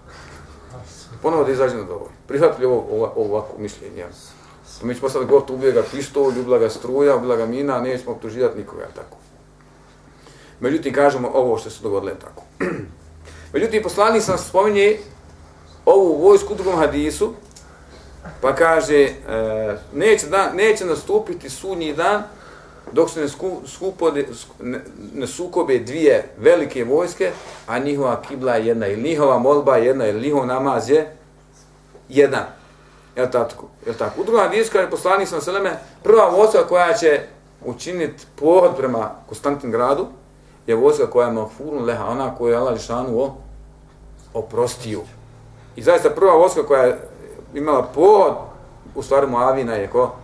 Ponovo 1.21 1.43
da 1.43 1.51
izađe 1.51 1.75
na 1.75 1.83
doboj. 1.83 2.07
Prihvatili 2.27 2.65
ovo, 2.65 2.87
ovo, 2.91 3.13
ovako 3.15 3.57
mišljenje. 3.57 4.05
Pa 4.79 4.87
mi 4.87 4.95
ćemo 4.95 5.09
sad 5.09 5.25
gotovo 5.25 5.57
ubije 5.57 5.71
ga 5.71 5.83
pištolj, 5.91 6.35
ljubila 6.35 6.57
ga 6.57 6.69
struja, 6.69 7.15
ubila 7.15 7.35
ga 7.35 7.45
mina, 7.45 7.79
nećemo 7.81 8.11
optuživati 8.11 8.57
nikoga, 8.57 8.87
tako. 8.95 9.17
Međutim, 10.59 10.93
kažemo 10.93 11.31
ovo 11.33 11.57
što 11.57 11.69
se 11.69 11.83
dogodilo 11.83 12.11
je 12.11 12.19
tako. 12.19 12.43
Međutim, 13.53 13.83
poslanik 13.83 14.23
sam 14.23 14.37
spominje 14.37 14.97
ovu 15.85 16.23
vojsku 16.23 16.53
u 16.53 16.55
drugom 16.55 16.75
hadisu, 16.75 17.33
pa 18.41 18.55
kaže, 18.55 19.03
e, 19.03 19.11
neće, 19.93 20.27
dan, 20.27 20.55
neće 20.55 20.85
nastupiti 20.85 21.49
sudnji 21.49 21.93
dan 21.93 22.23
dok 22.91 23.09
se 23.09 23.21
ne, 23.21 23.29
sku, 23.29 23.61
skupode, 23.65 24.27
ne, 24.59 24.79
ne 25.13 25.27
sukobe 25.27 25.79
dvije 25.79 26.29
velike 26.37 26.83
vojske, 26.83 27.31
a 27.67 27.79
njihova 27.79 28.21
kibla 28.21 28.55
je 28.55 28.67
jedna, 28.67 28.87
ili 28.87 29.09
njihova 29.09 29.37
molba 29.37 29.77
je 29.77 29.85
jedna, 29.85 30.07
ili 30.07 30.21
njihov 30.21 30.45
namaz 30.45 30.89
je 30.89 31.15
jedan. 32.09 32.45
Jel 33.15 33.27
tako? 33.31 33.67
Jel 33.85 33.95
tako? 33.95 34.21
U 34.21 34.23
drugom 34.23 34.41
hadisu 34.41 34.71
kaže 34.71 34.89
poslanik 34.89 35.27
sam 35.27 35.41
seleme, 35.41 35.79
prva 36.03 36.29
vojska 36.29 36.67
koja 36.67 36.93
će 36.93 37.21
učiniti 37.65 38.25
pohod 38.35 38.71
prema 38.77 39.11
Konstantingradu 39.27 40.07
je 40.67 40.75
vojska 40.75 41.09
koja 41.09 41.27
je 41.27 41.33
mahfurun 41.33 41.85
leha, 41.85 42.05
ona 42.05 42.35
koja 42.35 42.51
je 42.51 42.57
Allah 42.57 42.73
Lišanu 42.73 43.19
o, 43.19 43.35
oprostio. 44.33 45.01
I 45.75 45.81
zaista 45.81 46.09
prva 46.09 46.33
vojska 46.33 46.63
koja 46.63 46.83
je 46.83 46.99
imala 47.53 47.83
pod, 47.83 48.33
u 48.95 49.03
stvari 49.03 49.27
Muavina 49.27 49.73
je 49.73 49.87
ko? 49.87 50.15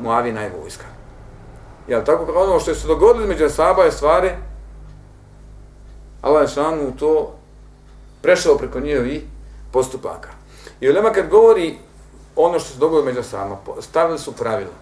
Muavina 0.00 0.40
je 0.42 0.52
vojska. 0.60 0.84
Jel 1.88 2.04
tako 2.04 2.26
kao 2.26 2.42
ono 2.42 2.60
što 2.60 2.70
je 2.70 2.74
se 2.74 2.86
dogodilo 2.86 3.26
među 3.26 3.48
Saba 3.48 3.82
je 3.82 3.92
stvari, 3.92 4.30
Allah 6.22 6.42
Lišanu 6.42 6.96
to 6.98 7.34
prešao 8.22 8.58
preko 8.58 8.80
njihovi 8.80 9.28
postupaka. 9.72 10.28
I 10.80 10.90
Ulema 10.90 11.10
kad 11.10 11.28
govori 11.28 11.78
ono 12.36 12.58
što 12.58 12.72
se 12.72 12.78
dogodilo 12.78 13.04
među 13.04 13.22
sama, 13.22 13.56
stavili 13.80 14.18
su 14.18 14.32
pravila. 14.32 14.72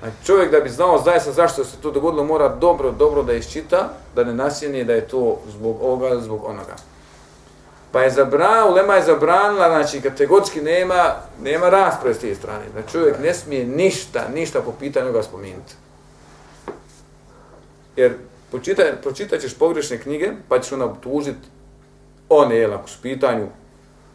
Znači 0.00 0.16
čovjek 0.24 0.50
da 0.50 0.60
bi 0.60 0.68
znao 0.68 1.02
zaista 1.04 1.32
zašto 1.32 1.64
se 1.64 1.76
to 1.76 1.90
dogodilo 1.90 2.24
mora 2.24 2.48
dobro, 2.48 2.90
dobro 2.90 3.22
da 3.22 3.32
iščita, 3.32 3.88
da 4.14 4.24
ne 4.24 4.34
nasjeni 4.34 4.84
da 4.84 4.92
je 4.92 5.08
to 5.08 5.38
zbog 5.48 5.76
ovoga 5.82 6.20
zbog 6.20 6.44
onoga. 6.44 6.76
Pa 7.92 8.00
je 8.02 8.10
zabranila, 8.10 8.70
Ulema 8.70 8.94
je 8.94 9.02
zabranila, 9.02 9.68
znači 9.68 10.00
kategorski 10.00 10.60
nema, 10.60 11.14
nema 11.42 11.68
rasprave 11.68 12.14
s 12.14 12.18
te 12.18 12.34
strane. 12.34 12.64
Da 12.74 12.82
čovjek 12.82 13.18
ne 13.18 13.34
smije 13.34 13.66
ništa, 13.66 14.28
ništa 14.34 14.60
po 14.60 14.72
pitanju 14.72 15.12
ga 15.12 15.22
spomenuti. 15.22 15.74
Jer 17.96 18.14
počita, 18.52 18.82
pročitat 19.02 19.40
ćeš 19.40 19.54
pogrešne 19.54 19.98
knjige, 19.98 20.32
pa 20.48 20.60
ćeš 20.60 20.72
onda 20.72 20.84
obtužiti 20.84 21.48
one, 22.28 22.56
jel, 22.56 22.74
ako 22.74 22.88
su 22.88 22.98
pitanju 23.02 23.46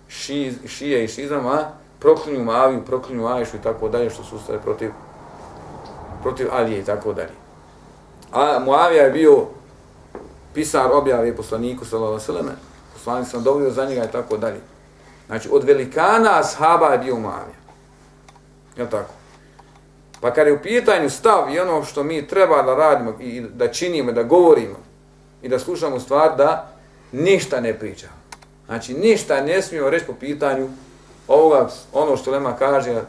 ši, 0.08 0.54
šije 0.68 1.04
i 1.04 1.08
šizam, 1.08 1.48
a 1.48 1.72
proklinju 2.00 2.44
Maviju, 2.44 2.86
proklinju 2.86 3.28
Ajšu 3.28 3.58
i 3.58 3.62
tako 3.64 3.90
dalje, 3.90 4.10
što 4.10 4.24
su 4.24 4.36
ustale 4.36 4.62
protiv, 4.62 4.92
protiv 6.22 6.48
Alije 6.52 6.80
i 6.80 6.86
tako 6.86 7.14
dalje. 7.14 7.34
A 8.32 8.60
Muavija 8.60 9.04
je 9.04 9.12
bio 9.12 9.46
pisar 10.54 10.92
objave 10.92 11.36
poslaniku, 11.36 11.86
sallallahu 11.86 12.32
alejhi 12.32 12.48
ve 12.48 12.75
poslanik 13.06 13.28
sam 13.28 13.44
dobio 13.44 13.72
za 13.72 13.86
njega 13.86 14.04
i 14.04 14.12
tako 14.12 14.38
dalje. 14.38 14.60
Znači, 15.28 15.50
od 15.52 15.64
velikana 15.64 16.40
ashaba 16.40 16.88
je 16.88 16.98
bio 16.98 17.16
Muavija. 17.16 17.60
Je 18.78 18.90
tako? 18.90 19.14
Pa 20.22 20.34
kad 20.34 20.48
je 20.48 20.54
u 20.54 20.62
pitanju 20.62 21.10
stav 21.10 21.54
i 21.54 21.60
ono 21.60 21.84
što 21.84 22.04
mi 22.04 22.28
treba 22.28 22.62
da 22.62 22.76
radimo 22.76 23.18
i 23.20 23.42
da 23.42 23.68
činimo, 23.68 24.12
da 24.12 24.24
govorimo 24.24 24.76
i 25.42 25.50
da 25.50 25.60
slušamo 25.60 26.00
stvar, 26.00 26.36
da 26.38 26.72
ništa 27.12 27.62
ne 27.62 27.74
pričamo. 27.80 28.14
Znači, 28.66 28.94
ništa 28.94 29.42
ne 29.42 29.62
smijemo 29.62 29.90
reći 29.90 30.06
po 30.06 30.14
pitanju 30.14 30.70
ovoga, 31.28 31.68
ono 31.94 32.18
što 32.18 32.32
Lema 32.32 32.56
kaže, 32.56 33.02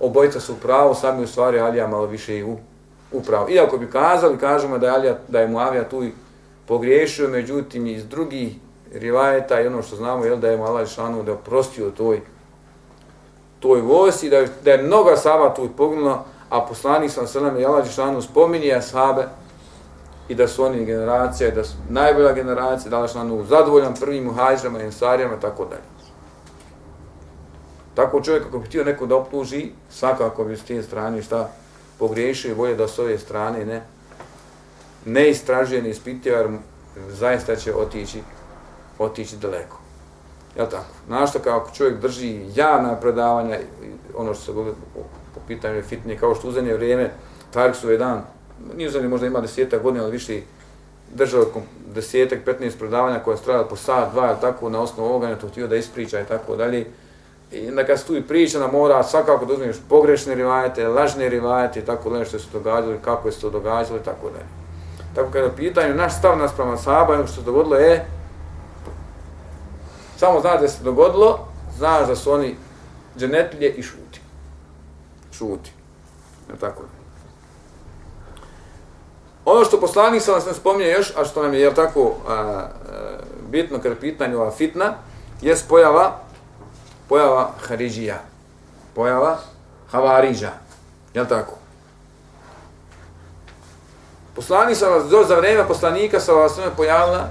obojica 0.00 0.40
su 0.40 0.52
u 0.52 0.56
pravu, 0.56 0.94
sami 0.94 1.22
u 1.22 1.26
stvari 1.26 1.60
Alija 1.60 1.86
malo 1.86 2.06
više 2.06 2.38
i 2.38 2.44
u, 2.44 2.58
u 3.12 3.22
pravu. 3.22 3.50
Iako 3.50 3.78
bi 3.78 3.90
kazali, 3.90 4.38
kažemo 4.38 4.78
da 4.78 4.86
je, 4.86 4.92
Alija, 4.92 5.18
da 5.28 5.40
je 5.40 5.48
Muavija 5.48 5.88
tu 5.88 6.04
i 6.04 6.12
pogriješio, 6.66 7.28
međutim 7.28 7.86
iz 7.86 8.06
drugih 8.06 8.54
rivajeta 8.92 9.60
i 9.60 9.66
ono 9.66 9.82
što 9.82 9.96
znamo 9.96 10.24
je 10.24 10.36
da 10.36 10.48
je 10.48 10.56
Malaj 10.56 10.86
Šanu 10.86 11.22
da 11.22 11.30
je 11.30 11.38
oprostio 11.38 11.90
toj 11.90 12.20
toj 13.64 13.80
vojsi, 13.80 14.30
da 14.30 14.36
je, 14.36 14.48
da 14.64 14.70
je 14.70 14.82
mnoga 14.82 15.16
saba 15.16 15.54
tu 15.54 15.68
poginulo, 15.76 16.24
a 16.50 16.60
poslanik 16.60 17.10
sam 17.10 17.26
selem 17.26 17.56
i 17.58 17.64
Allah 17.64 17.84
Žešanu 17.84 18.22
spominje 18.22 18.82
sahabe 18.82 19.24
i 20.28 20.34
da 20.34 20.48
su 20.48 20.64
oni 20.64 20.84
generacija, 20.84 21.50
da 21.50 21.64
su 21.64 21.76
najbolja 21.88 22.32
generacija, 22.32 22.90
da 22.90 22.96
Allah 22.96 23.08
Žešanu 23.08 23.44
zadovoljan 23.44 23.94
prvim 24.00 24.24
muhađama 24.24 24.80
i 24.80 24.84
ensarijama, 24.84 25.40
tako 25.40 25.64
dalje. 25.64 25.88
Tako 27.94 28.20
čovjek 28.20 28.46
ako 28.46 28.58
bi 28.58 28.66
htio 28.66 28.84
neko 28.84 29.06
da 29.06 29.16
optuži, 29.16 29.70
svakako 29.90 30.44
bi 30.44 30.56
s 30.56 30.64
te 30.64 30.82
strane 30.82 31.22
šta 31.22 31.48
pogriješio 31.98 32.52
i 32.52 32.54
bolje 32.54 32.76
da 32.76 32.88
s 32.88 32.98
ove 32.98 33.18
strane 33.18 33.64
ne 33.64 33.82
ne 35.04 35.30
istražuje, 35.30 35.82
ne 35.82 35.90
ispituje, 35.90 36.34
jer 36.34 36.48
zaista 37.08 37.56
će 37.56 37.74
otići, 37.74 38.22
otići 38.98 39.36
daleko. 39.36 39.78
Jel 40.56 40.66
tako? 40.66 40.94
Znaš 41.06 41.30
što 41.30 41.38
kao 41.38 41.66
čovjek 41.76 42.00
drži 42.00 42.40
javna 42.54 42.96
predavanja, 42.96 43.58
ono 44.16 44.34
što 44.34 44.44
se 44.44 44.52
govori 44.52 44.74
po 45.34 45.40
pitanju 45.46 45.82
fitnije, 45.82 46.18
kao 46.18 46.34
što 46.34 46.48
u 46.48 46.50
vrijeme, 46.50 47.10
Tarik 47.54 47.76
su 47.76 47.90
jedan, 47.90 48.22
nije 48.76 48.88
uzadnje 48.88 49.08
možda 49.08 49.26
ima 49.26 49.40
desetak 49.40 49.82
godina, 49.82 50.04
ali 50.04 50.12
više 50.12 50.40
držao 51.14 51.46
desetak, 51.94 52.38
15 52.46 52.78
predavanja 52.78 53.18
koja 53.18 53.34
je 53.34 53.38
strada 53.38 53.64
po 53.64 53.76
sat, 53.76 54.12
dva, 54.12 54.30
ili 54.30 54.40
tako, 54.40 54.68
na 54.68 54.80
osnovu 54.80 55.08
ovoga, 55.08 55.28
ne 55.28 55.38
to 55.38 55.48
htio 55.48 55.68
da 55.68 55.76
ispriča 55.76 56.20
i 56.20 56.24
tako 56.24 56.56
dalje. 56.56 56.86
I 57.52 57.68
onda 57.68 57.84
kad 57.84 58.00
se 58.00 58.06
tu 58.06 58.16
i 58.16 58.22
priča, 58.22 58.58
na 58.58 58.66
mora 58.66 59.02
svakako 59.02 59.46
da 59.46 59.52
uzmeš 59.52 59.76
pogrešne 59.88 60.34
rivajete, 60.34 60.88
lažne 60.88 61.28
rivajete 61.28 61.80
i 61.80 61.84
tako 61.84 62.10
dalje 62.10 62.24
što 62.24 62.38
se 62.38 62.46
događalo, 62.52 62.96
kako 63.04 63.28
je 63.28 63.32
se 63.32 63.40
to 63.40 63.50
događalo 63.50 63.98
i 63.98 64.04
tako 64.04 64.30
dalje. 64.30 64.46
Tako 65.14 65.30
kada 65.30 65.50
pitanju, 65.56 65.94
naš 65.94 66.18
stav 66.18 66.38
nas 66.38 66.52
prema 66.52 66.76
sahaba, 66.76 67.14
ono 67.14 67.26
što 67.26 67.36
se 67.36 67.42
dogodilo 67.42 67.76
je, 67.76 68.06
samo 70.16 70.40
znaš 70.40 70.60
da 70.60 70.68
se 70.68 70.84
dogodilo, 70.84 71.48
znaš 71.76 72.06
da 72.06 72.16
su 72.16 72.32
oni 72.32 72.56
dženetlije 73.18 73.74
i 73.74 73.82
šuti. 73.82 74.20
Šuti. 75.32 75.72
Je 76.50 76.56
tako? 76.60 76.82
Ono 79.44 79.64
što 79.64 79.80
poslanik 79.80 80.22
sa 80.22 80.32
nas 80.32 80.46
ne 80.46 80.54
spominje 80.54 80.90
još, 80.90 81.12
a 81.16 81.24
što 81.24 81.42
nam 81.42 81.54
je, 81.54 81.60
jel 81.60 81.74
tako, 81.74 82.14
a, 82.28 82.32
a, 82.32 82.68
bitno 83.50 83.78
kada 83.78 83.94
pitanje 83.94 84.36
ova 84.36 84.50
fitna, 84.50 84.94
je 85.42 85.56
pojava, 85.68 86.20
pojava 87.08 87.50
Haridžija. 87.60 88.18
Pojava 88.94 89.38
Havariđa. 89.90 90.50
Jel 91.14 91.26
tako? 91.26 91.63
Poslanik 94.34 94.76
sa 94.76 94.88
vas 94.88 95.28
za 95.28 95.34
vreme 95.34 95.68
poslanika 95.68 96.20
sa 96.20 96.32
vas 96.32 96.58
pojavila, 96.76 97.28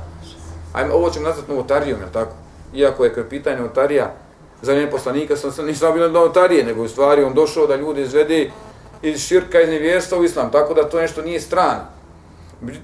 ajme, 0.73 0.93
ovo 0.93 1.09
ćemo 1.09 1.27
nazvati 1.27 1.51
novotarijom, 1.51 1.99
jel 1.99 2.09
tako? 2.13 2.31
Iako 2.73 3.03
je 3.03 3.13
kada 3.13 3.29
pitanje 3.29 3.57
novotarija 3.57 4.13
za 4.61 4.71
vreme 4.71 4.91
poslanika 4.91 5.35
sam 5.35 5.51
sam 5.51 5.65
nisam 5.65 5.93
bilo 5.93 6.09
novotarije, 6.09 6.63
nego 6.63 6.83
u 6.83 6.87
stvari 6.87 7.23
on 7.23 7.33
došao 7.33 7.67
da 7.67 7.75
ljudi 7.75 8.01
izvede 8.01 8.51
iz 9.01 9.19
širka 9.27 9.61
iz 9.61 9.69
nevjerstva 9.69 10.17
u 10.17 10.23
islam, 10.23 10.51
tako 10.51 10.73
da 10.73 10.89
to 10.89 11.01
nešto 11.01 11.21
nije 11.21 11.41
strano. 11.41 11.81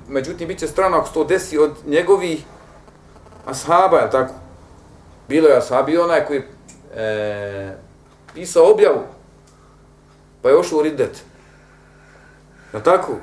Međutim, 0.07 0.47
bit 0.47 0.59
će 0.59 0.67
strano 0.67 0.97
ako 0.97 1.07
se 1.07 1.13
to 1.13 1.23
desi 1.23 1.57
od 1.57 1.71
njegovih 1.85 2.43
ashaba, 3.45 3.97
je 3.97 4.11
tako? 4.11 4.33
Bilo 5.27 5.47
je 5.47 5.57
ashabi 5.57 5.97
onaj 5.97 6.25
koji 6.25 6.43
e, 6.95 7.75
pisao 8.33 8.71
objavu, 8.71 9.01
pa 10.41 10.49
je 10.49 10.57
ošao 10.57 10.79
u 10.79 10.81
ridet. 10.81 11.23
Je 12.73 12.83
tako? 12.83 13.13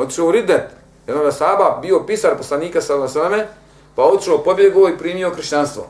Otišao 0.00 0.26
u 0.26 0.32
ridet. 0.32 0.62
Jedan 1.06 1.32
Saba 1.32 1.78
bio 1.82 2.04
pisar 2.06 2.36
poslanika 2.36 2.80
sa 2.80 2.94
Lasame, 2.94 3.46
pa 3.94 4.02
otišao, 4.02 4.44
pobjegao 4.44 4.88
i 4.88 4.98
primio 4.98 5.30
kršćanstvo. 5.30 5.86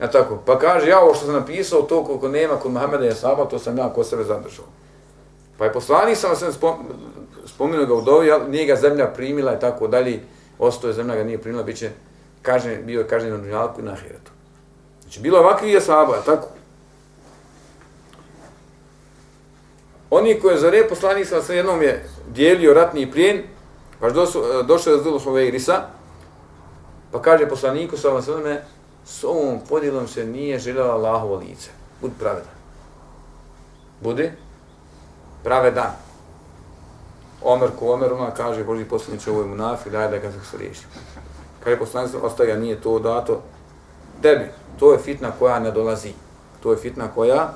Ja 0.00 0.10
tako, 0.10 0.38
pa 0.46 0.58
kaže, 0.58 0.88
ja 0.88 1.00
ovo 1.00 1.14
što 1.14 1.24
sam 1.24 1.34
napisao, 1.34 1.82
to 1.82 2.04
koliko 2.04 2.28
nema 2.28 2.56
kod 2.56 2.72
Mohameda 2.72 3.04
je 3.04 3.14
saba, 3.14 3.44
to 3.44 3.58
sam 3.58 3.78
ja 3.78 3.92
kod 3.94 4.08
sebe 4.08 4.24
zadržao. 4.24 4.64
Pa 5.58 5.64
je 5.64 5.72
poslanik 5.72 6.16
sam 6.16 6.36
se 6.36 6.52
spomenuo 7.46 7.86
ga 7.86 7.94
u 7.94 8.02
dovi, 8.02 8.30
nije 8.48 8.66
ga 8.66 8.76
zemlja 8.76 9.06
primila 9.06 9.54
i 9.54 9.60
tako 9.60 9.86
dalje, 9.86 10.20
ostao 10.58 10.88
je 10.88 10.94
zemlja 10.94 11.16
ga 11.16 11.24
nije 11.24 11.38
primila, 11.38 11.62
bit 11.62 11.76
će 11.76 11.90
kažen, 12.42 12.86
bio 12.86 13.00
je 13.00 13.08
kažen 13.08 13.30
na 13.30 13.36
dunjalku 13.36 13.80
i 13.80 13.84
na 13.84 13.92
ahiretu. 13.92 14.32
Znači, 15.02 15.20
bilo 15.20 15.38
ovakvi 15.38 15.70
je 15.70 15.80
saba, 15.80 16.22
tako. 16.26 16.48
Oni 20.10 20.40
koji 20.40 20.54
je 20.54 20.58
zare, 20.58 20.88
poslanik 20.88 21.26
sam 21.26 21.56
jednom 21.56 21.82
je 21.82 22.04
dijelio 22.34 22.74
ratni 22.74 23.10
plijen, 23.10 23.42
pa 24.00 24.06
e, 24.06 24.12
došao 24.66 24.92
je 24.92 25.02
Zulu 25.02 25.18
Hoveirisa, 25.18 25.82
pa 27.12 27.22
kaže 27.22 27.48
poslaniku 27.48 27.96
sa 27.96 28.08
vam 28.08 28.22
s 29.04 29.24
ovom 29.24 29.60
podjelom 29.68 30.08
se 30.08 30.26
nije 30.26 30.58
željela 30.58 30.94
Allahovo 30.94 31.36
lice. 31.36 31.70
Budi 32.00 32.14
pravedan. 32.18 32.54
Budi 34.00 34.32
pravedan. 35.44 35.92
Omer 37.42 37.70
ko 37.78 37.92
Omer, 37.92 38.12
ona 38.12 38.30
kaže, 38.30 38.64
Boži 38.64 38.84
poslaniče, 38.84 39.30
ovo 39.30 39.40
je 39.40 39.46
munafi, 39.46 39.90
daj 39.90 40.08
da 40.08 40.18
ga 40.18 40.32
se 40.50 40.58
riješi. 40.58 40.82
Kaže 41.64 41.78
poslanice, 41.78 42.16
ostaje, 42.16 42.56
nije 42.56 42.80
to 42.80 42.98
dato 42.98 43.42
tebi. 44.22 44.44
To 44.78 44.92
je 44.92 44.98
fitna 44.98 45.30
koja 45.38 45.58
ne 45.58 45.70
dolazi. 45.70 46.12
To 46.62 46.70
je 46.70 46.76
fitna 46.76 47.08
koja 47.14 47.54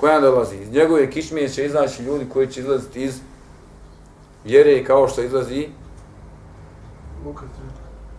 koja 0.00 0.20
ne 0.20 0.26
dolazi. 0.26 0.56
Iz 0.56 0.72
njegove 0.72 1.10
kišmije 1.10 1.48
će 1.48 1.66
izaći 1.66 2.02
ljudi 2.02 2.26
koji 2.32 2.46
će 2.46 2.60
izlaziti 2.60 3.02
iz 3.02 3.20
vjere 4.44 4.84
kao 4.84 5.08
što 5.08 5.22
izlazi 5.22 5.68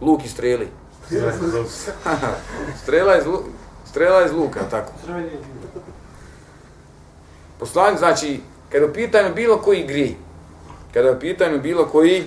luk 0.01 0.25
i 0.25 0.27
streli. 0.27 0.67
strela 2.83 3.17
iz, 3.17 3.23
strela 3.85 4.25
iz 4.25 4.31
luka, 4.31 4.59
tako. 4.69 4.91
Poslanik 7.59 7.99
znači, 7.99 8.39
kada 8.71 8.93
pitanju 8.93 9.35
bilo 9.35 9.57
koji 9.57 9.87
grije, 9.87 10.15
kada 10.93 11.19
pitanju 11.19 11.59
bilo 11.59 11.85
koji 11.85 12.23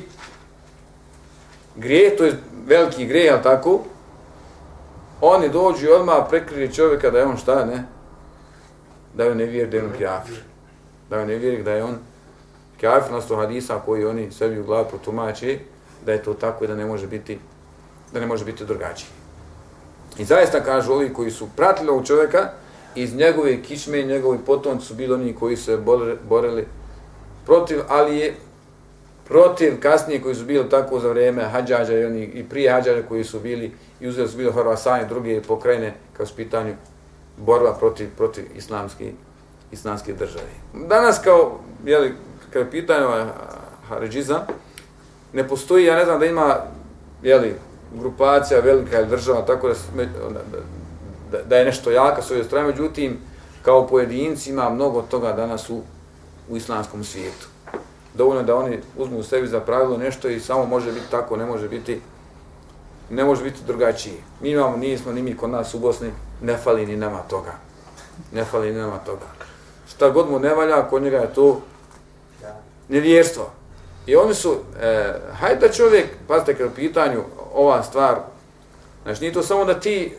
grije, 1.77 2.17
to 2.17 2.25
je 2.25 2.39
veliki 2.67 3.07
grije, 3.07 3.33
ali 3.33 3.43
tako, 3.43 3.81
oni 5.21 5.49
dođu 5.49 5.87
i 5.87 5.93
odmah 5.93 6.27
prekrije 6.29 6.73
čovjeka 6.73 7.11
da 7.11 7.19
je 7.19 7.27
on 7.27 7.37
šta, 7.37 7.65
ne? 7.65 7.85
Da 9.15 9.25
je 9.25 9.31
on 9.31 9.37
nevjer, 9.37 9.69
da 9.69 9.77
je 9.77 9.85
on 9.85 9.93
kjafir. 9.99 10.43
Da 11.11 11.17
je 11.17 11.23
on 11.23 11.29
nevjer, 11.29 11.63
da 11.63 11.73
je 11.73 11.85
on 11.85 11.99
kjafir, 12.81 13.13
nasto 13.13 13.37
hadisa 13.37 13.81
koji 13.85 14.05
oni 14.05 14.33
sebi 14.33 14.61
u 14.61 14.65
glavu 14.65 14.87
protumače, 14.89 15.59
da 16.07 16.13
je 16.13 16.23
to 16.23 16.35
tako 16.35 16.65
i 16.65 16.69
da 16.69 16.75
ne 16.75 16.87
može 16.87 17.07
biti 17.07 17.39
da 18.13 18.21
ne 18.21 18.27
može 18.27 18.45
biti 18.45 18.65
drugačiji. 18.65 19.09
I 20.19 20.25
zaista 20.25 20.61
kažu 20.65 20.93
ovi 20.93 21.13
koji 21.13 21.31
su 21.31 21.49
pratili 21.57 21.89
ovog 21.89 22.07
čovjeka, 22.07 22.51
iz 22.95 23.15
njegove 23.15 23.63
kišme 23.63 24.01
i 24.01 24.07
njegovi 24.07 24.39
potomci 24.47 24.87
su 24.87 24.95
bili 24.95 25.15
oni 25.15 25.35
koji 25.35 25.57
se 25.57 25.77
borili 26.29 26.67
protiv, 27.47 27.81
ali 27.89 28.19
je 28.19 28.35
protiv 29.25 29.81
kasnije 29.81 30.23
koji 30.23 30.35
su 30.35 30.45
bili 30.45 30.71
tako 30.71 31.01
za 31.01 31.09
vrijeme 31.09 31.45
hađađa 31.45 31.99
i 31.99 32.05
oni 32.05 32.25
i 32.25 32.49
prije 32.49 32.73
hađađa 32.73 33.03
koji 33.09 33.25
su 33.25 33.41
bili 33.41 33.73
i 34.01 34.09
uzeli 34.09 34.29
su 34.29 34.37
bili 34.37 34.53
Horvasan 34.53 35.01
i 35.01 35.09
druge 35.09 35.43
pokrajine 35.43 35.95
kao 36.17 36.27
su 36.27 36.37
pitanju 36.37 36.75
borba 37.37 37.75
protiv, 37.79 38.09
protiv 38.17 38.45
islamske, 38.57 39.13
islamske 39.73 40.13
države. 40.13 40.51
Danas 40.89 41.19
kao, 41.25 41.61
jeli, 41.85 42.13
kada 42.53 42.71
pitanje 42.71 43.07
haridžizam, 43.89 44.41
ne 45.33 45.49
postoji, 45.49 45.85
ja 45.85 45.97
ne 45.97 46.05
znam 46.05 46.21
da 46.21 46.27
ima, 46.27 46.57
jeli, 47.23 47.55
grupacija 47.95 48.61
velika 48.61 49.01
ili 49.01 49.09
država, 49.09 49.43
tako 49.47 49.69
da, 49.69 49.75
da, 51.31 51.43
da 51.43 51.57
je 51.57 51.65
nešto 51.65 51.91
jaka 51.91 52.23
s 52.23 52.31
ove 52.31 52.45
strane, 52.45 52.67
međutim, 52.67 53.19
kao 53.63 53.87
pojedinci 53.87 54.51
ima 54.51 54.71
mnogo 54.71 55.03
toga 55.03 55.33
danas 55.33 55.71
u, 55.71 55.81
u 56.49 56.57
islamskom 56.57 57.05
svijetu. 57.05 57.49
Dovoljno 58.15 58.43
da 58.43 58.57
oni 58.57 58.79
uzmu 58.97 59.19
u 59.19 59.23
sebi 59.23 59.47
za 59.47 59.61
pravilo 59.61 59.97
nešto 59.97 60.29
i 60.29 60.41
samo 60.41 60.67
može 60.67 60.93
biti 60.93 61.11
tako, 61.11 61.37
ne 61.37 61.47
može 61.47 61.69
biti 61.69 62.01
ne 63.11 63.25
može 63.25 63.45
biti 63.45 63.61
drugačije. 63.67 64.15
Mi 64.41 64.51
imamo, 64.51 64.77
nismo 64.77 65.13
ni 65.13 65.23
mi 65.23 65.37
kod 65.37 65.51
nas 65.51 65.75
u 65.75 65.79
Bosni, 65.79 66.11
ne 66.43 66.57
fali 66.57 66.87
ni 66.87 66.97
nama 66.97 67.19
toga. 67.19 67.53
Ne 68.33 68.45
fali 68.45 68.73
ni 68.73 68.79
nama 68.79 68.99
toga. 68.99 69.27
Šta 69.89 70.11
god 70.11 70.31
mu 70.31 70.39
ne 70.39 70.55
valja, 70.55 70.89
kod 70.89 71.03
njega 71.03 71.17
je 71.17 71.35
to 71.35 71.61
nevjerstvo. 72.89 73.51
I 74.07 74.17
oni 74.17 74.35
su, 74.35 74.57
e, 74.81 75.13
hajde 75.33 75.67
da 75.67 75.73
čovjek, 75.73 76.07
pazite 76.29 76.55
kada 76.55 76.71
u 76.71 76.75
pitanju 76.75 77.23
ova 77.55 77.83
stvar, 77.83 78.17
znači 79.03 79.21
nije 79.21 79.33
to 79.33 79.43
samo 79.43 79.65
da 79.65 79.81
ti 79.81 80.15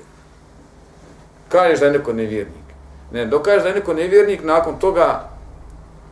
kažeš 1.49 1.79
da 1.79 1.85
je 1.85 1.91
neko 1.91 2.13
nevjernik. 2.13 2.67
Ne, 3.11 3.25
dokažeš 3.25 3.63
da 3.63 3.69
je 3.69 3.75
neko 3.75 3.93
nevjernik, 3.93 4.43
nakon 4.43 4.79
toga 4.79 5.29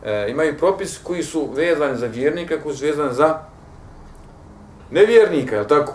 e, 0.04 0.26
imaju 0.28 0.58
propis 0.58 0.98
koji 1.02 1.22
su 1.22 1.48
vezani 1.54 1.98
za 1.98 2.06
vjernika, 2.06 2.60
koji 2.62 2.76
su 2.76 2.84
vezani 2.84 3.14
za 3.14 3.38
nevjernika, 4.90 5.56
je 5.56 5.68
tako? 5.68 5.94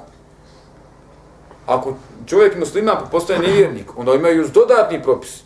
Ako 1.66 1.96
čovjek 2.26 2.60
muslima 2.60 3.02
postaje 3.12 3.40
nevjernik, 3.40 3.98
onda 3.98 4.14
imaju 4.14 4.38
još 4.38 4.48
dodatni 4.48 5.04
propis. 5.04 5.42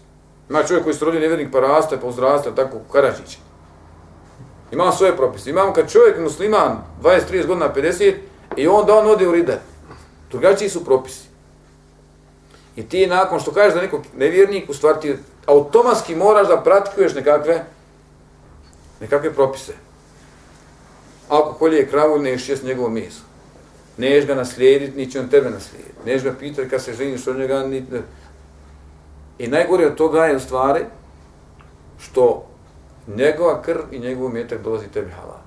Ima 0.49 0.63
čovjek 0.63 0.84
koji 0.84 0.95
se 0.95 1.05
rodi 1.05 1.20
nevjernik 1.20 1.51
pa 1.51 1.59
raste, 1.59 1.97
pa 2.01 2.07
uzraste, 2.07 2.55
tako, 2.55 2.78
Karadžić. 2.91 3.38
Imamo 4.72 4.91
svoje 4.91 5.18
propise. 5.18 5.49
Imamo 5.49 5.74
kad 5.74 5.91
čovjek 5.91 6.20
musliman 6.20 6.78
20-30 7.03 7.47
godina, 7.47 7.74
50, 7.76 8.16
i 8.57 8.68
onda 8.68 8.95
on 8.95 9.07
ode 9.07 9.28
u 9.28 9.32
ridat. 9.32 9.59
Drugačiji 10.32 10.70
su 10.70 10.86
propisi. 10.86 11.26
I 12.76 12.89
ti 12.89 13.07
nakon 13.07 13.39
što 13.39 13.51
kažeš 13.51 13.74
da 13.74 13.82
neko 13.82 14.01
nevjernik, 14.18 14.70
u 14.70 14.74
stvari 14.74 14.99
ti 15.01 15.16
automatski 15.45 16.16
moraš 16.16 16.47
da 16.47 16.61
pratikuješ 16.61 17.13
nekakve 17.13 17.66
nekakve 19.01 19.34
propise. 19.34 19.74
Ako 21.30 21.53
kolje 21.53 21.88
kravu, 21.88 22.20
neš 22.20 22.49
jest 22.49 22.63
njegovo 22.63 22.89
meso. 22.89 23.22
Neš 23.97 24.26
ga 24.26 24.36
naslijediti, 24.36 24.97
ni 24.97 25.11
će 25.11 25.20
on 25.20 25.30
tebe 25.30 25.49
naslijediti. 25.49 25.95
Neš 26.05 26.24
ga 26.24 26.34
pitati 26.39 26.70
kad 26.70 26.84
se 26.84 26.93
ženiš 26.93 27.28
od 27.28 27.38
njega, 27.38 27.68
ni... 27.68 27.86
I 29.38 29.47
najgore 29.47 29.88
od 29.88 29.95
toga 29.95 30.26
je 30.26 30.36
u 30.36 30.39
stvari 30.39 30.86
što 31.99 32.45
njegova 33.08 33.62
krv 33.62 33.82
i 33.91 33.99
njegov 33.99 34.30
metak 34.30 34.62
dolazi 34.62 34.88
tebi 34.88 35.12
halal. 35.12 35.39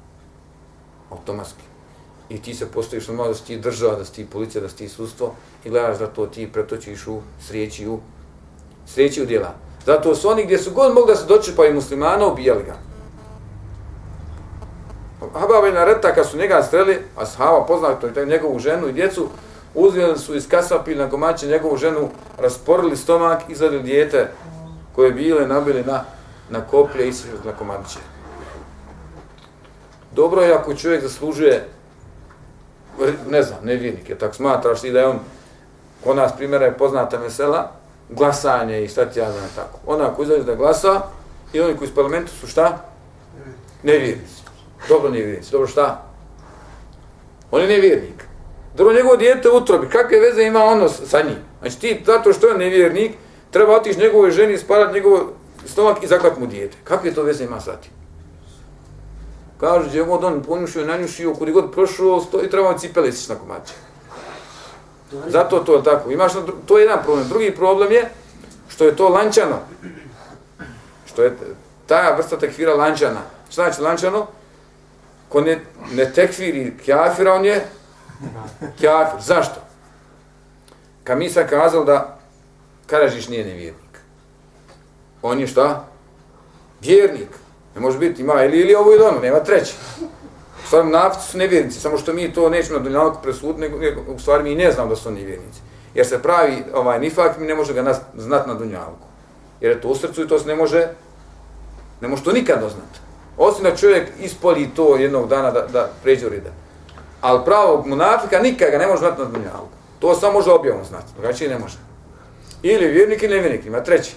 Automatski 1.11 1.63
i 2.29 2.43
ti 2.43 2.55
se 2.55 2.67
postojiš 2.67 3.09
normalno 3.09 3.33
da 3.33 3.39
si 3.39 3.45
ti 3.45 3.57
država, 3.57 3.95
da 3.95 4.05
si 4.05 4.13
ti 4.13 4.27
policija, 4.27 4.63
da 4.63 4.69
si 4.69 4.77
ti 4.77 4.89
sustvo 4.89 5.35
i 5.65 5.71
gledaš 5.71 5.99
da 5.99 6.07
to 6.07 6.27
ti 6.27 6.49
pretočiš 6.53 7.07
u 7.07 7.21
srijeći 7.41 7.89
u, 7.89 8.01
srijeći 8.87 9.23
u 9.23 9.27
djela. 9.27 9.55
Zato 9.87 10.15
su 10.15 10.29
oni 10.29 10.45
gdje 10.45 10.59
su 10.59 10.71
god 10.71 10.95
mogli 10.95 11.13
da 11.13 11.17
se 11.17 11.27
dočepaju 11.27 11.75
muslimana, 11.75 12.27
ubijali 12.27 12.65
ga. 12.65 12.75
Habab 15.33 15.75
na 15.75 15.85
reta 15.85 16.15
kad 16.15 16.29
su 16.29 16.39
njega 16.39 16.63
streli, 16.63 16.99
a 17.17 17.27
sahaba 17.27 17.65
poznato 17.67 18.07
je 18.07 18.27
njegovu 18.27 18.59
ženu 18.59 18.89
i 18.89 18.93
djecu, 18.93 19.29
uzeli 19.75 20.19
su 20.19 20.35
iz 20.35 20.49
kasapil 20.49 20.99
na 20.99 21.11
komače 21.11 21.47
njegovu 21.47 21.77
ženu, 21.77 22.09
rasporili 22.39 22.97
stomak, 22.97 23.43
izvadili 23.49 23.83
dijete 23.83 24.31
koje 24.95 25.13
bile 25.13 25.47
nabili 25.47 25.85
na, 25.85 26.05
na 26.51 26.61
koplje 26.61 27.09
i 27.09 27.13
na 27.45 27.53
komadiće. 27.53 27.99
Dobro 30.13 30.43
je 30.43 30.55
ako 30.55 30.75
čovjek 30.75 31.03
zaslužuje 31.03 31.69
ne 33.31 33.43
znam, 33.43 33.59
nevjernik 33.63 34.09
je, 34.09 34.19
tako 34.19 34.35
smatraš 34.35 34.81
ti 34.81 34.93
da 34.93 35.01
je 35.01 35.07
on, 35.07 35.19
kod 36.05 36.17
nas 36.17 36.33
primjera 36.37 36.65
je 36.65 36.79
poznata 36.79 37.19
mesela, 37.19 37.73
glasanje 38.09 38.85
i 38.85 38.89
šta 38.89 39.07
ti 39.07 39.19
ja 39.19 39.33
znam 39.33 39.49
tako. 39.57 39.79
Ona 39.87 40.15
ko 40.15 40.23
izađe 40.23 40.45
da 40.45 40.55
glasa 40.55 41.03
i 41.53 41.61
oni 41.61 41.77
koji 41.77 41.89
iz 41.89 41.95
parlamentu 41.95 42.33
su 42.41 42.47
šta? 42.47 42.85
Nevjernici. 43.83 44.43
Dobro 44.89 45.11
nevjernici, 45.11 45.53
dobro 45.53 45.69
šta? 45.69 46.05
On 47.51 47.61
je 47.61 47.69
nevjernik. 47.69 48.25
Dobro 48.75 48.95
njegovo 48.95 49.17
dijete 49.17 49.51
utrobi, 49.51 49.89
kakve 49.89 50.19
veze 50.19 50.43
ima 50.43 50.65
ono 50.65 50.89
sa 50.89 51.23
njim? 51.23 51.39
Znači 51.61 51.81
ti, 51.81 52.03
zato 52.07 52.33
što 52.33 52.47
je 52.47 52.59
nevjernik, 52.59 53.13
treba 53.51 53.77
otići 53.77 54.01
njegovoj 54.01 54.31
ženi, 54.31 54.53
isparati 54.53 54.95
njegovo 54.95 55.33
stomak 55.67 56.03
i 56.03 56.07
zaklat 56.07 56.39
mu 56.39 56.47
dijete. 56.47 56.77
Kakve 56.85 57.15
to 57.15 57.23
veze 57.23 57.45
ima 57.45 57.61
sa 57.61 57.77
tim? 57.77 57.93
Kažu, 59.61 59.89
gdje 59.89 60.03
god 60.03 60.25
on 60.25 60.43
ponjušio, 60.43 60.87
nanjušio, 60.87 61.35
kudi 61.35 61.53
god 61.53 61.73
prošao, 61.73 62.21
stoji 62.21 62.47
i 62.47 62.51
treba 62.51 62.79
cipele 62.79 63.13
siš 63.13 63.29
na 63.29 63.35
komače. 63.35 63.75
Zato 65.27 65.59
to 65.59 65.77
je 65.77 65.85
tako. 65.85 66.11
Imaš 66.11 66.35
na, 66.35 66.41
to 66.67 66.79
je 66.79 66.85
jedan 66.85 67.03
problem. 67.05 67.29
Drugi 67.29 67.55
problem 67.55 67.93
je 67.93 68.11
što 68.69 68.85
je 68.85 68.97
to 68.97 69.09
lančano. 69.09 69.59
Što 71.07 71.23
je 71.23 71.37
ta 71.87 72.15
vrsta 72.17 72.39
tekvira 72.39 72.75
lančana. 72.75 73.21
Šta 73.51 73.63
znači 73.63 73.83
lančano? 73.83 74.27
Ko 75.29 75.41
ne, 75.41 75.61
ne 75.93 76.13
tekviri 76.13 76.77
kjafira, 76.85 77.35
on 77.35 77.45
je 77.45 77.67
kjafir. 78.81 79.21
Zašto? 79.21 79.61
Kad 81.05 81.19
mi 81.19 81.31
sam 81.31 81.47
kazali 81.49 81.87
da 81.87 82.19
Karažiš 82.87 83.29
nije 83.29 83.45
nevjernik. 83.45 83.88
On 85.23 85.41
je 85.41 85.47
šta? 85.47 85.85
Vjernik. 86.81 87.29
Ne 87.75 87.81
može 87.81 87.99
biti, 87.99 88.23
ima 88.23 88.45
ili 88.45 88.61
ili 88.61 88.75
ovo 88.75 88.93
ili 88.93 89.03
ono, 89.03 89.21
nema 89.21 89.41
treći. 89.41 89.75
U 90.65 90.67
stvari, 90.67 90.89
nafici 90.89 91.31
su 91.31 91.39
nevjernici, 91.39 91.81
samo 91.81 91.99
što 91.99 92.13
mi 92.13 92.33
to 92.33 92.49
nećemo 92.49 92.79
na 92.79 92.85
dunjalku 92.85 93.23
presuditi, 93.23 93.61
nego, 93.61 93.79
nego 93.79 94.01
u 94.13 94.19
stvari 94.19 94.43
mi 94.43 94.55
ne 94.55 94.73
znamo 94.73 94.91
da 94.91 94.97
su 94.97 95.09
oni 95.09 95.25
vjernici. 95.25 95.61
Jer 95.95 96.07
se 96.07 96.23
pravi 96.23 96.65
ovaj 96.75 97.01
nifak, 97.01 97.39
mi 97.39 97.47
ne 97.47 97.55
može 97.55 97.75
ga 97.75 97.83
nas, 97.83 97.97
znat 98.17 98.47
na 98.47 98.55
dunjalku. 98.55 99.07
Jer 99.61 99.73
je 99.73 99.81
to 99.81 99.89
u 99.89 99.95
srcu 99.95 100.23
i 100.23 100.29
to 100.29 100.39
se 100.39 100.47
ne 100.47 100.55
može, 100.55 100.89
ne 102.01 102.09
može 102.09 102.25
to 102.25 102.33
nikad 102.33 102.61
doznat. 102.61 103.09
Osim 103.37 103.65
da 103.65 103.77
čovjek 103.77 104.09
ispoli 104.21 104.71
to 104.77 104.97
jednog 104.97 105.29
dana 105.29 105.51
da, 105.51 105.67
da 105.73 105.91
pređe 106.03 106.27
u 106.27 106.31
rida. 106.31 106.51
Ali 107.21 107.45
pravog 107.45 107.87
munafika 107.87 108.39
nikad 108.39 108.71
ga 108.71 108.79
ne 108.79 108.87
može 108.87 108.99
znat 108.99 109.19
na 109.19 109.25
dunjalku. 109.25 109.79
To 109.99 110.15
samo 110.15 110.33
može 110.33 110.51
objavom 110.51 110.85
znati, 110.85 111.13
drugačije 111.17 111.51
ne 111.51 111.59
može. 111.59 111.77
Ili 112.63 112.87
vjernik 112.87 113.23
ili 113.23 113.35
nevjernik, 113.35 113.67
ima 113.67 113.83
treći. 113.83 114.15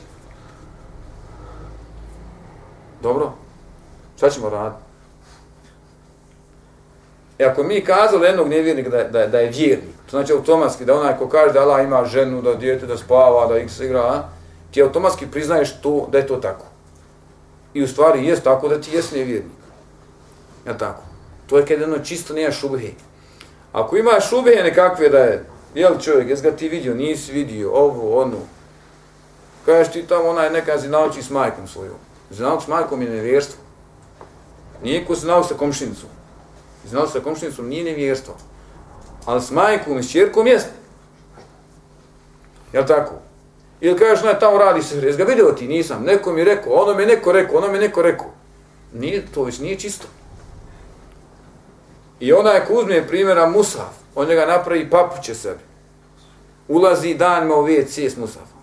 Dobro, 3.02 3.32
šta 4.18 4.30
ćemo 4.30 4.50
raditi? 4.50 4.82
E 7.40 7.46
ako 7.46 7.64
mi 7.64 7.82
kazali 7.82 8.26
jednog 8.26 8.48
nevjernika 8.48 8.90
da, 8.90 9.04
da, 9.04 9.28
da 9.28 9.40
je 9.40 9.50
vjernik, 9.50 9.96
to 10.06 10.10
znači 10.10 10.34
automatski 10.34 10.86
da 10.86 11.00
onaj 11.00 11.18
ko 11.18 11.30
kaže 11.30 11.54
da 11.54 11.62
Allah 11.62 11.84
ima 11.84 12.06
ženu, 12.06 12.42
da 12.42 12.56
dijete, 12.56 12.86
da 12.86 12.98
spava, 12.98 13.48
da 13.48 13.58
x 13.58 13.80
igra, 13.80 14.02
a, 14.02 14.24
ti 14.72 14.82
automatski 14.82 15.28
priznaješ 15.28 15.82
to, 15.82 16.08
da 16.12 16.18
je 16.18 16.28
to 16.28 16.36
tako. 16.36 16.66
I 17.74 17.84
u 17.84 17.88
stvari 17.88 18.26
jest 18.26 18.44
tako 18.44 18.68
da 18.68 18.82
ti 18.82 18.96
jes 18.96 19.12
nevjernik. 19.12 19.62
Ja 20.68 20.78
tako? 20.78 21.02
To 21.50 21.58
je 21.58 21.66
kada 21.66 21.82
jedno 21.82 22.00
čisto 22.00 22.34
nema 22.34 22.52
šubhe. 22.52 22.92
Ako 23.72 23.98
ima 23.98 24.20
šubhe 24.30 24.64
nekakve 24.64 25.10
da 25.10 25.18
je, 25.18 25.46
jel 25.76 26.00
čovjek, 26.00 26.30
jes 26.30 26.42
ga 26.42 26.52
ti 26.52 26.70
vidio, 26.70 26.96
nisi 26.96 27.32
vidio, 27.32 27.72
ovo, 27.72 28.22
ono, 28.22 28.38
kažeš 29.66 29.94
ti 29.94 30.08
tamo 30.08 30.30
onaj 30.30 30.50
neka 30.50 30.78
nauči 30.88 31.24
s 31.24 31.30
majkom 31.30 31.68
svojom 31.68 32.11
znao 32.32 32.62
s 32.62 32.68
majkom 32.68 33.02
je 33.02 33.10
nevjerstvo. 33.10 33.62
Nije 34.84 35.06
ko 35.06 35.16
zinauči 35.16 35.48
sa 35.48 35.56
komšinicom. 35.56 36.10
Zinauči 36.86 37.12
sa 37.12 37.20
komšinicom 37.20 37.68
nije 37.68 37.84
nevjerstvo. 37.84 38.36
Ali 39.26 39.42
s 39.42 39.52
majkom 39.52 40.00
i 40.00 40.04
s 40.04 40.12
čerkom 40.12 40.48
jest. 40.48 40.68
Jel 42.74 42.86
tako? 42.88 43.14
Ili 43.82 44.00
kažeš, 44.00 44.24
ne, 44.24 44.40
tamo 44.40 44.58
radi 44.58 44.84
se, 44.84 44.98
jes 44.98 45.18
ga 45.18 45.24
vidio 45.24 45.52
ti, 45.52 45.68
nisam, 45.68 46.04
neko 46.04 46.34
mi 46.34 46.44
rekao, 46.44 46.74
ono 46.74 46.94
mi 46.94 47.06
neko 47.06 47.32
rekao, 47.32 47.58
ono 47.58 47.68
mi 47.68 47.78
neko 47.78 48.02
rekao. 48.02 48.28
Nije, 48.94 49.26
to 49.34 49.44
već 49.44 49.60
nije 49.60 49.80
čisto. 49.80 50.08
I 52.20 52.34
onaj 52.34 52.66
ko 52.66 52.74
uzme 52.74 53.08
primjera 53.08 53.50
Musaf, 53.50 53.94
on 54.16 54.28
njega 54.28 54.46
napravi 54.46 54.90
papuće 54.90 55.36
sebi. 55.36 55.60
Ulazi 56.68 57.14
danima 57.14 57.56
u 57.56 57.68
WC 57.68 58.10
s 58.10 58.18
Musafom. 58.18 58.61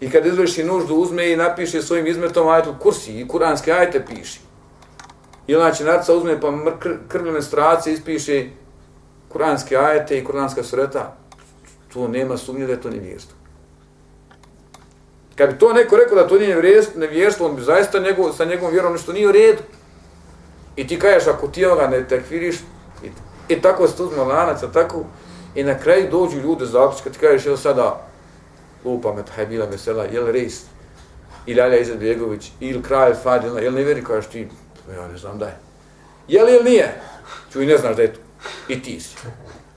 I 0.00 0.10
kad 0.10 0.26
izvrši 0.26 0.64
nuždu, 0.64 0.94
uzme 0.94 1.32
i 1.32 1.36
napiše 1.36 1.82
svojim 1.82 2.06
izmetom 2.06 2.48
ajetul 2.48 2.74
kursi 2.78 3.20
i 3.20 3.28
kuranske 3.28 3.72
ajete 3.72 4.04
piši. 4.06 4.40
I 5.46 5.56
ona 5.56 5.70
će 5.72 5.84
narca 5.84 6.14
uzme 6.14 6.40
pa 6.40 6.52
krvne 7.08 7.30
menstruacije 7.30 7.94
ispiše 7.94 8.46
kuranske 9.28 9.76
ajete 9.76 10.18
i 10.18 10.24
kuranska 10.24 10.62
sureta. 10.62 11.16
To 11.92 12.08
nema 12.08 12.36
sumnje 12.36 12.66
da 12.66 12.72
je 12.72 12.80
to 12.80 12.90
nevjerstvo. 12.90 13.36
Kad 15.36 15.50
bi 15.50 15.58
to 15.58 15.72
neko 15.72 15.96
rekao 15.96 16.16
da 16.16 16.28
to 16.28 16.38
nije 16.38 16.82
nevjerstvo, 16.96 17.46
on 17.46 17.56
bi 17.56 17.62
zaista 17.62 17.98
njegov, 17.98 18.32
sa 18.32 18.44
njegovom 18.44 18.72
vjerom 18.72 18.92
nešto 18.92 19.12
nije 19.12 19.28
u 19.28 19.32
redu. 19.32 19.62
I 20.76 20.86
ti 20.86 20.98
kažeš, 20.98 21.28
ako 21.28 21.48
ti 21.48 21.64
ovoga 21.64 21.86
ne 21.86 22.08
tekfiriš, 22.08 22.56
i, 23.04 23.08
i 23.48 23.60
tako 23.62 23.88
se 23.88 24.02
uzme 24.02 24.22
lanac, 24.22 24.60
tako, 24.72 25.04
i 25.54 25.64
na 25.64 25.78
kraju 25.78 26.10
dođu 26.10 26.38
ljude 26.38 26.66
za 26.66 26.82
opis, 26.82 27.00
kad 27.02 27.12
ti 27.12 27.18
kažeš, 27.18 27.46
jel 27.46 27.56
sada, 27.56 28.09
lupa 28.84 29.12
me, 29.12 29.22
taj 29.24 29.46
bila 29.46 29.66
vesela, 29.66 30.04
jel 30.04 30.26
Reis, 30.26 30.62
ili 31.46 31.60
Alja 31.60 31.78
Izetbegović, 31.78 32.52
ili 32.60 32.82
Kralj 32.82 33.14
Fadil, 33.22 33.58
jel 33.58 33.74
ne 33.74 33.84
veri, 33.84 34.04
kažeš 34.04 34.30
ti, 34.30 34.48
ja 34.96 35.08
ne 35.08 35.18
znam 35.18 35.38
da 35.38 35.46
je. 35.46 35.56
Jel 36.28 36.48
ili 36.48 36.64
nije? 36.64 37.00
Čuj, 37.52 37.66
ne 37.66 37.78
znaš 37.78 37.96
da 37.96 38.02
je 38.02 38.12
to. 38.12 38.20
I 38.68 38.82
ti 38.82 39.00
si. 39.00 39.16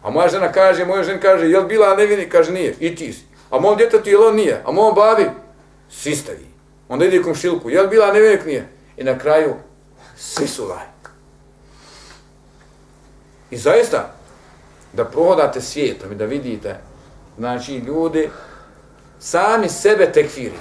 A 0.03 0.09
moja 0.09 0.27
žena 0.29 0.51
kaže, 0.51 0.85
moja 0.85 1.03
žena 1.03 1.19
kaže, 1.19 1.49
jel 1.49 1.67
bila 1.67 1.95
nevini? 1.95 2.29
Kaže, 2.29 2.51
nije. 2.51 2.75
I 2.79 2.95
ti 2.95 3.13
si. 3.13 3.25
A 3.49 3.59
mom 3.59 3.77
djetetu, 3.77 4.09
jel 4.09 4.27
on 4.27 4.35
nije? 4.35 4.61
A 4.65 4.71
mom 4.71 4.95
babi? 4.95 5.29
Svi 5.89 6.15
ste 6.15 6.31
vi. 6.31 6.47
Onda 6.89 7.05
ide 7.05 7.23
komšilku, 7.23 7.69
jel 7.69 7.87
bila 7.87 8.13
nevini? 8.13 8.45
Nije. 8.45 8.67
I 8.97 9.03
na 9.03 9.17
kraju, 9.17 9.55
svi 10.17 10.47
su 10.47 10.67
laj. 10.67 10.85
I 13.51 13.57
zaista, 13.57 14.13
da 14.93 15.05
prohodate 15.05 15.61
svijetom 15.61 16.11
i 16.11 16.15
da 16.15 16.25
vidite, 16.25 16.75
znači, 17.37 17.77
ljudi 17.77 18.29
sami 19.23 19.69
sebe 19.69 20.11
tekfiri. 20.11 20.57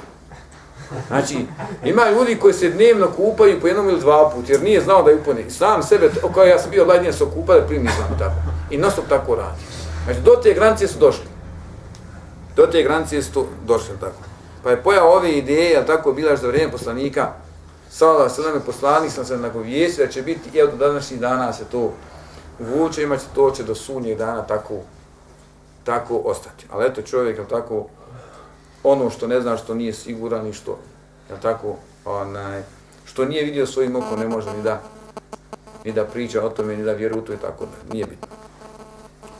Znači, 1.08 1.46
ima 1.84 2.10
ljudi 2.10 2.38
koji 2.38 2.54
se 2.54 2.70
dnevno 2.70 3.08
kupaju 3.16 3.60
po 3.60 3.66
jednom 3.66 3.88
ili 3.88 4.00
dva 4.00 4.30
put, 4.30 4.48
jer 4.48 4.62
nije 4.62 4.80
znao 4.80 5.02
da 5.02 5.10
je 5.10 5.16
upone. 5.16 5.50
Sam 5.50 5.82
sebe, 5.82 6.10
kao 6.34 6.44
ja 6.44 6.58
sam 6.58 6.70
bio 6.70 6.84
lajdnije 6.84 7.12
se 7.12 7.24
okupa 7.24 7.54
da 7.54 7.66
primi 7.66 7.88
sam 7.88 8.18
tako. 8.18 8.34
I 8.70 8.76
non 8.76 8.90
tako 9.08 9.34
radi. 9.34 9.62
Znači, 10.04 10.20
do 10.20 10.30
te 10.42 10.54
granice 10.54 10.88
su 10.88 10.98
došli. 10.98 11.26
Do 12.56 12.66
te 12.66 12.82
granice 12.82 13.22
su 13.22 13.46
došli 13.66 13.94
tako. 14.00 14.22
Pa 14.62 14.70
je 14.70 14.82
pojav 14.82 15.06
ove 15.06 15.32
ideje, 15.32 15.76
ali 15.76 15.86
tako 15.86 16.12
bila 16.12 16.36
za 16.36 16.48
vrijeme 16.48 16.72
poslanika, 16.72 17.32
Sala 17.90 18.28
Seleme 18.28 18.60
poslanik 18.60 19.12
sam 19.12 19.24
se 19.24 19.36
nagovijesti 19.36 20.02
da 20.02 20.08
će 20.08 20.22
biti, 20.22 20.58
evo 20.58 20.70
do 20.70 20.86
današnjih 20.86 21.20
dana 21.20 21.52
se 21.52 21.64
to 21.64 21.92
vuče, 22.58 23.02
imaće 23.02 23.24
to 23.34 23.50
će 23.50 23.62
do 23.62 23.74
sunnjeg 23.74 24.18
dana 24.18 24.42
tako, 24.42 24.74
tako 25.84 26.16
ostati. 26.24 26.66
Ali 26.70 26.86
eto 26.86 27.02
čovjek, 27.02 27.38
je 27.38 27.48
tako, 27.48 27.86
ono 28.84 29.10
što 29.10 29.26
ne 29.26 29.40
zna, 29.40 29.56
što 29.56 29.74
nije 29.74 29.92
siguran 29.92 30.46
i 30.46 30.52
što, 30.52 30.78
jel 31.28 31.38
tako, 31.42 31.76
onaj, 32.04 32.62
što 33.04 33.24
nije 33.24 33.44
vidio 33.44 33.66
svojim 33.66 33.96
okom, 33.96 34.20
ne 34.20 34.28
može 34.28 34.56
ni 34.56 34.62
da, 34.62 34.80
ni 35.84 35.92
da 35.92 36.04
priča 36.04 36.46
o 36.46 36.50
tome, 36.50 36.76
ni 36.76 36.84
da 36.84 36.92
vjeruje 36.92 37.18
u 37.18 37.24
to 37.24 37.32
i 37.32 37.36
tako 37.36 37.64
da, 37.64 37.92
nije 37.94 38.06
bitno. 38.06 38.28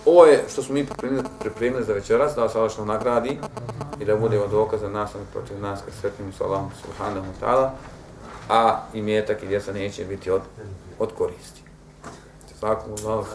Ovo 0.06 0.24
je 0.24 0.44
što 0.48 0.62
smo 0.62 0.74
mi 0.74 0.86
pripremili, 0.86 1.24
pripremili 1.40 1.84
za 1.84 1.92
večeras, 1.92 2.34
da 2.34 2.42
vas 2.42 2.54
Allah 2.56 2.78
nagradi 2.78 3.38
i 4.00 4.04
da 4.04 4.16
bude 4.16 4.40
od 4.40 4.80
za 4.80 4.88
nas, 4.88 5.10
protiv 5.32 5.60
nas, 5.60 5.80
kad 5.84 5.94
sretnim 6.00 6.32
sa 6.32 6.44
Allahom 6.44 6.70
subhanahu 6.86 7.26
ta'ala, 7.40 7.70
a 8.48 8.80
i 8.94 9.02
mjetak 9.02 9.42
i 9.42 9.46
djeca 9.46 9.72
neće 9.72 10.04
biti 10.04 10.30
od, 10.30 10.42
od 10.98 11.12
koristi. 11.18 11.62
Svakom 12.58 12.92
Allah, 13.06 13.26